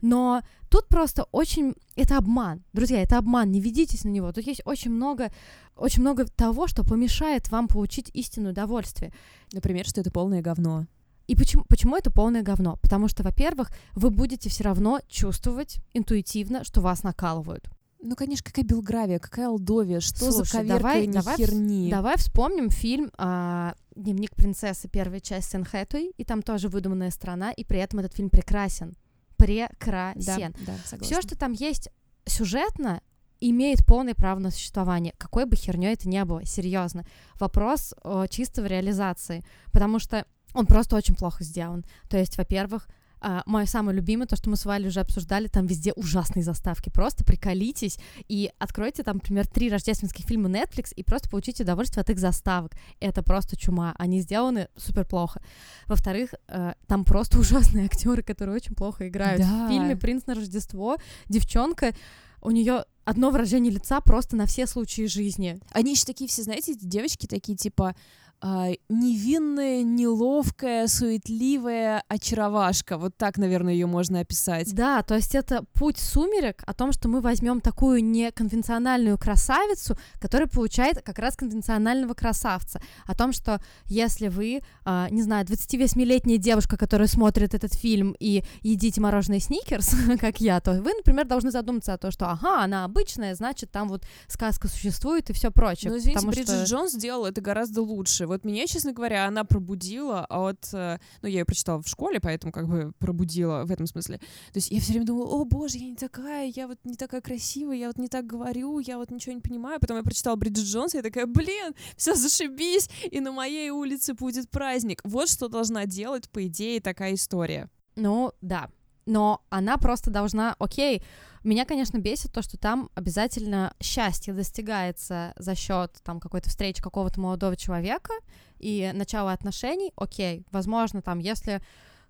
Но 0.00 0.42
тут 0.70 0.86
просто 0.86 1.24
очень... 1.32 1.74
Это 1.96 2.18
обман. 2.18 2.62
Друзья, 2.72 3.02
это 3.02 3.18
обман, 3.18 3.50
не 3.50 3.60
ведитесь 3.60 4.04
на 4.04 4.10
него. 4.10 4.32
Тут 4.32 4.46
есть 4.46 4.62
очень 4.64 4.92
много, 4.92 5.32
очень 5.74 6.02
много 6.02 6.24
того, 6.24 6.68
что 6.68 6.84
помешает 6.84 7.50
вам 7.50 7.66
получить 7.66 8.08
истинное 8.14 8.52
удовольствие. 8.52 9.12
Например, 9.52 9.84
что 9.84 10.00
это 10.00 10.12
полное 10.12 10.40
говно. 10.40 10.86
И 11.28 11.36
почему, 11.36 11.62
почему 11.68 11.94
это 11.94 12.10
полное 12.10 12.42
говно? 12.42 12.76
Потому 12.80 13.06
что, 13.06 13.22
во-первых, 13.22 13.70
вы 13.94 14.10
будете 14.10 14.48
все 14.48 14.64
равно 14.64 15.00
чувствовать 15.08 15.78
интуитивно, 15.92 16.64
что 16.64 16.80
вас 16.80 17.02
накалывают. 17.02 17.68
Ну, 18.00 18.16
конечно, 18.16 18.44
какая 18.44 18.64
Белгравия, 18.64 19.18
какая 19.18 19.48
Алдовия, 19.48 20.00
что 20.00 20.32
Слушай, 20.32 20.46
за 20.46 20.58
коверкание 20.58 21.12
давай, 21.12 21.36
херни? 21.36 21.90
Давай 21.90 22.16
вспомним 22.16 22.70
фильм 22.70 23.10
а, 23.18 23.74
«Дневник 23.94 24.34
принцессы», 24.36 24.88
первая 24.88 25.20
часть 25.20 25.50
Сэн 25.50 25.64
Хэтой, 25.64 26.12
и 26.16 26.24
там 26.24 26.42
тоже 26.42 26.68
выдуманная 26.68 27.10
страна, 27.10 27.50
и 27.50 27.64
при 27.64 27.80
этом 27.80 27.98
этот 27.98 28.14
фильм 28.14 28.30
прекрасен. 28.30 28.96
Прекрасен. 29.36 30.54
Да, 30.64 30.72
да, 30.90 30.98
Все, 31.02 31.20
что 31.20 31.36
там 31.36 31.52
есть 31.52 31.90
сюжетно, 32.24 33.02
имеет 33.40 33.84
полное 33.84 34.14
право 34.14 34.38
на 34.38 34.50
существование, 34.50 35.12
какой 35.18 35.44
бы 35.44 35.56
херней 35.56 35.92
это 35.92 36.08
ни 36.08 36.22
было, 36.22 36.44
серьезно. 36.46 37.04
Вопрос 37.38 37.94
о 38.02 38.26
чистой 38.28 38.66
реализации, 38.66 39.44
потому 39.72 39.98
что 39.98 40.24
он 40.54 40.66
просто 40.66 40.96
очень 40.96 41.14
плохо 41.14 41.44
сделан. 41.44 41.84
То 42.08 42.18
есть, 42.18 42.36
во-первых, 42.36 42.88
Uh, 43.20 43.42
мое 43.46 43.66
самое 43.66 43.96
любимое, 43.96 44.28
то, 44.28 44.36
что 44.36 44.48
мы 44.48 44.54
с 44.54 44.64
Валей 44.64 44.86
уже 44.86 45.00
обсуждали, 45.00 45.48
там 45.48 45.66
везде 45.66 45.92
ужасные 45.94 46.44
заставки. 46.44 46.88
Просто 46.88 47.24
приколитесь 47.24 47.98
и 48.28 48.52
откройте 48.58 49.02
там, 49.02 49.16
например, 49.16 49.44
три 49.48 49.68
рождественских 49.70 50.24
фильма 50.24 50.48
Netflix 50.48 50.92
и 50.94 51.02
просто 51.02 51.28
получите 51.28 51.64
удовольствие 51.64 52.02
от 52.02 52.10
их 52.10 52.20
заставок. 52.20 52.74
Это 53.00 53.24
просто 53.24 53.56
чума. 53.56 53.92
Они 53.98 54.20
сделаны 54.20 54.68
супер 54.76 55.04
плохо. 55.04 55.42
Во-вторых, 55.86 56.32
uh, 56.46 56.76
там 56.86 57.04
просто 57.04 57.38
ужасные 57.40 57.86
актеры, 57.86 58.22
которые 58.22 58.54
очень 58.54 58.76
плохо 58.76 59.08
играют. 59.08 59.40
Да. 59.40 59.66
В 59.66 59.68
фильме 59.68 59.96
«Принц 59.96 60.26
на 60.26 60.36
Рождество» 60.36 60.96
девчонка, 61.28 61.94
у 62.40 62.52
нее 62.52 62.84
одно 63.04 63.30
выражение 63.30 63.72
лица 63.72 64.00
просто 64.00 64.36
на 64.36 64.46
все 64.46 64.68
случаи 64.68 65.06
жизни. 65.06 65.58
Они 65.72 65.92
еще 65.92 66.04
такие 66.04 66.28
все, 66.28 66.44
знаете, 66.44 66.76
девочки 66.80 67.26
такие, 67.26 67.58
типа, 67.58 67.96
невинная, 68.40 69.82
неловкая, 69.82 70.86
суетливая 70.86 72.04
очаровашка. 72.08 72.96
Вот 72.96 73.16
так, 73.16 73.36
наверное, 73.36 73.72
ее 73.72 73.86
можно 73.86 74.20
описать. 74.20 74.72
Да, 74.74 75.02
то 75.02 75.16
есть 75.16 75.34
это 75.34 75.64
путь 75.72 75.98
сумерек 75.98 76.62
о 76.66 76.72
том, 76.72 76.92
что 76.92 77.08
мы 77.08 77.20
возьмем 77.20 77.60
такую 77.60 78.04
неконвенциональную 78.04 79.18
красавицу, 79.18 79.98
которая 80.20 80.48
получает 80.48 81.02
как 81.02 81.18
раз 81.18 81.36
конвенционального 81.36 82.14
красавца. 82.14 82.80
О 83.06 83.14
том, 83.16 83.32
что 83.32 83.60
если 83.86 84.28
вы, 84.28 84.60
а, 84.84 85.08
не 85.10 85.22
знаю, 85.22 85.44
28-летняя 85.44 86.38
девушка, 86.38 86.76
которая 86.76 87.08
смотрит 87.08 87.54
этот 87.54 87.74
фильм 87.74 88.14
и 88.20 88.44
едите 88.62 89.00
мороженое 89.00 89.40
сникерс, 89.40 89.94
как 90.20 90.40
я, 90.40 90.60
то 90.60 90.74
вы, 90.80 90.94
например, 90.94 91.26
должны 91.26 91.50
задуматься 91.50 91.92
о 91.92 91.98
том, 91.98 92.12
что 92.12 92.30
ага, 92.30 92.62
она 92.62 92.84
обычная, 92.84 93.34
значит, 93.34 93.72
там 93.72 93.88
вот 93.88 94.04
сказка 94.28 94.68
существует 94.68 95.28
и 95.30 95.32
все 95.32 95.50
прочее. 95.50 95.90
Но 95.90 95.98
извините, 95.98 96.24
Бриджит 96.24 96.48
что... 96.48 96.64
Джонс 96.64 96.92
сделала 96.92 97.26
это 97.26 97.40
гораздо 97.40 97.82
лучше 97.82 98.27
вот 98.28 98.44
меня, 98.44 98.66
честно 98.66 98.92
говоря, 98.92 99.26
она 99.26 99.44
пробудила 99.44 100.24
от... 100.26 100.68
Э, 100.72 100.98
ну, 101.22 101.28
я 101.28 101.40
ее 101.40 101.44
прочитала 101.44 101.82
в 101.82 101.88
школе, 101.88 102.20
поэтому 102.20 102.52
как 102.52 102.68
бы 102.68 102.92
пробудила 102.98 103.64
в 103.64 103.70
этом 103.70 103.86
смысле. 103.86 104.18
То 104.18 104.56
есть 104.56 104.70
я 104.70 104.80
все 104.80 104.92
время 104.92 105.06
думала, 105.06 105.26
о 105.28 105.44
боже, 105.44 105.78
я 105.78 105.88
не 105.88 105.96
такая, 105.96 106.52
я 106.54 106.68
вот 106.68 106.78
не 106.84 106.94
такая 106.94 107.20
красивая, 107.20 107.76
я 107.76 107.88
вот 107.88 107.98
не 107.98 108.08
так 108.08 108.26
говорю, 108.26 108.78
я 108.78 108.98
вот 108.98 109.10
ничего 109.10 109.34
не 109.34 109.40
понимаю. 109.40 109.80
Потом 109.80 109.96
я 109.96 110.02
прочитала 110.02 110.36
Бриджит 110.36 110.66
Джонс, 110.66 110.94
и 110.94 110.98
я 110.98 111.02
такая, 111.02 111.26
блин, 111.26 111.74
все 111.96 112.14
зашибись, 112.14 112.88
и 113.10 113.20
на 113.20 113.32
моей 113.32 113.70
улице 113.70 114.14
будет 114.14 114.50
праздник. 114.50 115.00
Вот 115.04 115.28
что 115.28 115.48
должна 115.48 115.86
делать, 115.86 116.30
по 116.30 116.46
идее, 116.46 116.80
такая 116.80 117.14
история. 117.14 117.68
Ну, 117.96 118.32
да. 118.40 118.70
Но 119.08 119.40
она 119.48 119.78
просто 119.78 120.10
должна, 120.10 120.54
окей, 120.58 121.02
меня, 121.42 121.64
конечно, 121.64 121.96
бесит 121.96 122.30
то, 122.30 122.42
что 122.42 122.58
там 122.58 122.90
обязательно 122.94 123.72
счастье 123.80 124.34
достигается 124.34 125.32
за 125.38 125.54
счет 125.54 125.98
там 126.04 126.20
какой-то 126.20 126.50
встречи 126.50 126.82
какого-то 126.82 127.18
молодого 127.18 127.56
человека 127.56 128.12
и 128.58 128.90
начала 128.92 129.32
отношений. 129.32 129.94
Окей, 129.96 130.44
возможно, 130.50 131.00
там, 131.00 131.20
если 131.20 131.62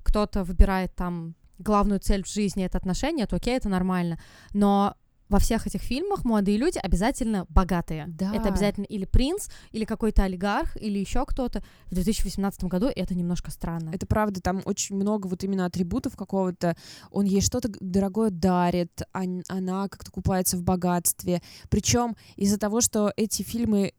кто-то 0.02 0.42
выбирает 0.42 0.92
там 0.96 1.36
главную 1.58 2.00
цель 2.00 2.24
в 2.24 2.28
жизни 2.28 2.64
это 2.64 2.78
отношения, 2.78 3.26
то 3.26 3.36
окей, 3.36 3.56
это 3.56 3.68
нормально. 3.68 4.18
Но 4.52 4.96
во 5.28 5.38
всех 5.38 5.66
этих 5.66 5.80
фильмах 5.80 6.24
молодые 6.24 6.58
люди 6.58 6.78
обязательно 6.78 7.46
богатые. 7.48 8.06
Да. 8.08 8.34
Это 8.34 8.48
обязательно 8.48 8.84
или 8.84 9.04
принц, 9.04 9.48
или 9.72 9.84
какой-то 9.84 10.24
олигарх, 10.24 10.76
или 10.76 10.98
еще 10.98 11.24
кто-то. 11.26 11.62
В 11.86 11.94
2018 11.94 12.64
году 12.64 12.86
это 12.94 13.14
немножко 13.14 13.50
странно. 13.50 13.90
Это 13.92 14.06
правда, 14.06 14.40
там 14.40 14.62
очень 14.64 14.96
много 14.96 15.26
вот 15.26 15.44
именно 15.44 15.66
атрибутов 15.66 16.16
какого-то. 16.16 16.76
Он 17.10 17.24
ей 17.24 17.40
что-то 17.40 17.70
дорогое 17.80 18.30
дарит, 18.30 19.02
а 19.12 19.22
она 19.48 19.88
как-то 19.88 20.10
купается 20.10 20.56
в 20.56 20.62
богатстве. 20.62 21.42
Причем 21.68 22.16
из-за 22.36 22.58
того, 22.58 22.80
что 22.80 23.12
эти 23.16 23.42
фильмы 23.42 23.92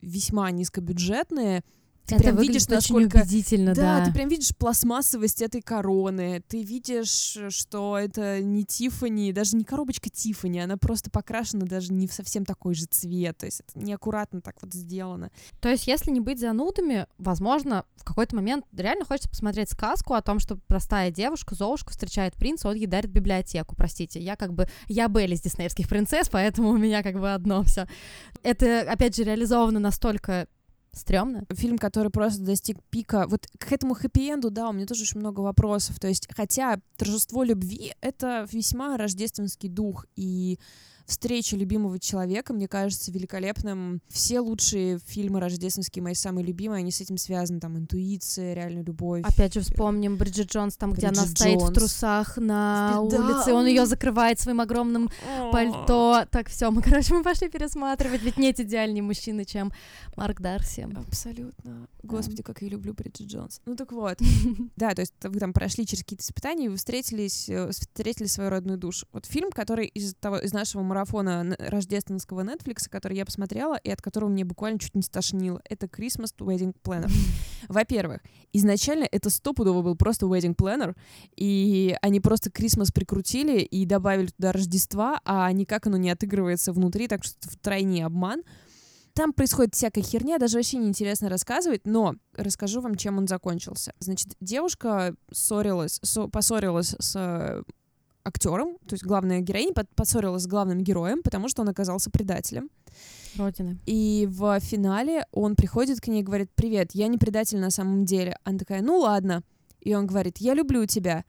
весьма 0.00 0.50
низкобюджетные, 0.50 1.62
Ты 2.06 2.16
это 2.16 2.24
прям 2.24 2.36
видишь, 2.38 2.62
очень 2.62 2.74
насколько... 2.74 3.18
убедительно, 3.18 3.74
Да, 3.74 4.00
да. 4.00 4.06
ты 4.06 4.12
прям 4.12 4.28
видишь 4.28 4.54
пластмассовость 4.56 5.40
этой 5.40 5.62
короны, 5.62 6.42
ты 6.48 6.62
видишь, 6.62 7.38
что 7.48 7.96
это 7.96 8.40
не 8.40 8.64
Тифани, 8.64 9.32
даже 9.32 9.56
не 9.56 9.64
коробочка 9.64 10.10
Тифани, 10.10 10.60
она 10.60 10.76
просто 10.76 11.10
покрашена 11.10 11.66
даже 11.66 11.92
не 11.92 12.06
в 12.06 12.12
совсем 12.12 12.44
такой 12.44 12.74
же 12.74 12.86
цвет, 12.86 13.38
то 13.38 13.46
есть 13.46 13.60
это 13.60 13.78
неаккуратно 13.78 14.40
так 14.40 14.56
вот 14.62 14.72
сделано. 14.74 15.30
То 15.60 15.68
есть, 15.68 15.86
если 15.86 16.10
не 16.10 16.20
быть 16.20 16.40
занудами, 16.40 17.06
возможно, 17.18 17.84
в 17.96 18.04
какой-то 18.04 18.34
момент 18.34 18.64
реально 18.76 19.04
хочется 19.04 19.30
посмотреть 19.30 19.70
сказку 19.70 20.14
о 20.14 20.22
том, 20.22 20.38
что 20.40 20.56
простая 20.66 21.10
девушка, 21.10 21.54
Золушка, 21.54 21.92
встречает 21.92 22.34
принца, 22.34 22.68
он 22.68 22.74
ей 22.74 22.86
дарит 22.86 23.10
библиотеку. 23.10 23.76
Простите, 23.76 24.20
я 24.20 24.36
как 24.36 24.52
бы... 24.52 24.66
Я 24.88 25.08
Белли 25.08 25.34
из 25.34 25.40
диснеевских 25.42 25.88
принцесс, 25.88 26.28
поэтому 26.28 26.70
у 26.70 26.76
меня 26.76 27.02
как 27.02 27.18
бы 27.20 27.32
одно 27.32 27.62
все. 27.62 27.86
Это, 28.42 28.80
опять 28.80 29.16
же, 29.16 29.22
реализовано 29.22 29.78
настолько 29.78 30.48
стрёмно. 30.94 31.44
Фильм, 31.52 31.78
который 31.78 32.10
просто 32.10 32.42
достиг 32.42 32.78
пика. 32.90 33.26
Вот 33.26 33.46
к 33.58 33.72
этому 33.72 33.94
хэппи-энду, 33.94 34.50
да, 34.50 34.68
у 34.68 34.72
меня 34.72 34.86
тоже 34.86 35.02
очень 35.02 35.20
много 35.20 35.40
вопросов. 35.40 35.98
То 35.98 36.08
есть, 36.08 36.28
хотя 36.34 36.80
торжество 36.96 37.42
любви— 37.42 37.94
это 38.00 38.46
весьма 38.50 38.96
рождественский 38.96 39.68
дух, 39.68 40.06
и 40.16 40.58
встреча 41.12 41.56
любимого 41.56 41.98
человека, 41.98 42.52
мне 42.52 42.66
кажется, 42.68 43.12
великолепным. 43.12 44.00
Все 44.08 44.40
лучшие 44.40 44.98
фильмы 44.98 45.40
рождественские, 45.40 46.02
мои 46.02 46.14
самые 46.14 46.44
любимые, 46.44 46.80
они 46.80 46.90
с 46.90 47.00
этим 47.00 47.16
связаны. 47.18 47.60
Там 47.60 47.76
интуиция, 47.78 48.54
реальная 48.54 48.82
любовь. 48.82 49.22
Опять 49.24 49.54
же, 49.54 49.60
вспомним 49.60 50.16
Бриджит 50.16 50.50
Джонс, 50.50 50.76
там, 50.76 50.92
где 50.92 51.06
она 51.08 51.22
Бриджит 51.22 51.38
стоит 51.38 51.56
в 51.56 51.64
Джонс. 51.64 51.74
трусах 51.74 52.36
на 52.38 52.92
Да. 52.92 53.00
улице, 53.00 53.50
и 53.50 53.52
он 53.52 53.66
ее 53.66 53.86
закрывает 53.86 54.40
своим 54.40 54.60
огромным 54.60 55.08
пальто. 55.52 56.24
Так, 56.30 56.48
все, 56.48 56.70
мы, 56.70 56.82
короче, 56.82 57.14
мы 57.14 57.22
пошли 57.22 57.48
пересматривать, 57.48 58.22
ведь 58.22 58.38
нет 58.38 58.58
идеальнее 58.60 59.02
мужчины, 59.02 59.44
чем 59.44 59.72
Марк 60.16 60.40
Дарси. 60.40 60.88
Абсолютно. 60.96 61.86
Господи, 62.02 62.42
как 62.42 62.62
я 62.62 62.68
люблю 62.68 62.94
Бриджит 62.94 63.28
Джонс. 63.28 63.60
Ну 63.66 63.76
так 63.76 63.92
вот. 63.92 64.18
Да, 64.76 64.94
то 64.94 65.00
есть 65.02 65.14
вы 65.22 65.38
там 65.38 65.52
прошли 65.52 65.86
через 65.86 66.02
какие-то 66.02 66.22
испытания, 66.24 66.66
и 66.66 66.68
вы 66.68 66.76
встретились, 66.76 67.48
э, 67.48 67.70
встретили 67.70 68.26
свою 68.26 68.50
родную 68.50 68.78
душу. 68.78 69.06
Вот 69.12 69.26
фильм, 69.26 69.50
который 69.50 69.86
из 69.86 70.14
того, 70.14 70.38
из 70.38 70.52
нашего 70.52 70.82
марафона 71.02 71.56
рождественского 71.58 72.42
Netflix, 72.42 72.88
который 72.88 73.16
я 73.16 73.24
посмотрела, 73.24 73.76
и 73.76 73.90
от 73.90 74.00
которого 74.00 74.28
мне 74.30 74.44
буквально 74.44 74.78
чуть 74.78 74.94
не 74.94 75.02
стошнило, 75.02 75.60
это 75.68 75.86
Christmas 75.86 76.34
Wedding 76.38 76.74
Planner. 76.82 77.10
Во-первых, 77.68 78.20
изначально 78.52 79.08
это 79.10 79.30
стопудово 79.30 79.82
был 79.82 79.96
просто 79.96 80.26
Wedding 80.26 80.54
Planner, 80.54 80.94
и 81.36 81.96
они 82.02 82.20
просто 82.20 82.50
Christmas 82.50 82.92
прикрутили 82.92 83.60
и 83.60 83.84
добавили 83.84 84.28
туда 84.28 84.52
Рождества, 84.52 85.20
а 85.24 85.50
никак 85.52 85.86
оно 85.86 85.96
не 85.96 86.10
отыгрывается 86.10 86.72
внутри, 86.72 87.08
так 87.08 87.24
что 87.24 87.36
это 87.40 87.50
втройне 87.50 88.06
обман. 88.06 88.42
Там 89.14 89.34
происходит 89.34 89.74
всякая 89.74 90.02
херня, 90.02 90.38
даже 90.38 90.56
вообще 90.56 90.78
неинтересно 90.78 91.28
рассказывать, 91.28 91.82
но 91.86 92.14
расскажу 92.34 92.80
вам, 92.80 92.94
чем 92.94 93.18
он 93.18 93.26
закончился. 93.26 93.92
Значит, 93.98 94.36
девушка 94.40 95.14
ссорилась, 95.30 95.98
со- 96.02 96.28
поссорилась 96.28 96.94
с 96.98 97.62
актером, 98.24 98.78
то 98.86 98.94
есть 98.94 99.04
главная 99.04 99.40
героиня 99.40 99.72
под- 99.72 99.88
поссорилась 99.94 100.42
с 100.42 100.46
главным 100.46 100.82
героем, 100.82 101.22
потому 101.22 101.48
что 101.48 101.62
он 101.62 101.68
оказался 101.68 102.10
предателем. 102.10 102.70
Родины. 103.36 103.78
И 103.86 104.28
в 104.30 104.60
финале 104.60 105.26
он 105.32 105.56
приходит 105.56 106.00
к 106.00 106.08
ней 106.08 106.20
и 106.20 106.24
говорит, 106.24 106.50
привет, 106.54 106.92
я 106.92 107.08
не 107.08 107.18
предатель 107.18 107.58
на 107.58 107.70
самом 107.70 108.04
деле. 108.04 108.36
Она 108.44 108.58
такая, 108.58 108.82
ну 108.82 108.98
ладно. 108.98 109.42
И 109.80 109.94
он 109.94 110.06
говорит, 110.06 110.38
я 110.38 110.54
люблю 110.54 110.86
тебя. 110.86 111.24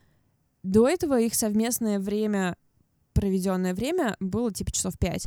До 0.63 0.87
этого 0.87 1.19
их 1.19 1.33
совместное 1.35 1.99
время, 1.99 2.57
проведенное 3.13 3.73
время, 3.73 4.15
было 4.19 4.51
типа 4.51 4.71
часов 4.71 4.97
пять. 4.97 5.25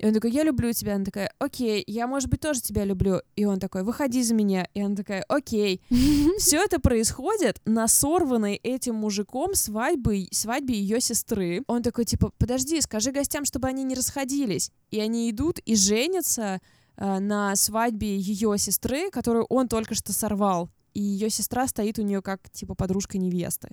И 0.00 0.06
он 0.06 0.14
такой, 0.14 0.30
я 0.30 0.44
люблю 0.44 0.72
тебя. 0.72 0.94
Она 0.94 1.04
такая, 1.04 1.30
окей, 1.38 1.84
я, 1.86 2.06
может 2.06 2.30
быть, 2.30 2.40
тоже 2.40 2.62
тебя 2.62 2.86
люблю. 2.86 3.20
И 3.36 3.44
он 3.44 3.60
такой, 3.60 3.82
выходи 3.82 4.22
за 4.22 4.34
меня. 4.34 4.66
И 4.72 4.80
она 4.80 4.96
такая, 4.96 5.22
окей. 5.28 5.82
Все 6.38 6.56
это 6.56 6.80
происходит 6.80 7.60
на 7.66 7.86
сорванной 7.86 8.54
этим 8.54 8.94
мужиком 8.94 9.54
свадьбы, 9.54 10.26
свадьбе 10.30 10.74
ее 10.74 11.02
сестры. 11.02 11.62
Он 11.66 11.82
такой, 11.82 12.06
типа, 12.06 12.32
подожди, 12.38 12.80
скажи 12.80 13.12
гостям, 13.12 13.44
чтобы 13.44 13.68
они 13.68 13.84
не 13.84 13.94
расходились. 13.94 14.70
И 14.90 14.98
они 14.98 15.30
идут 15.30 15.58
и 15.58 15.76
женятся 15.76 16.62
э, 16.96 17.18
на 17.18 17.54
свадьбе 17.54 18.16
ее 18.16 18.56
сестры, 18.56 19.10
которую 19.10 19.44
он 19.50 19.68
только 19.68 19.94
что 19.94 20.14
сорвал. 20.14 20.70
И 20.94 21.02
ее 21.02 21.28
сестра 21.28 21.68
стоит 21.68 21.98
у 21.98 22.02
нее 22.02 22.22
как, 22.22 22.48
типа, 22.50 22.74
подружка 22.74 23.18
невесты. 23.18 23.68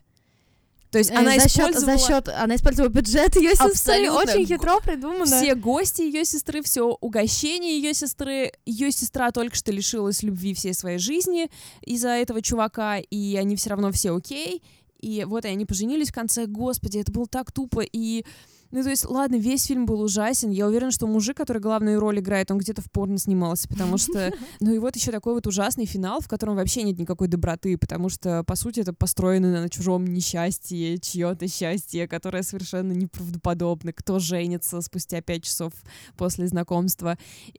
То 0.91 0.99
есть 0.99 1.11
Э, 1.11 1.15
она 1.15 1.35
за 1.37 1.49
счет, 1.49 1.69
использовала 1.69 1.97
за 1.97 2.07
счет, 2.07 2.29
она 2.29 2.55
использовала 2.55 2.89
бюджет 2.89 3.35
ее 3.35 3.51
сестры, 3.51 3.71
Абсолютно. 3.71 4.19
очень 4.19 4.45
хитро 4.45 4.79
придумано. 4.79 5.25
все 5.25 5.55
гости 5.55 6.01
ее 6.01 6.23
сестры, 6.23 6.61
все 6.61 6.97
угощение 7.01 7.77
ее 7.77 7.93
сестры. 7.93 8.53
Ее 8.65 8.91
сестра 8.91 9.31
только 9.31 9.55
что 9.55 9.71
лишилась 9.71 10.23
любви 10.23 10.53
всей 10.53 10.73
своей 10.73 10.97
жизни 10.97 11.49
из-за 11.81 12.09
этого 12.09 12.41
чувака, 12.41 12.99
и 12.99 13.35
они 13.35 13.55
все 13.55 13.71
равно 13.71 13.91
все 13.91 14.15
окей. 14.15 14.63
И 14.99 15.25
вот 15.25 15.45
и 15.45 15.49
они 15.49 15.65
поженились 15.65 16.09
в 16.09 16.13
конце. 16.13 16.45
Господи, 16.47 16.99
это 16.99 17.11
было 17.11 17.27
так 17.27 17.51
тупо. 17.51 17.81
И 17.81 18.25
ну, 18.77 18.83
то 18.83 18.91
есть, 18.91 19.05
ладно, 19.05 19.37
весь 19.37 19.65
фильм 19.65 19.87
был 19.87 20.01
ужасен. 20.01 20.51
Я 20.51 20.67
уверена, 20.67 20.91
что 20.91 21.07
мужик, 21.07 21.35
который 21.35 21.59
главную 21.59 21.99
роль 21.99 22.19
играет, 22.19 22.51
он 22.51 22.59
где-то 22.59 22.83
в 22.83 22.91
порно 22.91 23.17
снимался, 23.17 23.67
потому 23.67 23.97
что... 23.97 24.31
Ну 24.59 24.71
и 24.71 24.77
вот 24.77 24.95
еще 24.95 25.11
такой 25.11 25.33
вот 25.33 25.47
ужасный 25.47 25.85
финал, 25.85 26.21
в 26.21 26.27
котором 26.27 26.55
вообще 26.55 26.83
нет 26.83 26.99
никакой 26.99 27.27
доброты, 27.27 27.75
потому 27.75 28.09
что, 28.09 28.43
по 28.43 28.55
сути, 28.55 28.81
это 28.81 28.93
построено 28.93 29.61
на 29.63 29.67
чужом 29.67 30.05
несчастье, 30.05 30.99
чье-то 30.99 31.47
счастье, 31.47 32.07
которое 32.07 32.43
совершенно 32.43 32.91
неправдоподобно. 32.91 33.93
Кто 33.93 34.19
женится 34.19 34.79
спустя 34.81 35.21
пять 35.21 35.43
часов 35.43 35.73
после 36.15 36.47
знакомства. 36.47 37.17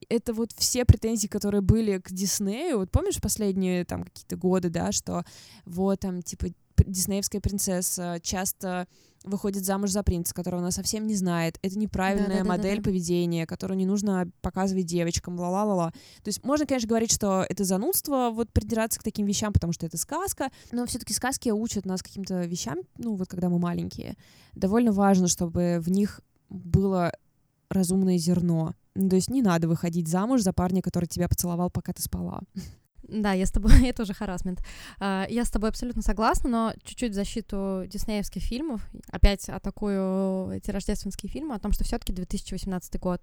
Это 0.08 0.32
вот 0.32 0.52
все 0.56 0.84
претензии, 0.84 1.26
которые 1.26 1.62
были 1.62 1.98
к 1.98 2.12
Диснею. 2.12 2.78
Вот 2.78 2.92
помнишь 2.92 3.20
последние 3.20 3.84
там 3.84 4.04
какие-то 4.04 4.36
годы, 4.36 4.70
да, 4.70 4.92
что 4.92 5.24
вот 5.64 5.98
там, 5.98 6.22
типа, 6.22 6.46
диснеевская 6.86 7.40
принцесса 7.40 8.18
часто 8.22 8.86
выходит 9.24 9.64
замуж 9.64 9.90
за 9.90 10.02
принца, 10.02 10.34
которого 10.34 10.62
она 10.62 10.70
совсем 10.70 11.06
не 11.06 11.14
знает. 11.14 11.58
Это 11.62 11.78
неправильная 11.78 12.28
Да-да-да-да-да. 12.28 12.56
модель 12.56 12.82
поведения, 12.82 13.46
которую 13.46 13.76
не 13.76 13.86
нужно 13.86 14.30
показывать 14.40 14.86
девочкам, 14.86 15.38
ла-ла-ла-ла. 15.38 15.90
То 16.22 16.28
есть 16.28 16.44
можно, 16.44 16.66
конечно, 16.66 16.88
говорить, 16.88 17.12
что 17.12 17.44
это 17.48 17.64
занудство, 17.64 18.30
вот 18.32 18.52
придираться 18.52 19.00
к 19.00 19.02
таким 19.02 19.26
вещам, 19.26 19.52
потому 19.52 19.72
что 19.72 19.86
это 19.86 19.96
сказка, 19.96 20.50
но 20.70 20.86
все-таки 20.86 21.12
сказки 21.14 21.50
учат 21.50 21.84
нас 21.84 22.02
каким-то 22.02 22.44
вещам, 22.44 22.78
ну 22.96 23.16
вот 23.16 23.28
когда 23.28 23.48
мы 23.48 23.58
маленькие. 23.58 24.16
Довольно 24.54 24.92
важно, 24.92 25.28
чтобы 25.28 25.78
в 25.80 25.90
них 25.90 26.20
было 26.48 27.12
разумное 27.68 28.18
зерно. 28.18 28.74
Ну, 28.94 29.08
то 29.08 29.16
есть 29.16 29.30
не 29.30 29.42
надо 29.42 29.68
выходить 29.68 30.08
замуж 30.08 30.42
за 30.42 30.52
парня, 30.52 30.82
который 30.82 31.06
тебя 31.06 31.28
поцеловал, 31.28 31.70
пока 31.70 31.92
ты 31.92 32.02
спала. 32.02 32.40
Да, 33.08 33.32
я 33.32 33.46
с 33.46 33.50
тобой, 33.50 33.72
это 33.88 34.02
уже 34.02 34.14
харасмент. 34.14 34.62
А, 35.00 35.26
Я 35.30 35.44
с 35.44 35.50
тобой 35.50 35.70
абсолютно 35.70 36.02
согласна, 36.02 36.48
но 36.50 36.74
чуть-чуть 36.84 37.12
в 37.12 37.14
защиту 37.14 37.84
диснеевских 37.86 38.42
фильмов. 38.42 38.86
Опять 39.10 39.48
атакую 39.48 40.50
эти 40.52 40.70
рождественские 40.70 41.30
фильмы 41.30 41.54
о 41.54 41.58
том, 41.58 41.72
что 41.72 41.84
все 41.84 41.98
таки 41.98 42.12
2018 42.12 43.00
год. 43.00 43.22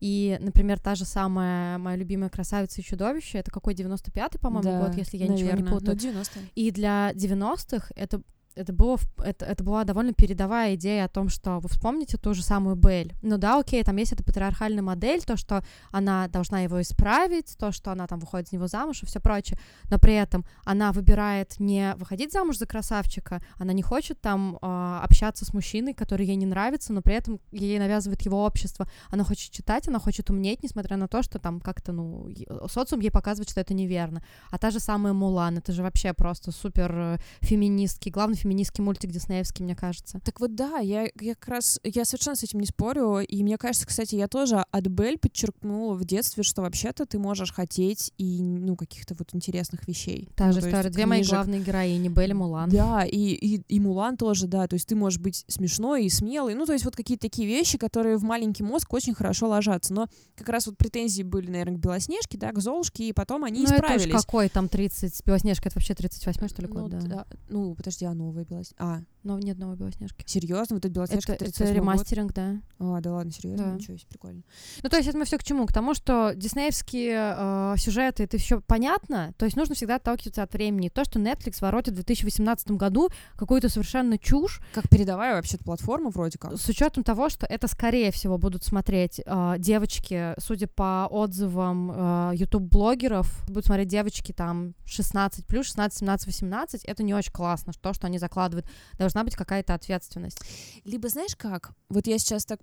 И, 0.00 0.38
например, 0.40 0.78
та 0.78 0.94
же 0.94 1.04
самая 1.04 1.78
моя 1.78 1.96
любимая 1.96 2.30
«Красавица 2.30 2.80
и 2.80 2.84
чудовище»— 2.84 3.38
это 3.40 3.50
какой, 3.50 3.74
95-й, 3.74 4.38
по-моему, 4.38 4.62
Да, 4.70 4.86
год, 4.86 4.96
если 4.96 5.16
я 5.16 5.24
ничего 5.26 5.48
не 5.50 5.62
наверное. 5.62 5.72
путаю. 5.72 5.94
Ну, 5.94 6.00
90 6.00 6.40
И 6.54 6.70
для 6.70 7.12
90-х 7.12 7.88
это 7.96 8.20
это, 8.56 8.72
было, 8.72 8.98
это, 9.18 9.44
это 9.44 9.64
была 9.64 9.84
довольно 9.84 10.12
передовая 10.12 10.74
идея 10.74 11.04
о 11.04 11.08
том, 11.08 11.28
что 11.28 11.58
вы 11.60 11.68
вспомните 11.68 12.16
ту 12.16 12.34
же 12.34 12.42
самую 12.42 12.76
Белль. 12.76 13.12
Ну 13.22 13.38
да, 13.38 13.58
окей, 13.58 13.82
там 13.82 13.96
есть 13.96 14.12
эта 14.12 14.22
патриархальная 14.22 14.82
модель, 14.82 15.22
то, 15.22 15.36
что 15.36 15.64
она 15.90 16.28
должна 16.28 16.60
его 16.60 16.80
исправить, 16.80 17.56
то, 17.58 17.72
что 17.72 17.90
она 17.90 18.06
там 18.06 18.18
выходит 18.18 18.48
за 18.48 18.56
него 18.56 18.66
замуж 18.66 19.02
и 19.02 19.06
все 19.06 19.20
прочее, 19.20 19.58
но 19.90 19.98
при 19.98 20.14
этом 20.14 20.44
она 20.64 20.92
выбирает 20.92 21.58
не 21.58 21.94
выходить 21.96 22.32
замуж 22.32 22.58
за 22.58 22.66
красавчика, 22.66 23.42
она 23.58 23.72
не 23.72 23.82
хочет 23.82 24.20
там 24.20 24.58
а, 24.62 25.00
общаться 25.02 25.44
с 25.44 25.52
мужчиной, 25.52 25.94
который 25.94 26.26
ей 26.26 26.36
не 26.36 26.46
нравится, 26.46 26.92
но 26.92 27.02
при 27.02 27.14
этом 27.14 27.40
ей 27.50 27.78
навязывает 27.78 28.22
его 28.22 28.44
общество. 28.44 28.88
Она 29.10 29.24
хочет 29.24 29.52
читать, 29.52 29.88
она 29.88 29.98
хочет 29.98 30.30
умнеть, 30.30 30.62
несмотря 30.62 30.96
на 30.96 31.08
то, 31.08 31.22
что 31.22 31.38
там 31.38 31.60
как-то, 31.60 31.92
ну, 31.92 32.28
социум 32.68 33.00
ей 33.00 33.10
показывает, 33.10 33.50
что 33.50 33.60
это 33.60 33.74
неверно. 33.74 34.22
А 34.50 34.58
та 34.58 34.70
же 34.70 34.80
самая 34.80 35.12
Мулан, 35.12 35.58
это 35.58 35.72
же 35.72 35.82
вообще 35.82 36.12
просто 36.12 36.52
супер 36.52 36.92
э, 36.94 37.18
феминистский, 37.40 38.10
главный 38.10 38.36
феминистский 38.44 38.84
мультик 38.84 39.10
диснеевский, 39.10 39.64
мне 39.64 39.74
кажется. 39.74 40.20
Так 40.22 40.38
вот 40.40 40.54
да, 40.54 40.78
я, 40.78 41.08
я 41.20 41.34
как 41.34 41.48
раз, 41.48 41.80
я 41.82 42.04
совершенно 42.04 42.36
с 42.36 42.42
этим 42.42 42.60
не 42.60 42.66
спорю, 42.66 43.20
и 43.20 43.42
мне 43.42 43.56
кажется, 43.56 43.86
кстати, 43.86 44.14
я 44.14 44.28
тоже 44.28 44.64
от 44.70 44.86
Бель 44.86 45.18
подчеркнула 45.18 45.94
в 45.94 46.04
детстве, 46.04 46.42
что 46.42 46.62
вообще-то 46.62 47.06
ты 47.06 47.18
можешь 47.18 47.52
хотеть 47.52 48.12
и, 48.18 48.42
ну, 48.42 48.76
каких-то 48.76 49.14
вот 49.14 49.34
интересных 49.34 49.88
вещей. 49.88 50.28
Та 50.36 50.48
Ну, 50.48 50.52
же 50.52 50.60
то 50.60 50.68
история. 50.68 50.90
Две 50.90 51.06
мои 51.06 51.20
книжек. 51.20 51.34
главные 51.34 51.60
героини, 51.60 52.08
Белль 52.08 52.30
и 52.30 52.34
Мулан. 52.34 52.68
Да, 52.68 53.04
и, 53.04 53.16
и, 53.16 53.62
и 53.66 53.80
Мулан 53.80 54.16
тоже, 54.18 54.46
да, 54.46 54.68
то 54.68 54.74
есть 54.74 54.86
ты 54.88 54.94
можешь 54.94 55.18
быть 55.18 55.44
смешной 55.48 56.04
и 56.04 56.10
смелый, 56.10 56.54
ну, 56.54 56.66
то 56.66 56.74
есть 56.74 56.84
вот 56.84 56.96
какие-то 56.96 57.22
такие 57.22 57.48
вещи, 57.48 57.78
которые 57.78 58.18
в 58.18 58.24
маленький 58.24 58.62
мозг 58.62 58.92
очень 58.92 59.14
хорошо 59.14 59.48
ложатся, 59.48 59.94
но 59.94 60.08
как 60.36 60.50
раз 60.50 60.66
вот 60.66 60.76
претензии 60.76 61.22
были, 61.22 61.50
наверное, 61.50 61.76
к 61.76 61.80
Белоснежке, 61.80 62.36
да, 62.36 62.52
к 62.52 62.58
Золушке, 62.58 63.08
и 63.08 63.12
потом 63.14 63.44
они 63.44 63.60
ну, 63.60 63.66
это 63.66 63.76
исправились. 63.76 64.14
уж 64.14 64.22
какой 64.22 64.48
там 64.50 64.68
30, 64.68 65.22
Белоснежка, 65.24 65.68
это 65.68 65.76
вообще 65.76 65.94
38 65.94 66.48
что 66.48 66.62
ли, 66.62 66.68
ну, 66.68 66.74
год, 66.74 66.90
да. 66.90 67.00
да. 67.00 67.26
Ну, 67.48 67.74
подожди, 67.74 68.04
а 68.04 68.12
новая 68.12 68.33
Белоснежка? 68.34 68.74
А, 68.78 69.00
Но 69.24 69.38
нет 69.38 69.58
новой 69.58 69.76
Белоснежки. 69.76 70.22
Серьезно, 70.26 70.76
вот 70.76 70.84
эта 70.84 70.94
Белоснежка 70.94 71.32
Это, 71.32 71.46
это 71.46 71.54
38 71.56 71.74
год? 71.74 71.82
ремастеринг, 71.82 72.32
да. 72.34 72.56
А, 72.78 73.00
да 73.00 73.12
ладно, 73.14 73.32
серьезно? 73.32 73.66
Да. 73.66 73.72
Ничего 73.72 73.96
себе, 73.96 74.06
прикольно. 74.10 74.42
Ну, 74.82 74.88
то 74.90 74.96
есть 74.96 75.08
это 75.08 75.16
мы 75.18 75.24
все 75.24 75.38
к 75.38 75.42
чему? 75.44 75.66
К 75.66 75.72
тому, 75.72 75.94
что 75.94 76.32
диснеевские 76.34 77.34
э, 77.36 77.74
сюжеты, 77.78 78.24
это 78.24 78.36
еще 78.36 78.60
понятно, 78.60 79.32
то 79.38 79.46
есть 79.46 79.56
нужно 79.56 79.74
всегда 79.74 79.96
отталкиваться 79.96 80.42
от 80.42 80.52
времени. 80.52 80.90
То, 80.90 81.04
что 81.04 81.18
Netflix 81.18 81.56
воротит 81.60 81.92
в 81.94 81.96
2018 81.96 82.72
году 82.72 83.08
какую-то 83.36 83.68
совершенно 83.68 84.18
чушь, 84.18 84.60
Как 84.74 84.88
передовая 84.90 85.34
вообще-то 85.36 85.64
платформа 85.64 86.10
вроде 86.10 86.38
как. 86.38 86.56
с 86.58 86.68
учетом 86.68 87.02
того, 87.02 87.28
что 87.30 87.46
это, 87.46 87.66
скорее 87.66 88.10
всего, 88.12 88.36
будут 88.36 88.62
смотреть 88.64 89.20
э, 89.24 89.54
девочки, 89.58 90.34
судя 90.38 90.66
по 90.66 91.06
отзывам 91.10 91.90
э, 91.90 92.32
YouTube-блогеров, 92.34 93.44
будут 93.48 93.64
смотреть 93.66 93.88
девочки 93.88 94.32
там 94.32 94.74
16 94.84 95.46
плюс, 95.46 95.66
16, 95.66 96.00
17, 96.00 96.26
18, 96.26 96.84
это 96.84 97.02
не 97.02 97.14
очень 97.14 97.32
классно, 97.32 97.72
то, 97.80 97.92
что 97.94 98.06
они 98.06 98.18
закладывают. 98.18 98.66
Должна 99.14 99.24
быть 99.26 99.36
какая-то 99.36 99.74
ответственность. 99.74 100.40
Либо 100.84 101.08
знаешь 101.08 101.36
как? 101.36 101.70
Вот 101.88 102.08
я 102.08 102.18
сейчас 102.18 102.44
так 102.44 102.58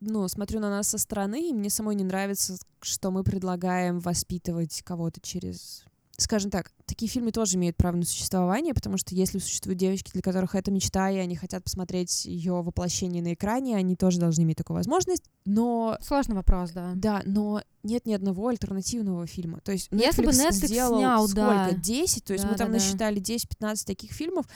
ну, 0.00 0.28
смотрю 0.28 0.60
на 0.60 0.68
нас 0.68 0.88
со 0.88 0.98
стороны, 0.98 1.48
и 1.48 1.54
мне 1.54 1.70
самой 1.70 1.94
не 1.94 2.04
нравится, 2.04 2.58
что 2.82 3.10
мы 3.10 3.24
предлагаем 3.24 4.00
воспитывать 4.00 4.82
кого-то 4.82 5.20
через... 5.22 5.84
Скажем 6.16 6.50
так, 6.50 6.70
такие 6.84 7.10
фильмы 7.10 7.32
тоже 7.32 7.56
имеют 7.56 7.76
право 7.76 7.96
на 7.96 8.04
существование, 8.04 8.72
потому 8.74 8.98
что 8.98 9.14
если 9.14 9.38
существуют 9.38 9.80
девочки, 9.80 10.12
для 10.12 10.22
которых 10.22 10.54
это 10.54 10.70
мечта, 10.70 11.10
и 11.10 11.16
они 11.16 11.34
хотят 11.34 11.64
посмотреть 11.64 12.26
ее 12.26 12.52
воплощение 12.62 13.20
на 13.22 13.34
экране, 13.34 13.76
они 13.76 13.96
тоже 13.96 14.20
должны 14.20 14.42
иметь 14.42 14.58
такую 14.58 14.76
возможность. 14.76 15.24
Но 15.44 15.96
Сложный 16.00 16.36
вопрос, 16.36 16.70
да. 16.70 16.92
да, 16.94 17.22
но 17.24 17.62
нет 17.82 18.06
ни 18.06 18.12
одного 18.12 18.46
альтернативного 18.48 19.26
фильма. 19.26 19.60
То 19.60 19.72
есть 19.72 19.88
Если 19.90 20.24
бы 20.24 20.30
Netflix 20.30 20.66
сделал 20.66 20.98
снял, 20.98 21.26
сколько? 21.26 21.68
да. 21.70 21.70
10? 21.72 22.24
То 22.24 22.32
есть 22.34 22.44
Да, 22.44 22.50
мы 22.50 22.58
там 22.58 22.68
да. 22.68 22.74
насчитали 22.74 23.20
10-15 23.20 23.84
таких 23.84 24.12
фильмов. 24.12 24.46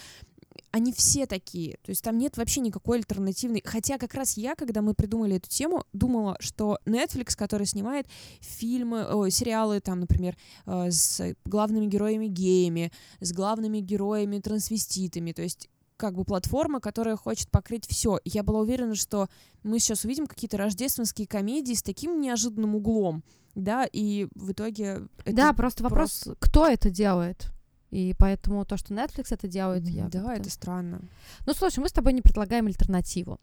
Они 0.71 0.93
все 0.93 1.27
такие. 1.27 1.79
То 1.83 1.91
есть 1.91 2.03
там 2.03 2.19
нет 2.19 2.37
вообще 2.37 2.61
никакой 2.61 2.99
альтернативной. 2.99 3.63
Хотя 3.65 3.99
как 3.99 4.15
раз 4.15 4.37
я, 4.37 4.55
когда 4.55 4.83
мы 4.83 4.95
придумали 4.95 5.37
эту 5.37 5.49
тему, 5.49 5.85
думала, 5.93 6.37
что 6.41 6.79
Netflix, 6.87 7.37
который 7.37 7.67
снимает 7.67 8.07
фильмы, 8.41 9.07
ой, 9.13 9.31
сериалы, 9.31 9.81
там, 9.81 10.01
например, 10.01 10.37
э, 10.67 10.91
с 10.91 11.35
главными 11.45 11.87
героями 11.87 12.27
геями, 12.27 12.93
с 13.21 13.33
главными 13.33 13.81
героями 13.81 14.39
трансвеститами, 14.39 15.33
то 15.33 15.43
есть 15.43 15.69
как 15.99 16.15
бы 16.15 16.25
платформа, 16.25 16.81
которая 16.81 17.17
хочет 17.17 17.51
покрыть 17.51 17.87
все. 17.87 18.21
Я 18.25 18.43
была 18.43 18.61
уверена, 18.61 18.95
что 18.95 19.29
мы 19.65 19.81
сейчас 19.81 20.05
увидим 20.05 20.27
какие-то 20.27 20.57
рождественские 20.57 21.27
комедии 21.27 21.75
с 21.75 21.83
таким 21.83 22.21
неожиданным 22.21 22.77
углом, 22.77 23.25
да, 23.55 23.85
и 23.93 24.29
в 24.35 24.53
итоге 24.53 25.09
да, 25.27 25.53
просто 25.53 25.83
вопрос, 25.83 26.29
кто 26.39 26.67
это 26.67 26.91
делает. 26.91 27.49
И 27.91 28.15
поэтому 28.19 28.65
то, 28.67 28.77
что 28.77 28.93
Netflix 28.95 29.29
это 29.31 29.49
делает, 29.49 29.87
я 29.89 30.09
да, 30.09 30.21
как-то- 30.23 30.41
это 30.43 30.51
странно. 30.51 31.01
Ну, 31.47 31.55
слушай, 31.55 31.79
мы 31.81 31.89
с 31.89 31.93
тобой 31.93 32.13
не 32.13 32.21
предлагаем 32.23 32.67
альтернативу. 32.67 33.41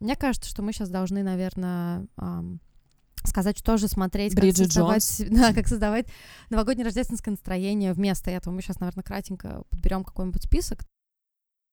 Мне 0.00 0.16
кажется, 0.16 0.48
что 0.50 0.62
мы 0.62 0.72
сейчас 0.72 0.88
должны, 0.90 1.22
наверное, 1.22 2.06
ам, 2.16 2.60
сказать, 3.24 3.58
что 3.58 3.76
же 3.76 3.88
смотреть, 3.88 4.34
как 4.34 4.42
Бриджит 4.42 4.72
создавать, 4.72 5.22
да, 5.30 5.52
как 5.54 5.68
создавать 5.68 6.06
новогоднее 6.50 6.84
рождественское 6.84 7.32
настроение 7.32 7.92
вместо 7.92 8.30
этого. 8.30 8.52
Мы 8.52 8.60
сейчас, 8.62 8.80
наверное, 8.80 9.04
кратенько 9.04 9.62
подберем 9.70 10.04
какой-нибудь 10.04 10.42
список. 10.42 10.84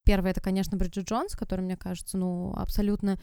Первое 0.06 0.32
это, 0.32 0.42
конечно, 0.42 0.78
Бриджит 0.78 1.08
Джонс, 1.10 1.36
который, 1.36 1.62
мне 1.62 1.78
кажется, 1.78 2.18
ну, 2.18 2.54
абсолютно 2.56 3.20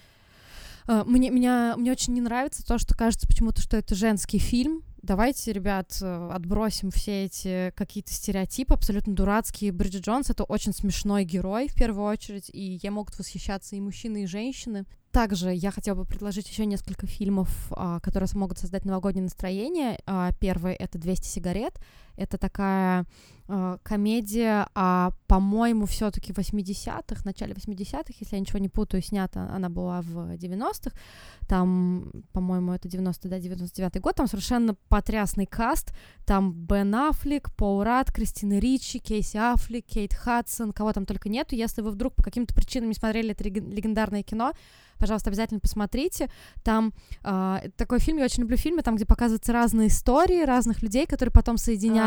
мне, 0.86 1.30
меня, 1.30 1.74
мне 1.76 1.92
очень 1.92 2.14
не 2.14 2.20
нравится 2.20 2.64
то, 2.64 2.78
что 2.78 2.96
кажется 2.96 3.26
почему-то, 3.26 3.60
что 3.60 3.76
это 3.76 3.94
женский 3.94 4.38
фильм. 4.38 4.82
Давайте, 5.02 5.52
ребят, 5.52 5.98
э, 6.02 6.30
отбросим 6.30 6.90
все 6.90 7.24
эти 7.24 7.72
какие-то 7.74 8.12
стереотипы 8.12 8.74
абсолютно 8.74 9.14
дурацкие. 9.14 9.72
Бриджит 9.72 10.04
Джонс— 10.04 10.28
это 10.30 10.44
очень 10.44 10.74
смешной 10.74 11.24
герой, 11.24 11.68
в 11.68 11.74
первую 11.74 12.06
очередь, 12.06 12.50
и 12.52 12.78
ей 12.82 12.90
могут 12.90 13.18
восхищаться 13.18 13.76
и 13.76 13.80
мужчины, 13.80 14.24
и 14.24 14.26
женщины. 14.26 14.84
Также 15.10 15.52
я 15.52 15.70
хотела 15.70 15.96
бы 15.96 16.04
предложить 16.04 16.48
еще 16.48 16.66
несколько 16.66 17.06
фильмов, 17.06 17.48
а, 17.70 17.98
которые 18.00 18.28
могут 18.34 18.58
создать 18.58 18.84
новогоднее 18.84 19.24
настроение. 19.24 19.98
А, 20.06 20.32
Первый— 20.38 20.74
это 20.78 20.98
«200 20.98 21.24
сигарет». 21.24 21.80
Это 22.20 22.36
такая 22.36 23.06
а, 23.52 23.78
комедия, 23.82 24.68
а, 24.74 25.10
по-моему, 25.26 25.86
все 25.86 26.12
таки 26.12 26.32
80-х, 26.32 27.22
в 27.22 27.24
начале 27.24 27.52
80-х, 27.52 28.12
если 28.20 28.36
я 28.36 28.40
ничего 28.40 28.60
не 28.60 28.68
путаю, 28.68 29.02
снята 29.02 29.50
она 29.52 29.68
была 29.68 30.02
в 30.02 30.36
90-х. 30.36 30.92
Там, 31.48 32.12
по-моему, 32.32 32.72
это 32.72 32.88
90 32.88 33.28
да, 33.28 33.40
99 33.40 34.00
год. 34.00 34.14
Там 34.14 34.28
совершенно 34.28 34.74
потрясный 34.88 35.46
каст. 35.46 35.92
Там 36.26 36.52
Бен 36.52 36.94
Аффлек, 36.94 37.50
Пол 37.56 37.82
Рад, 37.82 38.12
Кристина 38.12 38.60
Ричи, 38.60 39.00
Кейси 39.00 39.36
Аффлек, 39.36 39.84
Кейт 39.84 40.14
Хадсон, 40.14 40.72
кого 40.72 40.92
там 40.92 41.04
только 41.04 41.28
нету. 41.28 41.56
Если 41.56 41.82
вы 41.82 41.90
вдруг 41.90 42.14
по 42.14 42.22
каким-то 42.22 42.54
причинам 42.54 42.90
не 42.90 42.94
смотрели 42.94 43.30
это 43.30 43.42
леген- 43.42 43.68
легендарное 43.68 44.22
кино, 44.22 44.52
пожалуйста, 45.00 45.30
обязательно 45.30 45.58
посмотрите. 45.58 46.30
Там 46.62 46.92
а, 47.24 47.62
такой 47.76 47.98
фильм, 47.98 48.18
я 48.18 48.26
очень 48.26 48.42
люблю 48.42 48.56
фильмы, 48.56 48.82
там, 48.82 48.94
где 48.94 49.06
показываются 49.06 49.52
разные 49.52 49.88
истории 49.88 50.44
разных 50.44 50.82
людей, 50.82 51.06
которые 51.06 51.32
потом 51.32 51.56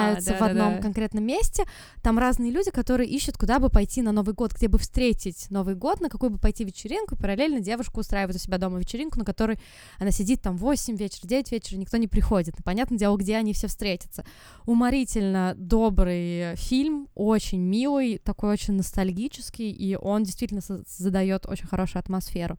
соединяются 0.04 0.34
в 0.34 0.40
да-да-да. 0.40 0.68
одном 0.68 0.82
конкретном 0.82 1.24
месте. 1.26 1.66
Там 2.02 2.20
разные 2.20 2.52
люди, 2.52 2.72
которые 2.72 3.10
ищут, 3.10 3.38
куда 3.38 3.60
бы 3.60 3.70
пойти 3.70 4.02
на 4.02 4.12
Новый 4.12 4.34
год, 4.34 4.54
где 4.54 4.68
бы 4.68 4.78
встретить 4.78 5.50
Новый 5.50 5.76
год, 5.76 6.02
на 6.02 6.10
какую 6.10 6.30
бы 6.30 6.38
пойти 6.38 6.64
вечеринку. 6.64 7.16
И 7.16 7.18
параллельно 7.18 7.60
девушка 7.60 8.00
устраивает 8.00 8.36
у 8.36 8.40
себя 8.40 8.58
дома 8.58 8.80
вечеринку, 8.80 9.20
на 9.20 9.26
которой 9.26 9.60
она 10.00 10.12
сидит 10.12 10.42
там 10.42 10.58
в 10.58 10.62
8 10.62 10.96
вечера, 10.96 11.28
9 11.28 11.52
вечера, 11.52 11.78
никто 11.78 11.98
не 11.98 12.08
приходит. 12.08 12.60
И 12.60 12.64
понятное 12.64 12.98
дело, 12.98 13.18
где 13.18 13.38
они 13.38 13.54
все 13.54 13.68
встретятся. 13.68 14.26
Уморительно 14.66 15.54
добрый 15.58 16.56
фильм, 16.56 17.08
очень 17.16 17.62
милый, 17.62 18.18
такой 18.18 18.52
очень 18.52 18.74
ностальгический, 18.74 19.72
и 19.72 19.96
он 19.96 20.24
действительно 20.24 20.62
задает 20.88 21.46
очень 21.48 21.68
хорошую 21.68 22.00
атмосферу. 22.00 22.58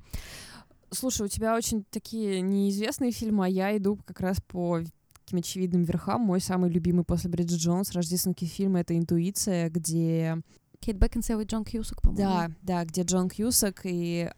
Слушай, 0.91 1.27
у 1.27 1.29
тебя 1.29 1.57
очень 1.57 1.85
такие 1.91 2.41
неизвестные 2.41 3.11
фильмы, 3.11 3.47
а 3.47 3.49
я 3.49 3.77
иду 3.77 3.99
как 4.05 4.21
раз 4.21 4.41
по 4.41 4.81
таким 5.25 5.39
очевидным 5.39 5.85
верхам. 5.85 6.21
Мой 6.21 6.41
самый 6.41 6.71
любимый 6.71 7.05
после 7.05 7.31
Бриджит 7.31 7.61
Джонс 7.61 7.93
рождественский 7.93 8.47
фильм— 8.47 8.77
это 8.77 8.97
«Интуиция», 8.97 9.71
где... 9.71 10.39
Кейт 10.81 10.99
Бекинсейл 10.99 11.41
и 11.41 11.47
Джон 11.47 11.65
Кьюсак, 11.65 12.03
по-моему. 12.03 12.29
Да, 12.29 12.51
да, 12.63 12.85
где 12.85 13.03
Джон 13.03 13.31
Кьюсак 13.31 13.81
и 13.85 14.31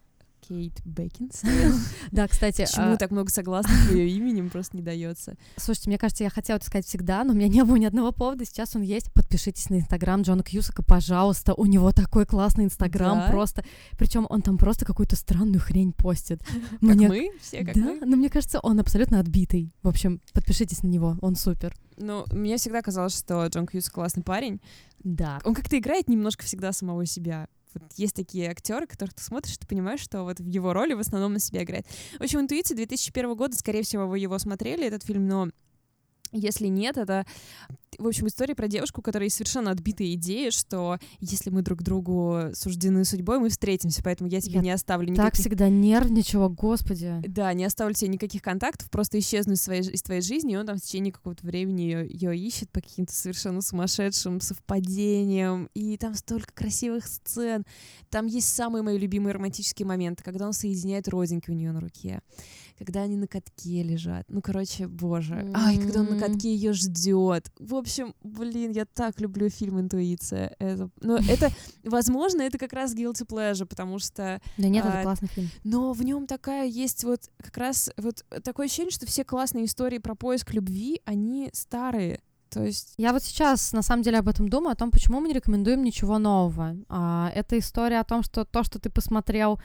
Кейт 0.47 0.73
Бекинс. 0.85 1.41
Да, 2.11 2.27
кстати, 2.27 2.61
Почему 2.61 2.93
а, 2.93 2.97
так 2.97 3.11
много 3.11 3.29
согласных 3.29 3.91
ее 3.91 4.09
именем 4.09 4.49
просто 4.49 4.77
не 4.77 4.83
дается? 4.83 5.35
слушайте, 5.57 5.89
мне 5.89 5.97
кажется, 5.97 6.23
я 6.23 6.29
хотела 6.29 6.57
это 6.57 6.65
сказать 6.65 6.85
всегда, 6.85 7.23
но 7.23 7.33
у 7.33 7.35
меня 7.35 7.47
не 7.47 7.63
было 7.63 7.75
ни 7.75 7.85
одного 7.85 8.11
повода, 8.11 8.45
сейчас 8.45 8.75
он 8.75 8.81
есть. 8.81 9.11
Подпишитесь 9.13 9.69
на 9.69 9.75
Инстаграм 9.79 10.21
Джона 10.21 10.43
Кьюсака, 10.43 10.83
пожалуйста, 10.83 11.53
у 11.53 11.65
него 11.65 11.91
такой 11.91 12.25
классный 12.25 12.63
Инстаграм, 12.65 13.17
Да? 13.19 13.31
просто, 13.31 13.65
причем 13.97 14.25
он 14.29 14.41
там 14.41 14.57
просто 14.57 14.85
какую-то 14.85 15.15
странную 15.15 15.59
хрень 15.59 15.91
постит. 15.91 16.39
Как 16.79 16.81
Мне- 16.81 17.07
мы? 17.09 17.31
Все 17.41 17.63
как 17.65 17.75
да, 17.75 17.81
мы? 17.81 17.99
но 18.05 18.15
мне 18.15 18.29
кажется, 18.29 18.59
он 18.59 18.79
абсолютно 18.79 19.19
отбитый. 19.19 19.73
В 19.83 19.87
общем, 19.89 20.21
подпишитесь 20.33 20.83
на 20.83 20.87
него, 20.87 21.17
он 21.21 21.35
супер. 21.35 21.75
Ну, 21.97 22.25
мне 22.31 22.57
всегда 22.57 22.81
казалось, 22.81 23.17
что 23.17 23.45
Джон 23.47 23.65
Кьюсак 23.67 23.93
классный 23.93 24.23
парень. 24.23 24.61
Да. 25.03 25.39
Он 25.43 25.53
как-то 25.55 25.77
играет 25.77 26.07
немножко 26.07 26.43
всегда 26.45 26.71
самого 26.71 27.05
себя. 27.05 27.47
Вот 27.81 27.93
есть 27.95 28.15
такие 28.15 28.49
актеры, 28.49 28.87
которых 28.87 29.13
ты 29.13 29.23
смотришь, 29.23 29.57
ты 29.57 29.67
понимаешь, 29.67 29.99
что 29.99 30.23
вот 30.23 30.39
в 30.39 30.45
его 30.45 30.73
роли 30.73 30.93
в 30.93 30.99
основном 30.99 31.33
на 31.33 31.39
себя 31.39 31.63
играет. 31.63 31.85
В 32.17 32.23
общем, 32.23 32.41
«Интуиция» 32.41 32.75
2001 32.75 33.35
года, 33.35 33.55
скорее 33.55 33.83
всего, 33.83 34.07
вы 34.07 34.19
его 34.19 34.37
смотрели, 34.39 34.85
этот 34.85 35.03
фильм, 35.03 35.27
но 35.27 35.49
если 36.31 36.67
нет, 36.67 36.97
это, 36.97 37.25
в 37.97 38.07
общем, 38.07 38.27
история 38.27 38.55
про 38.55 38.67
девушку, 38.67 39.03
есть 39.21 39.35
совершенно 39.35 39.71
отбитая 39.71 40.13
идея, 40.13 40.51
что 40.51 40.99
если 41.19 41.49
мы 41.49 41.61
друг 41.61 41.81
другу 41.81 42.51
суждены 42.53 43.03
судьбой, 43.03 43.39
мы 43.39 43.49
встретимся, 43.49 44.03
поэтому 44.03 44.29
я 44.29 44.39
тебе 44.39 44.55
Я 44.55 44.61
не 44.61 44.71
оставлю 44.71 45.07
Так 45.15 45.25
никаких... 45.25 45.39
всегда 45.41 45.69
нервничала, 45.69 46.49
господи. 46.49 47.21
Да, 47.27 47.53
не 47.53 47.65
оставлю 47.65 47.93
тебе 47.93 48.09
никаких 48.09 48.41
контактов, 48.41 48.89
просто 48.89 49.17
исчезну 49.19 49.53
из, 49.53 49.61
своей, 49.61 49.81
из 49.81 50.01
твоей 50.01 50.21
жизни, 50.21 50.53
и 50.53 50.55
он 50.55 50.65
там 50.65 50.77
в 50.77 50.81
течение 50.81 51.11
какого-то 51.11 51.45
времени 51.45 51.81
ее 51.81 52.37
ищет 52.37 52.69
по 52.71 52.81
каким-то 52.81 53.13
совершенно 53.13 53.61
сумасшедшим 53.61 54.39
совпадениям, 54.39 55.69
и 55.73 55.97
там 55.97 56.13
столько 56.15 56.53
красивых 56.53 57.07
сцен. 57.07 57.63
Там 58.09 58.27
есть 58.27 58.53
самые 58.53 58.83
мои 58.83 58.97
любимые 58.97 59.33
романтические 59.33 59.85
моменты, 59.87 60.23
когда 60.23 60.45
он 60.45 60.53
соединяет 60.53 61.07
родинки 61.07 61.49
у 61.49 61.53
нее 61.53 61.71
на 61.71 61.81
руке, 61.81 62.21
когда 62.77 63.01
они 63.01 63.17
на 63.17 63.27
катке 63.27 63.83
лежат. 63.83 64.25
Ну, 64.29 64.41
короче, 64.41 64.87
боже. 64.87 65.51
Ай, 65.55 65.77
когда 65.77 66.01
он 66.01 66.15
на 66.15 66.19
катке 66.19 66.53
ее 66.53 66.73
ждет. 66.73 67.51
В 67.59 67.75
общем, 67.75 67.86
блин, 68.23 68.71
я 68.71 68.85
так 68.85 69.19
люблю 69.19 69.49
фильм 69.49 69.79
«Интуиция». 69.79 70.55
Это, 70.59 70.89
но 71.01 71.17
это, 71.17 71.49
возможно, 71.83 72.41
это 72.41 72.57
как 72.57 72.73
раз 72.73 72.95
guilty 72.95 73.25
pleasure, 73.27 73.65
потому 73.65 73.99
что 73.99 74.41
Да 74.57 74.67
нет, 74.67 74.85
это 74.85 74.99
А, 74.99 75.03
классный 75.03 75.27
фильм. 75.27 75.49
но 75.63 75.93
в 75.93 76.03
нем 76.03 76.27
такая 76.27 76.67
есть 76.67 77.03
вот 77.03 77.29
как 77.41 77.57
раз 77.57 77.89
вот 77.97 78.25
такое 78.43 78.65
ощущение, 78.67 78.91
что 78.91 79.05
все 79.05 79.23
классные 79.23 79.65
истории 79.65 79.97
про 79.97 80.15
поиск 80.15 80.53
любви, 80.53 81.01
они 81.05 81.49
старые. 81.53 82.21
То 82.49 82.63
есть... 82.63 82.93
Я 82.97 83.11
вот 83.11 83.23
сейчас, 83.23 83.73
на 83.73 83.81
самом 83.81 84.03
деле, 84.03 84.19
об 84.19 84.27
этом 84.29 84.47
думаю, 84.47 84.71
о 84.71 84.75
том, 84.75 84.89
почему 84.89 85.19
мы 85.19 85.27
не 85.27 85.33
рекомендуем 85.33 85.83
ничего 85.83 86.17
нового. 86.17 86.77
А, 86.87 87.31
это 87.35 87.57
история 87.59 87.99
о 87.99 88.03
том, 88.03 88.23
что 88.23 88.45
то, 88.45 88.63
что 88.63 88.79
ты 88.79 88.89
посмотрел 88.89 89.59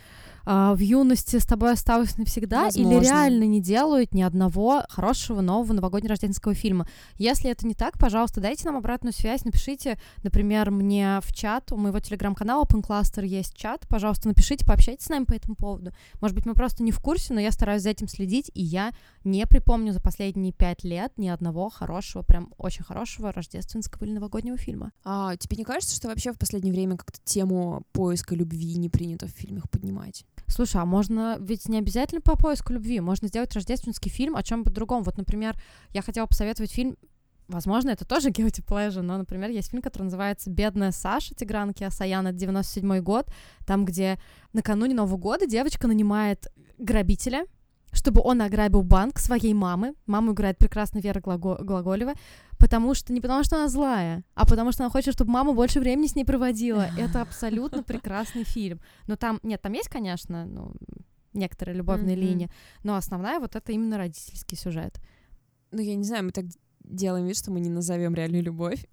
а, 0.45 0.75
в 0.75 0.81
юности, 0.81 1.39
с 1.39 1.47
тобой 1.47 1.73
осталось 1.73 2.19
навсегда, 2.19 2.65
Возможно. 2.65 2.93
или 2.93 3.05
реально 3.05 3.45
не 3.45 3.61
делают 3.61 4.15
ни 4.15 4.23
одного 4.23 4.85
хорошего 4.89 5.41
нового 5.41 5.73
новогоднего 5.73 6.11
рождественского 6.11 6.55
фильма. 6.55 6.87
Если 7.19 7.51
это 7.51 7.67
не 7.67 7.75
так, 7.75 7.99
пожалуйста, 7.99 8.41
дайте 8.41 8.65
нам 8.65 8.77
обратную 8.77 9.13
связь, 9.13 9.45
напишите, 9.45 9.99
например, 10.23 10.71
мне 10.71 11.21
в 11.23 11.33
чат, 11.33 11.73
у 11.73 11.77
моего 11.77 12.01
телеграм-канала 12.01 12.65
Open 12.65 12.83
Cluster 12.83 13.25
есть 13.25 13.55
чат, 13.55 13.87
пожалуйста, 13.89 14.29
напишите, 14.29 14.67
пообщайтесь 14.67 15.07
с 15.07 15.09
нами 15.09 15.25
по 15.25 15.35
этому 15.35 15.55
поводу. 15.55 15.93
Может 16.21 16.37
быть, 16.37 16.47
мы 16.47 16.55
просто 16.55 16.83
не 16.83 16.93
в 16.93 17.01
курсе, 17.01 17.35
но 17.35 17.41
я 17.41 17.53
стараюсь 17.53 17.83
за 17.83 17.91
этим 17.91 18.09
следить, 18.09 18.51
и 18.55 18.63
я 18.63 18.93
не 19.25 19.47
припомню 19.47 19.93
за 19.93 20.01
последние 20.01 20.53
пять 20.53 20.85
лет 20.85 21.13
ни 21.17 21.29
одного 21.29 21.71
хорошего, 21.71 22.23
прям 22.23 22.53
очень 22.59 22.85
хорошего 22.85 23.33
рождественского 23.33 24.05
или 24.05 24.13
новогоднего 24.13 24.57
фильма. 24.57 24.93
А 25.05 25.37
тебе 25.37 25.57
не 25.57 25.65
кажется, 25.65 25.95
что 25.95 26.09
вообще 26.09 26.33
в 26.33 26.39
последнее 26.39 26.73
время 26.73 26.97
как-то 26.97 27.19
тему 27.25 27.85
поиска 27.93 28.35
любви 28.35 28.77
не 28.77 28.89
принято 28.89 29.27
в 29.27 29.31
фильмах 29.31 29.71
поднимать? 29.71 30.25
Слушай, 30.53 30.83
а 30.83 30.85
можно 30.85 31.39
ведь 31.41 31.67
не 31.69 31.79
обязательно 31.79 32.21
по 32.21 32.37
поиску 32.37 32.75
любви, 32.75 33.01
можно 33.01 33.27
сделать 33.29 33.55
рождественский 33.55 34.11
фильм 34.11 34.37
о 34.37 34.43
чем 34.43 34.65
бы 34.65 34.71
другом. 34.71 35.03
Вот, 35.03 35.17
например, 35.17 35.57
я 35.91 36.03
хотела 36.03 36.27
посоветовать 36.27 36.73
фильм 36.73 36.97
Возможно, 37.49 37.91
это 37.91 38.07
тоже 38.07 38.29
guilty 38.31 38.65
pleasure, 38.65 39.03
но, 39.03 39.19
например, 39.19 39.51
есть 39.51 39.71
фильм, 39.71 39.83
который 39.83 40.05
называется 40.05 40.49
«Бедная 40.49 40.93
Саша» 40.93 41.35
Тигран 41.35 41.75
Киасаяна, 41.75 42.33
97 42.33 43.01
год, 43.01 43.27
там, 43.67 43.85
где 43.85 44.19
накануне 44.53 44.95
Нового 44.95 45.17
года 45.17 45.47
девочка 45.47 45.87
нанимает 45.89 46.47
грабителя, 46.79 47.45
чтобы 47.93 48.21
он 48.25 48.41
ограбил 48.43 48.83
банк 48.83 49.19
своей 49.19 49.55
мамы. 49.55 49.95
Маму 50.07 50.33
играет 50.33 50.59
прекрасно 50.59 50.99
Вера 50.99 51.21
Глаго- 51.21 51.63
Глаголева, 51.63 52.15
потому 52.59 52.95
что 52.95 53.13
не 53.13 53.21
потому 53.21 53.45
что 53.45 53.57
она 53.57 53.69
злая, 53.69 54.25
а 54.35 54.47
потому 54.47 54.73
что 54.73 54.83
она 54.85 54.91
хочет, 54.91 55.15
чтобы 55.15 55.31
мама 55.31 55.53
больше 55.53 55.79
времени 55.81 56.07
с 56.07 56.17
ней 56.17 56.25
проводила. 56.25 56.89
Это 56.99 57.21
абсолютно 57.23 57.83
прекрасный 57.83 58.45
фильм. 58.45 58.81
Но 59.07 59.17
там, 59.17 59.39
нет, 59.43 59.61
там 59.63 59.73
есть, 59.75 59.89
конечно, 59.89 60.47
ну, 60.47 60.73
некоторые 61.35 61.77
любовные 61.77 62.17
Мгм. 62.17 62.25
линии, 62.27 62.51
но 62.85 62.97
основная 62.97 63.39
вот 63.41 63.57
это 63.57 63.73
именно 63.73 63.97
родительский 63.99 64.57
сюжет. 64.57 65.01
Ну, 65.71 65.81
я 65.81 65.95
не 65.95 66.05
знаю, 66.05 66.25
мы 66.25 66.31
так 66.31 66.45
делаем 66.85 67.27
вид, 67.27 67.37
что 67.39 67.51
мы 67.51 67.61
не 67.61 67.71
назовем 67.71 68.15
реальную 68.15 68.43
любовь. 68.43 68.85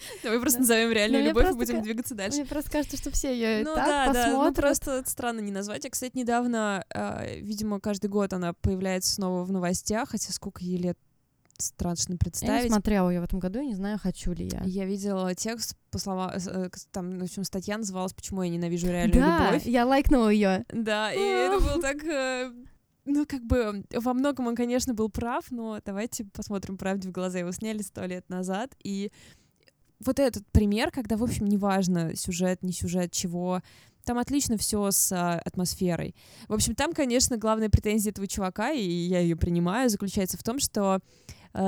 Давай 0.22 0.40
просто 0.40 0.60
назовем 0.60 0.90
реальную 0.92 1.24
любовь 1.24 1.42
и 1.42 1.46
просто 1.46 1.58
будем 1.72 1.82
двигаться 1.82 2.14
дальше. 2.14 2.38
Мне 2.38 2.46
просто 2.46 2.70
кажется, 2.70 2.96
что 2.96 3.10
все 3.10 3.32
ее 3.32 3.64
Ну 3.64 3.74
так 3.74 3.86
да, 3.86 4.12
да, 4.12 4.26
ну 4.26 4.32
посмотрят. 4.36 4.56
просто 4.56 4.90
это 4.92 5.10
странно 5.10 5.40
не 5.40 5.52
назвать. 5.52 5.84
Я, 5.84 5.90
кстати, 5.90 6.16
недавно, 6.16 6.84
а, 6.94 7.24
видимо, 7.36 7.80
каждый 7.80 8.08
год 8.08 8.32
она 8.32 8.52
появляется 8.54 9.12
снова 9.14 9.44
в 9.44 9.52
новостях, 9.52 10.10
хотя 10.10 10.32
сколько 10.32 10.62
ей 10.62 10.78
лет 10.78 10.98
страшно 11.58 12.12
Я 12.12 12.14
не 12.14 12.18
представить. 12.18 12.70
смотрела 12.72 13.10
ее 13.10 13.20
в 13.20 13.24
этом 13.24 13.38
году, 13.38 13.60
не 13.60 13.74
знаю, 13.74 13.98
хочу 13.98 14.32
ли 14.32 14.48
я. 14.50 14.62
Я 14.64 14.86
видела 14.86 15.34
текст, 15.34 15.76
по 15.90 15.98
словам, 15.98 16.30
э, 16.34 16.70
там, 16.90 17.18
в 17.18 17.22
общем, 17.22 17.44
статья 17.44 17.76
называлась 17.76 18.14
«Почему 18.14 18.42
я 18.42 18.48
ненавижу 18.48 18.86
реальную 18.86 19.20
Да, 19.20 19.46
любовь». 19.50 19.66
я 19.66 19.84
лайкнула 19.86 20.30
ее. 20.30 20.64
Да, 20.72 21.12
и 21.12 21.18
это 21.18 21.60
было 21.62 21.82
так... 21.82 22.02
э, 22.04 22.50
Ну, 23.04 23.26
как 23.26 23.42
бы, 23.44 23.84
во 23.92 24.14
многом 24.14 24.46
он, 24.46 24.56
конечно, 24.56 24.94
был 24.94 25.10
прав, 25.10 25.50
но 25.50 25.78
давайте 25.84 26.24
посмотрим 26.24 26.78
правде 26.78 27.08
в 27.08 27.12
глаза. 27.12 27.38
Его 27.40 27.52
сняли 27.52 27.82
сто 27.82 28.06
лет 28.06 28.26
назад, 28.30 28.74
и 28.82 29.12
вот 30.04 30.18
этот 30.18 30.46
пример, 30.48 30.90
когда, 30.90 31.16
в 31.16 31.22
общем, 31.22 31.46
неважно, 31.46 32.16
сюжет, 32.16 32.62
не 32.62 32.72
сюжет, 32.72 33.12
чего, 33.12 33.62
там 34.04 34.18
отлично 34.18 34.56
все 34.56 34.90
с 34.90 35.12
а, 35.12 35.38
атмосферой. 35.44 36.14
В 36.48 36.54
общем, 36.54 36.74
там, 36.74 36.92
конечно, 36.92 37.36
главная 37.36 37.68
претензия 37.68 38.10
этого 38.10 38.26
чувака, 38.26 38.72
и 38.72 38.82
я 38.82 39.20
ее 39.20 39.36
принимаю, 39.36 39.90
заключается 39.90 40.38
в 40.38 40.42
том, 40.42 40.58
что 40.58 41.00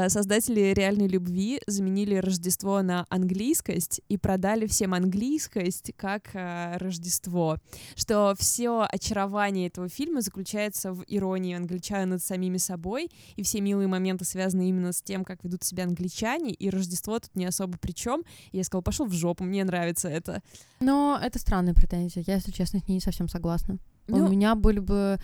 создатели 0.08 0.72
реальной 0.72 1.08
любви 1.08 1.60
заменили 1.66 2.14
Рождество 2.16 2.82
на 2.82 3.06
английскость 3.08 4.00
и 4.08 4.16
продали 4.16 4.66
всем 4.66 4.94
английскость 4.94 5.92
как 5.96 6.30
э, 6.34 6.76
Рождество. 6.78 7.58
Что 7.96 8.34
все 8.38 8.86
очарование 8.88 9.66
этого 9.66 9.88
фильма 9.88 10.20
заключается 10.20 10.92
в 10.92 11.04
иронии 11.08 11.54
англичан 11.56 12.10
над 12.10 12.22
самими 12.22 12.58
собой, 12.58 13.10
и 13.36 13.42
все 13.42 13.60
милые 13.60 13.88
моменты 13.88 14.24
связаны 14.24 14.68
именно 14.68 14.92
с 14.92 15.02
тем, 15.02 15.24
как 15.24 15.42
ведут 15.44 15.64
себя 15.64 15.84
англичане, 15.84 16.52
и 16.52 16.70
Рождество 16.70 17.18
тут 17.18 17.34
не 17.34 17.46
особо 17.46 17.76
при 17.78 17.92
чем. 17.92 18.22
Я 18.52 18.64
сказала, 18.64 18.82
пошел 18.82 19.06
в 19.06 19.12
жопу, 19.12 19.44
мне 19.44 19.64
нравится 19.64 20.08
это. 20.08 20.42
Но 20.80 21.18
это 21.20 21.38
странная 21.38 21.74
претензия. 21.74 22.24
Я, 22.26 22.34
если 22.34 22.52
честно, 22.52 22.80
с 22.80 22.88
ней 22.88 22.94
не 22.94 23.00
совсем 23.00 23.28
согласна. 23.28 23.78
У 24.08 24.16
Ну, 24.16 24.28
меня 24.28 24.54
были 24.54 24.78
бы... 24.78 25.18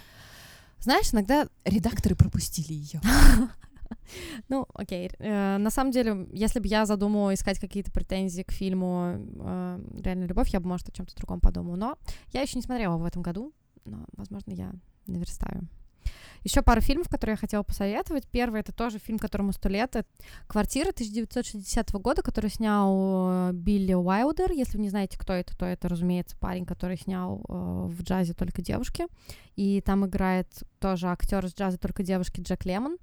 Знаешь, 0.81 1.13
иногда 1.13 1.49
редакторы 1.65 2.15
пропустили 2.15 2.73
ее. 2.73 3.01
Ну, 4.49 4.67
окей. 4.75 5.11
Э, 5.19 5.59
на 5.59 5.71
самом 5.71 5.91
деле, 5.91 6.29
если 6.33 6.61
бы 6.61 6.67
я 6.67 6.87
задумала 6.87 7.35
искать 7.35 7.59
какие-то 7.59 7.93
претензии 7.93 8.43
к 8.43 8.53
фильму 8.53 9.17
э, 9.17 9.81
«Реальная 10.03 10.27
любовь», 10.29 10.49
я 10.49 10.61
бы, 10.61 10.69
может, 10.69 10.89
о 10.89 10.93
чем-то 10.93 11.15
другом 11.17 11.41
подумала. 11.41 11.77
Но 11.77 11.99
я 12.33 12.43
еще 12.43 12.57
не 12.57 12.63
смотрела 12.63 12.97
в 12.97 13.05
этом 13.05 13.23
году, 13.23 13.53
но, 13.85 14.05
возможно, 14.17 14.53
я 14.53 14.73
наверстаю. 15.07 15.69
Еще 16.45 16.63
пару 16.63 16.81
фильмов, 16.81 17.09
которые 17.09 17.35
я 17.35 17.39
хотела 17.39 17.63
посоветовать. 17.63 18.29
Первый— 18.29 18.61
это 18.63 18.73
тоже 18.73 18.99
фильм, 18.99 19.19
которому 19.19 19.53
сто 19.53 19.69
лет. 19.69 19.97
Это 19.97 20.07
«Квартира» 20.47 20.91
1960 20.91 21.91
года, 21.95 22.23
который 22.23 22.49
снял 22.49 23.51
э, 23.51 23.53
Билли 23.53 23.95
Уайлдер. 23.95 24.53
Если 24.53 24.77
вы 24.77 24.85
не 24.85 24.91
знаете, 24.91 25.19
кто 25.19 25.33
это, 25.33 25.57
то 25.57 25.67
это, 25.67 25.89
разумеется, 25.89 26.37
парень, 26.39 26.65
который 26.65 26.97
снял 26.97 27.45
в 27.49 28.03
джазе 28.03 28.35
«Только 28.35 28.63
девушки». 28.63 29.07
И 29.57 29.81
там 29.81 30.07
играет 30.07 30.49
тоже 30.79 31.09
актер 31.09 31.45
из 31.45 31.55
джаза 31.55 31.77
«Только 31.77 32.03
девушки» 32.03 32.41
Джек 32.41 32.65
Лемон 32.65 32.99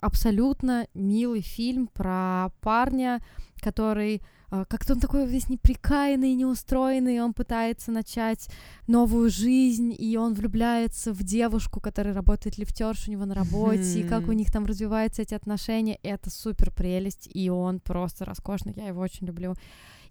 абсолютно 0.00 0.86
милый 0.94 1.40
фильм 1.40 1.88
про 1.88 2.50
парня, 2.60 3.20
который 3.60 4.22
э, 4.50 4.64
как-то 4.68 4.94
он 4.94 5.00
такой 5.00 5.26
весь 5.26 5.48
неприкаянный, 5.48 6.34
неустроенный, 6.34 7.16
и 7.16 7.20
он 7.20 7.32
пытается 7.32 7.90
начать 7.90 8.48
новую 8.86 9.30
жизнь, 9.30 9.94
и 9.98 10.16
он 10.16 10.34
влюбляется 10.34 11.12
в 11.12 11.22
девушку, 11.22 11.80
которая 11.80 12.14
работает 12.14 12.58
лифтерш 12.58 13.08
у 13.08 13.10
него 13.10 13.24
на 13.24 13.34
работе, 13.34 14.00
и 14.00 14.08
как 14.08 14.28
у 14.28 14.32
них 14.32 14.52
там 14.52 14.66
развиваются 14.66 15.22
эти 15.22 15.34
отношения, 15.34 15.98
это 16.02 16.30
супер 16.30 16.70
прелесть, 16.70 17.28
и 17.32 17.50
он 17.50 17.80
просто 17.80 18.24
роскошный, 18.24 18.74
я 18.76 18.88
его 18.88 19.00
очень 19.00 19.26
люблю. 19.26 19.54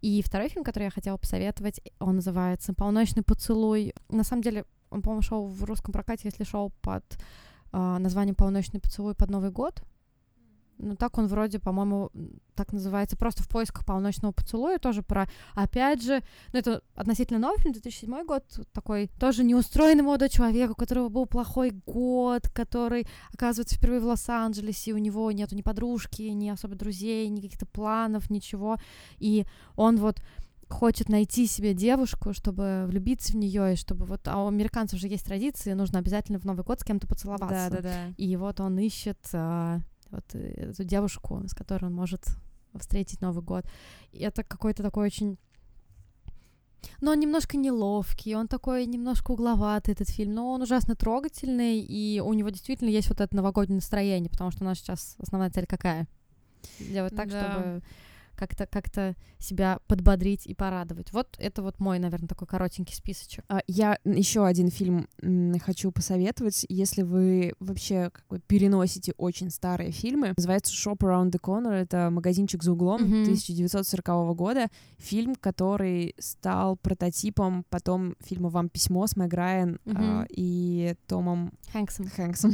И 0.02 0.22
второй 0.22 0.50
фильм, 0.50 0.64
который 0.64 0.86
я 0.86 0.92
хотела 0.92 1.18
посоветовать, 1.18 1.82
он 2.00 2.18
называется 2.18 2.74
«Полночный 2.74 3.24
поцелуй». 3.24 3.96
На 4.10 4.24
самом 4.24 4.44
деле, 4.44 4.66
он, 4.90 5.02
по-моему, 5.02 5.22
шел 5.24 5.48
в 5.48 5.64
русском 5.64 5.92
прокате, 5.92 6.24
если 6.26 6.44
шел 6.44 6.72
под 6.82 7.04
а, 7.80 8.00
названием 8.00 8.34
«Полночный 8.34 8.80
поцелуй 8.80 9.14
под 9.14 9.30
Новый 9.30 9.52
год». 9.52 9.84
Ну, 10.80 10.96
так 10.96 11.18
он 11.20 11.28
вроде, 11.28 11.60
по-моему, 11.60 12.10
так 12.56 12.74
называется, 12.74 13.16
просто 13.18 13.44
в 13.44 13.50
поисках 13.50 13.86
полночного 13.86 14.32
поцелуя, 14.32 14.80
тоже 14.80 15.04
про, 15.04 15.28
опять 15.54 16.04
же, 16.04 16.24
ну, 16.54 16.60
это 16.60 16.82
относительно 16.96 17.38
новый 17.38 17.60
фильм, 17.60 17.74
2007 17.74 18.26
год, 18.26 18.44
такой 18.74 19.10
тоже 19.20 19.44
неустроенный 19.44 20.04
молодой 20.04 20.30
человек, 20.30 20.72
у 20.72 20.76
которого 20.76 21.10
был 21.10 21.28
плохой 21.28 21.70
год, 21.86 22.50
который 22.50 23.08
оказывается 23.32 23.76
впервые 23.76 24.02
в 24.02 24.06
Лос-Анджелесе, 24.06 24.94
у 24.94 24.98
него 24.98 25.32
нету 25.32 25.56
ни 25.56 25.62
подружки, 25.62 26.24
ни 26.24 26.50
особо 26.50 26.74
друзей, 26.74 27.28
ни 27.30 27.42
каких-то 27.42 27.68
планов, 27.68 28.32
ничего, 28.32 28.78
и 29.20 29.46
он 29.76 29.98
вот 29.98 30.20
хочет 30.70 31.09
найти 31.09 31.47
себе 31.47 31.74
девушку, 31.74 32.34
чтобы 32.34 32.86
влюбиться 32.88 33.34
в 33.34 33.36
нее, 33.36 33.74
и 33.74 33.76
чтобы 33.78 34.05
вот, 34.05 34.28
а 34.28 34.43
у 34.43 34.47
американцев 34.47 34.99
же 34.99 35.07
есть 35.07 35.26
традиции, 35.26 35.74
нужно 35.74 35.99
обязательно 35.99 36.39
в 36.39 36.45
Новый 36.45 36.63
год 36.63 36.82
с 36.82 36.84
кем-то 36.84 37.07
поцеловаться. 37.07 37.70
Да-да-да. 37.70 38.13
И 38.18 38.36
вот 38.36 38.59
он 38.59 38.78
ищет 38.80 39.18
а, 39.34 39.80
вот 40.09 40.24
э, 40.34 40.70
эту 40.70 40.84
девушку, 40.84 41.41
с 41.47 41.53
которой 41.53 41.86
он 41.86 41.93
может 41.93 42.26
встретить 42.76 43.22
Новый 43.22 43.43
год. 43.43 43.65
И 44.11 44.20
это 44.20 44.43
какой-то 44.43 44.84
такой 44.84 45.07
очень... 45.07 45.38
Но 47.01 47.11
он 47.11 47.20
немножко 47.20 47.57
неловкий, 47.57 48.36
он 48.36 48.47
такой 48.47 48.86
немножко 48.86 49.32
угловатый, 49.32 49.93
этот 49.93 50.09
фильм, 50.09 50.36
но 50.36 50.51
он 50.51 50.61
ужасно 50.61 50.95
трогательный, 50.95 51.80
и 51.80 52.20
у 52.20 52.34
него 52.34 52.49
действительно 52.49 52.89
есть 52.89 53.09
вот 53.09 53.20
это 53.20 53.36
новогоднее 53.36 53.78
настроение, 53.78 54.30
потому 54.30 54.51
что 54.51 54.63
у 54.63 54.65
нас 54.65 54.78
сейчас 54.78 55.15
основная 55.18 55.49
цель 55.49 55.65
какая? 55.65 56.07
Делать 56.80 57.15
так, 57.15 57.30
Да. 57.30 57.51
чтобы 57.51 57.82
как-то 58.38 58.66
как 58.66 58.88
себя 59.40 59.80
подбодрить 59.88 60.48
и 60.48 60.54
порадовать. 60.56 61.12
Вот 61.12 61.36
это 61.40 61.62
вот 61.62 61.80
мой, 61.80 62.00
наверное, 62.00 62.28
такой 62.28 62.48
коротенький 62.48 62.96
списочек. 62.96 63.44
А, 63.50 63.60
Я 63.68 64.00
еще 64.06 64.46
один 64.46 64.70
фильм 64.70 65.08
хочу 65.64 65.92
посоветовать, 65.92 66.66
если 66.70 67.02
вы 67.04 67.54
вообще 67.60 68.10
как 68.12 68.26
бы 68.30 68.40
переносите 68.40 69.14
очень 69.18 69.50
старые 69.52 69.92
фильмы. 69.92 70.34
Называется 70.38 70.74
Shop 70.74 70.98
Around 71.00 71.32
the 71.32 71.40
Corner. 71.42 71.72
Это 71.74 72.10
магазинчик 72.10 72.64
за 72.64 72.72
углом 72.72 73.02
Мгм. 73.02 73.24
1940 73.24 74.34
года. 74.36 74.68
Фильм, 74.98 75.36
который 75.36 76.16
стал 76.18 76.78
прототипом 76.78 77.66
потом 77.70 78.16
фильма 78.24 78.50
«Вам 78.50 78.70
письмо» 78.70 79.06
с 79.08 79.16
Мэг 79.16 79.34
Райан 79.34 79.80
Мгм. 79.86 80.26
и 80.30 80.96
Томом 81.08 81.52
Хэнксом. 81.74 82.10
Хэнксом. 82.10 82.54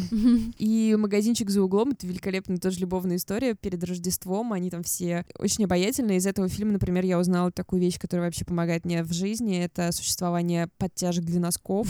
И 0.57 0.95
магазинчик 0.97 1.49
за 1.49 1.61
углом 1.61 1.91
это 1.91 2.07
великолепная 2.07 2.57
тоже 2.57 2.79
любовная 2.79 3.17
история 3.17 3.53
перед 3.55 3.83
Рождеством. 3.83 4.53
Они 4.53 4.69
там 4.69 4.83
все 4.83 5.25
очень 5.37 5.63
обаятельные. 5.73 6.17
Из 6.17 6.27
этого 6.27 6.47
фильма, 6.47 6.73
например, 6.73 7.03
я 7.03 7.17
узнала 7.17 7.51
такую 7.51 7.81
вещь, 7.81 7.99
которая 7.99 8.27
вообще 8.27 8.45
помогает 8.45 8.85
мне 8.85 9.03
в 9.03 9.11
жизни. 9.11 9.63
Это 9.63 9.91
существование 9.91 10.69
подтяжек 10.77 11.25
для 11.25 11.39
носков. 11.39 11.87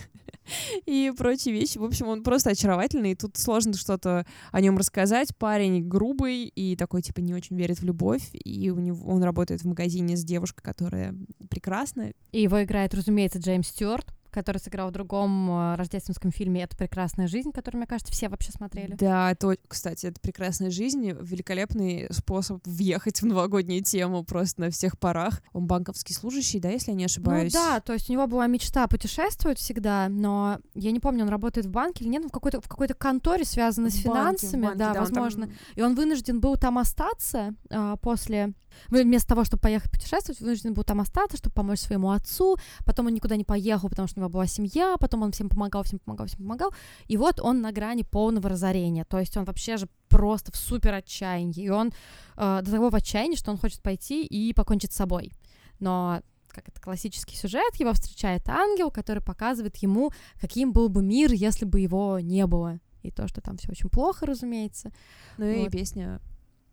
и 0.86 1.12
прочие 1.16 1.54
вещи. 1.54 1.78
В 1.78 1.84
общем, 1.84 2.08
он 2.08 2.24
просто 2.24 2.50
очаровательный, 2.50 3.12
и 3.12 3.14
тут 3.14 3.36
сложно 3.36 3.74
что-то 3.74 4.26
о 4.50 4.60
нем 4.60 4.76
рассказать. 4.76 5.36
Парень 5.36 5.86
грубый 5.86 6.46
и 6.46 6.74
такой, 6.74 7.02
типа, 7.02 7.20
не 7.20 7.32
очень 7.32 7.56
верит 7.56 7.78
в 7.78 7.84
любовь, 7.84 8.28
и 8.32 8.70
у 8.70 8.78
него 8.80 9.08
он 9.08 9.22
работает 9.22 9.62
в 9.62 9.66
магазине 9.66 10.16
с 10.16 10.24
девушкой, 10.24 10.62
которая 10.62 11.14
прекрасная. 11.48 12.12
И 12.32 12.42
его 12.42 12.62
играет, 12.62 12.92
разумеется, 12.92 13.38
Джеймс 13.38 13.68
Стюарт 13.68 14.15
который 14.36 14.58
сыграл 14.58 14.90
в 14.90 14.92
другом 14.92 15.50
э, 15.50 15.76
рождественском 15.76 16.30
фильме 16.30 16.62
«Это 16.62 16.76
прекрасная 16.76 17.26
жизнь», 17.26 17.52
который, 17.52 17.76
мне 17.78 17.86
кажется, 17.86 18.12
все 18.12 18.28
вообще 18.28 18.52
смотрели. 18.52 18.94
Да, 18.94 19.32
это, 19.32 19.56
кстати, 19.66 20.04
«Это 20.04 20.20
прекрасная 20.20 20.70
жизнь»— 20.70 21.10
великолепный 21.22 22.06
способ 22.10 22.60
въехать 22.66 23.22
в 23.22 23.26
новогоднюю 23.26 23.82
тему 23.82 24.24
просто 24.24 24.60
на 24.60 24.70
всех 24.70 24.98
парах. 24.98 25.42
Он 25.54 25.66
банковский 25.66 26.12
служащий, 26.12 26.60
да, 26.60 26.68
если 26.68 26.90
я 26.90 26.96
не 26.98 27.06
ошибаюсь? 27.06 27.54
Ну 27.54 27.60
да, 27.60 27.80
то 27.80 27.94
есть 27.94 28.10
у 28.10 28.12
него 28.12 28.26
была 28.26 28.46
мечта 28.46 28.86
путешествовать 28.88 29.58
всегда, 29.58 30.08
но 30.10 30.58
я 30.74 30.90
не 30.90 31.00
помню, 31.00 31.24
он 31.24 31.30
работает 31.30 31.66
в 31.66 31.70
банке 31.70 32.04
или 32.04 32.10
нет, 32.10 32.26
в 32.26 32.30
какой-то, 32.30 32.60
в 32.60 32.68
какой-то 32.68 32.92
конторе, 32.92 33.46
связанной 33.46 33.90
с 33.90 33.96
финансами, 33.96 34.64
банке, 34.66 34.78
да, 34.78 34.92
да, 34.92 35.00
возможно. 35.00 35.46
Там... 35.46 35.56
И 35.76 35.80
он 35.80 35.94
вынужден 35.94 36.40
был 36.40 36.56
там 36.56 36.76
остаться 36.76 37.54
а, 37.70 37.96
после 37.96 38.52
Вместо 38.88 39.28
того, 39.28 39.44
чтобы 39.44 39.60
поехать 39.60 39.90
путешествовать, 39.90 40.40
вынужден 40.40 40.74
был 40.74 40.84
там 40.84 41.00
остаться, 41.00 41.36
чтобы 41.36 41.54
помочь 41.54 41.80
своему 41.80 42.10
отцу. 42.10 42.56
Потом 42.84 43.06
он 43.06 43.14
никуда 43.14 43.36
не 43.36 43.44
поехал, 43.44 43.88
потому 43.88 44.08
что 44.08 44.18
у 44.18 44.22
него 44.22 44.30
была 44.30 44.46
семья. 44.46 44.96
Потом 44.98 45.22
он 45.22 45.32
всем 45.32 45.48
помогал, 45.48 45.82
всем 45.82 45.98
помогал, 45.98 46.26
всем 46.26 46.38
помогал. 46.38 46.74
И 47.06 47.16
вот 47.16 47.40
он 47.40 47.60
на 47.60 47.72
грани 47.72 48.02
полного 48.02 48.48
разорения. 48.48 49.04
То 49.04 49.18
есть 49.18 49.36
он 49.36 49.44
вообще 49.44 49.76
же 49.76 49.88
просто 50.08 50.52
в 50.52 50.56
супер 50.56 50.94
отчаянии. 50.94 51.64
И 51.64 51.68
он 51.68 51.92
э, 52.36 52.60
до 52.62 52.70
того 52.70 52.90
в 52.90 52.94
отчаянии, 52.94 53.36
что 53.36 53.50
он 53.50 53.58
хочет 53.58 53.82
пойти 53.82 54.24
и 54.24 54.52
покончить 54.52 54.92
с 54.92 54.96
собой. 54.96 55.32
Но 55.78 56.20
как 56.48 56.68
это 56.68 56.80
классический 56.80 57.36
сюжет, 57.36 57.74
его 57.76 57.92
встречает 57.92 58.48
ангел, 58.48 58.90
который 58.90 59.22
показывает 59.22 59.76
ему, 59.76 60.10
каким 60.40 60.72
был 60.72 60.88
бы 60.88 61.02
мир, 61.02 61.32
если 61.32 61.66
бы 61.66 61.80
его 61.80 62.18
не 62.18 62.46
было. 62.46 62.80
И 63.02 63.10
то, 63.10 63.28
что 63.28 63.40
там 63.40 63.56
все 63.58 63.70
очень 63.70 63.90
плохо, 63.90 64.26
разумеется. 64.26 64.90
Ну 65.36 65.46
вот. 65.46 65.68
и 65.68 65.70
песня 65.70 66.20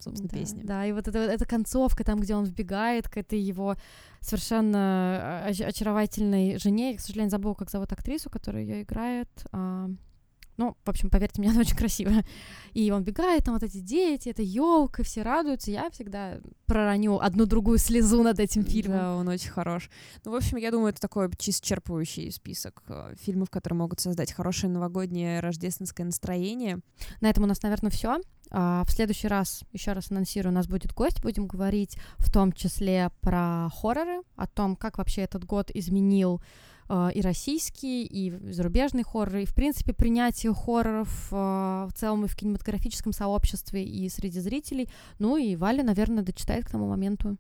собственно, 0.03 0.29
да, 0.29 0.37
песни. 0.37 0.61
Да, 0.63 0.85
и 0.85 0.91
вот 0.91 1.07
эта, 1.07 1.19
эта 1.19 1.45
концовка, 1.45 2.03
там, 2.03 2.19
где 2.19 2.35
он 2.35 2.45
вбегает 2.45 3.09
к 3.09 3.17
этой 3.17 3.39
его 3.39 3.75
совершенно 4.19 5.45
очаровательной 5.45 6.57
жене. 6.57 6.91
Я, 6.91 6.97
к 6.97 7.01
сожалению, 7.01 7.31
забыла, 7.31 7.53
как 7.53 7.69
зовут 7.69 7.91
актрису, 7.91 8.29
которая 8.29 8.63
ее 8.63 8.83
играет. 8.83 9.29
А, 9.51 9.89
ну, 10.57 10.75
в 10.83 10.89
общем, 10.89 11.09
поверьте 11.09 11.41
мне, 11.41 11.49
она 11.51 11.61
очень 11.61 11.75
красивая. 11.75 12.25
И 12.73 12.91
он 12.91 13.03
бегает, 13.03 13.45
там 13.45 13.53
вот 13.55 13.63
эти 13.63 13.77
дети, 13.79 14.29
это 14.29 14.41
елка, 14.41 15.03
все 15.03 15.21
радуются. 15.21 15.71
Я 15.71 15.89
всегда 15.89 16.37
пророню 16.65 17.19
одну-другую 17.19 17.77
слезу 17.77 18.23
над 18.23 18.39
этим 18.39 18.63
фильмом. 18.63 18.97
Да, 18.97 19.15
он 19.15 19.27
очень 19.27 19.49
хорош. 19.49 19.89
Ну, 20.25 20.31
в 20.31 20.35
общем, 20.35 20.57
я 20.57 20.71
думаю, 20.71 20.89
это 20.89 21.01
такой 21.01 21.27
исчерпывающий 21.27 22.31
список 22.31 22.83
э, 22.87 23.15
фильмов, 23.21 23.49
которые 23.49 23.77
могут 23.77 23.99
создать 23.99 24.31
хорошее 24.31 24.71
новогоднее 24.71 25.39
рождественское 25.39 26.05
настроение. 26.05 26.79
На 27.21 27.29
этом 27.29 27.43
у 27.43 27.47
нас, 27.47 27.61
наверное, 27.61 27.91
все. 27.91 28.19
А, 28.55 28.83
в 28.85 28.91
следующий 28.91 29.27
раз, 29.27 29.63
еще 29.71 29.93
раз 29.93 30.11
анонсирую, 30.11 30.51
у 30.51 30.55
нас 30.55 30.67
будет 30.67 30.93
гость. 30.93 31.21
Будем 31.21 31.47
говорить 31.47 31.97
в 32.17 32.31
том 32.31 32.51
числе 32.51 33.09
про 33.21 33.69
хорроры, 33.75 34.21
о 34.35 34.47
том, 34.47 34.75
как 34.75 34.97
вообще 34.99 35.21
этот 35.21 35.43
год 35.45 35.71
изменил 35.73 36.41
а, 36.87 37.09
и 37.09 37.21
российские, 37.21 38.03
и 38.03 38.31
зарубежные 38.51 39.03
хорроры, 39.03 39.43
и, 39.43 39.45
в 39.45 39.53
принципе, 39.53 39.93
принятие 39.93 40.53
хорроров 40.53 41.27
а, 41.31 41.87
в 41.87 41.93
целом 41.93 42.25
и 42.25 42.27
в 42.27 42.35
кинематографическом 42.35 43.13
сообществе, 43.13 43.83
и 43.83 44.09
среди 44.09 44.39
зрителей. 44.39 44.89
Ну 45.19 45.37
и 45.37 45.55
Валя, 45.55 45.83
наверное, 45.83 46.23
дочитает 46.23 46.65
к 46.65 46.71
тому 46.71 46.87
моменту 46.87 47.37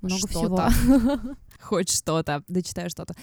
много 0.00 0.28
что-то. 0.28 0.70
всего. 0.70 1.18
Хоть 1.60 1.90
что-то, 1.90 2.42
дочитаю 2.48 2.90
что-то. 2.90 3.14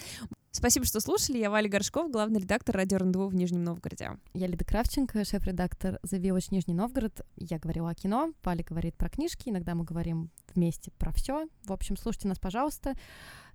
Спасибо, 0.50 0.86
что 0.86 1.00
слушали. 1.00 1.38
Я 1.38 1.50
Валя 1.50 1.68
Горшков, 1.68 2.10
главный 2.10 2.40
редактор 2.40 2.76
радио 2.76 2.98
РНДВ 2.98 3.26
в 3.26 3.34
Нижнем 3.34 3.64
Новгороде. 3.64 4.12
Я 4.34 4.46
Лида 4.46 4.64
Кравченко, 4.64 5.24
шеф-редактор 5.24 5.98
The 6.04 6.20
Village 6.20 6.48
Нижний 6.50 6.74
Новгород. 6.74 7.22
Я 7.36 7.58
говорила 7.58 7.90
о 7.90 7.94
кино, 7.94 8.32
Валя 8.44 8.62
говорит 8.62 8.96
про 8.96 9.08
книжки, 9.08 9.48
иногда 9.48 9.74
мы 9.74 9.84
говорим 9.84 10.30
вместе 10.54 10.92
про 10.92 11.12
все. 11.12 11.48
В 11.64 11.72
общем, 11.72 11.96
слушайте 11.96 12.28
нас, 12.28 12.38
пожалуйста. 12.38 12.94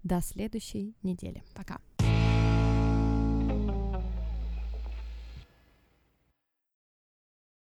До 0.04 0.22
следующей 0.22 0.96
недели. 1.02 1.44
Пока. 1.56 1.80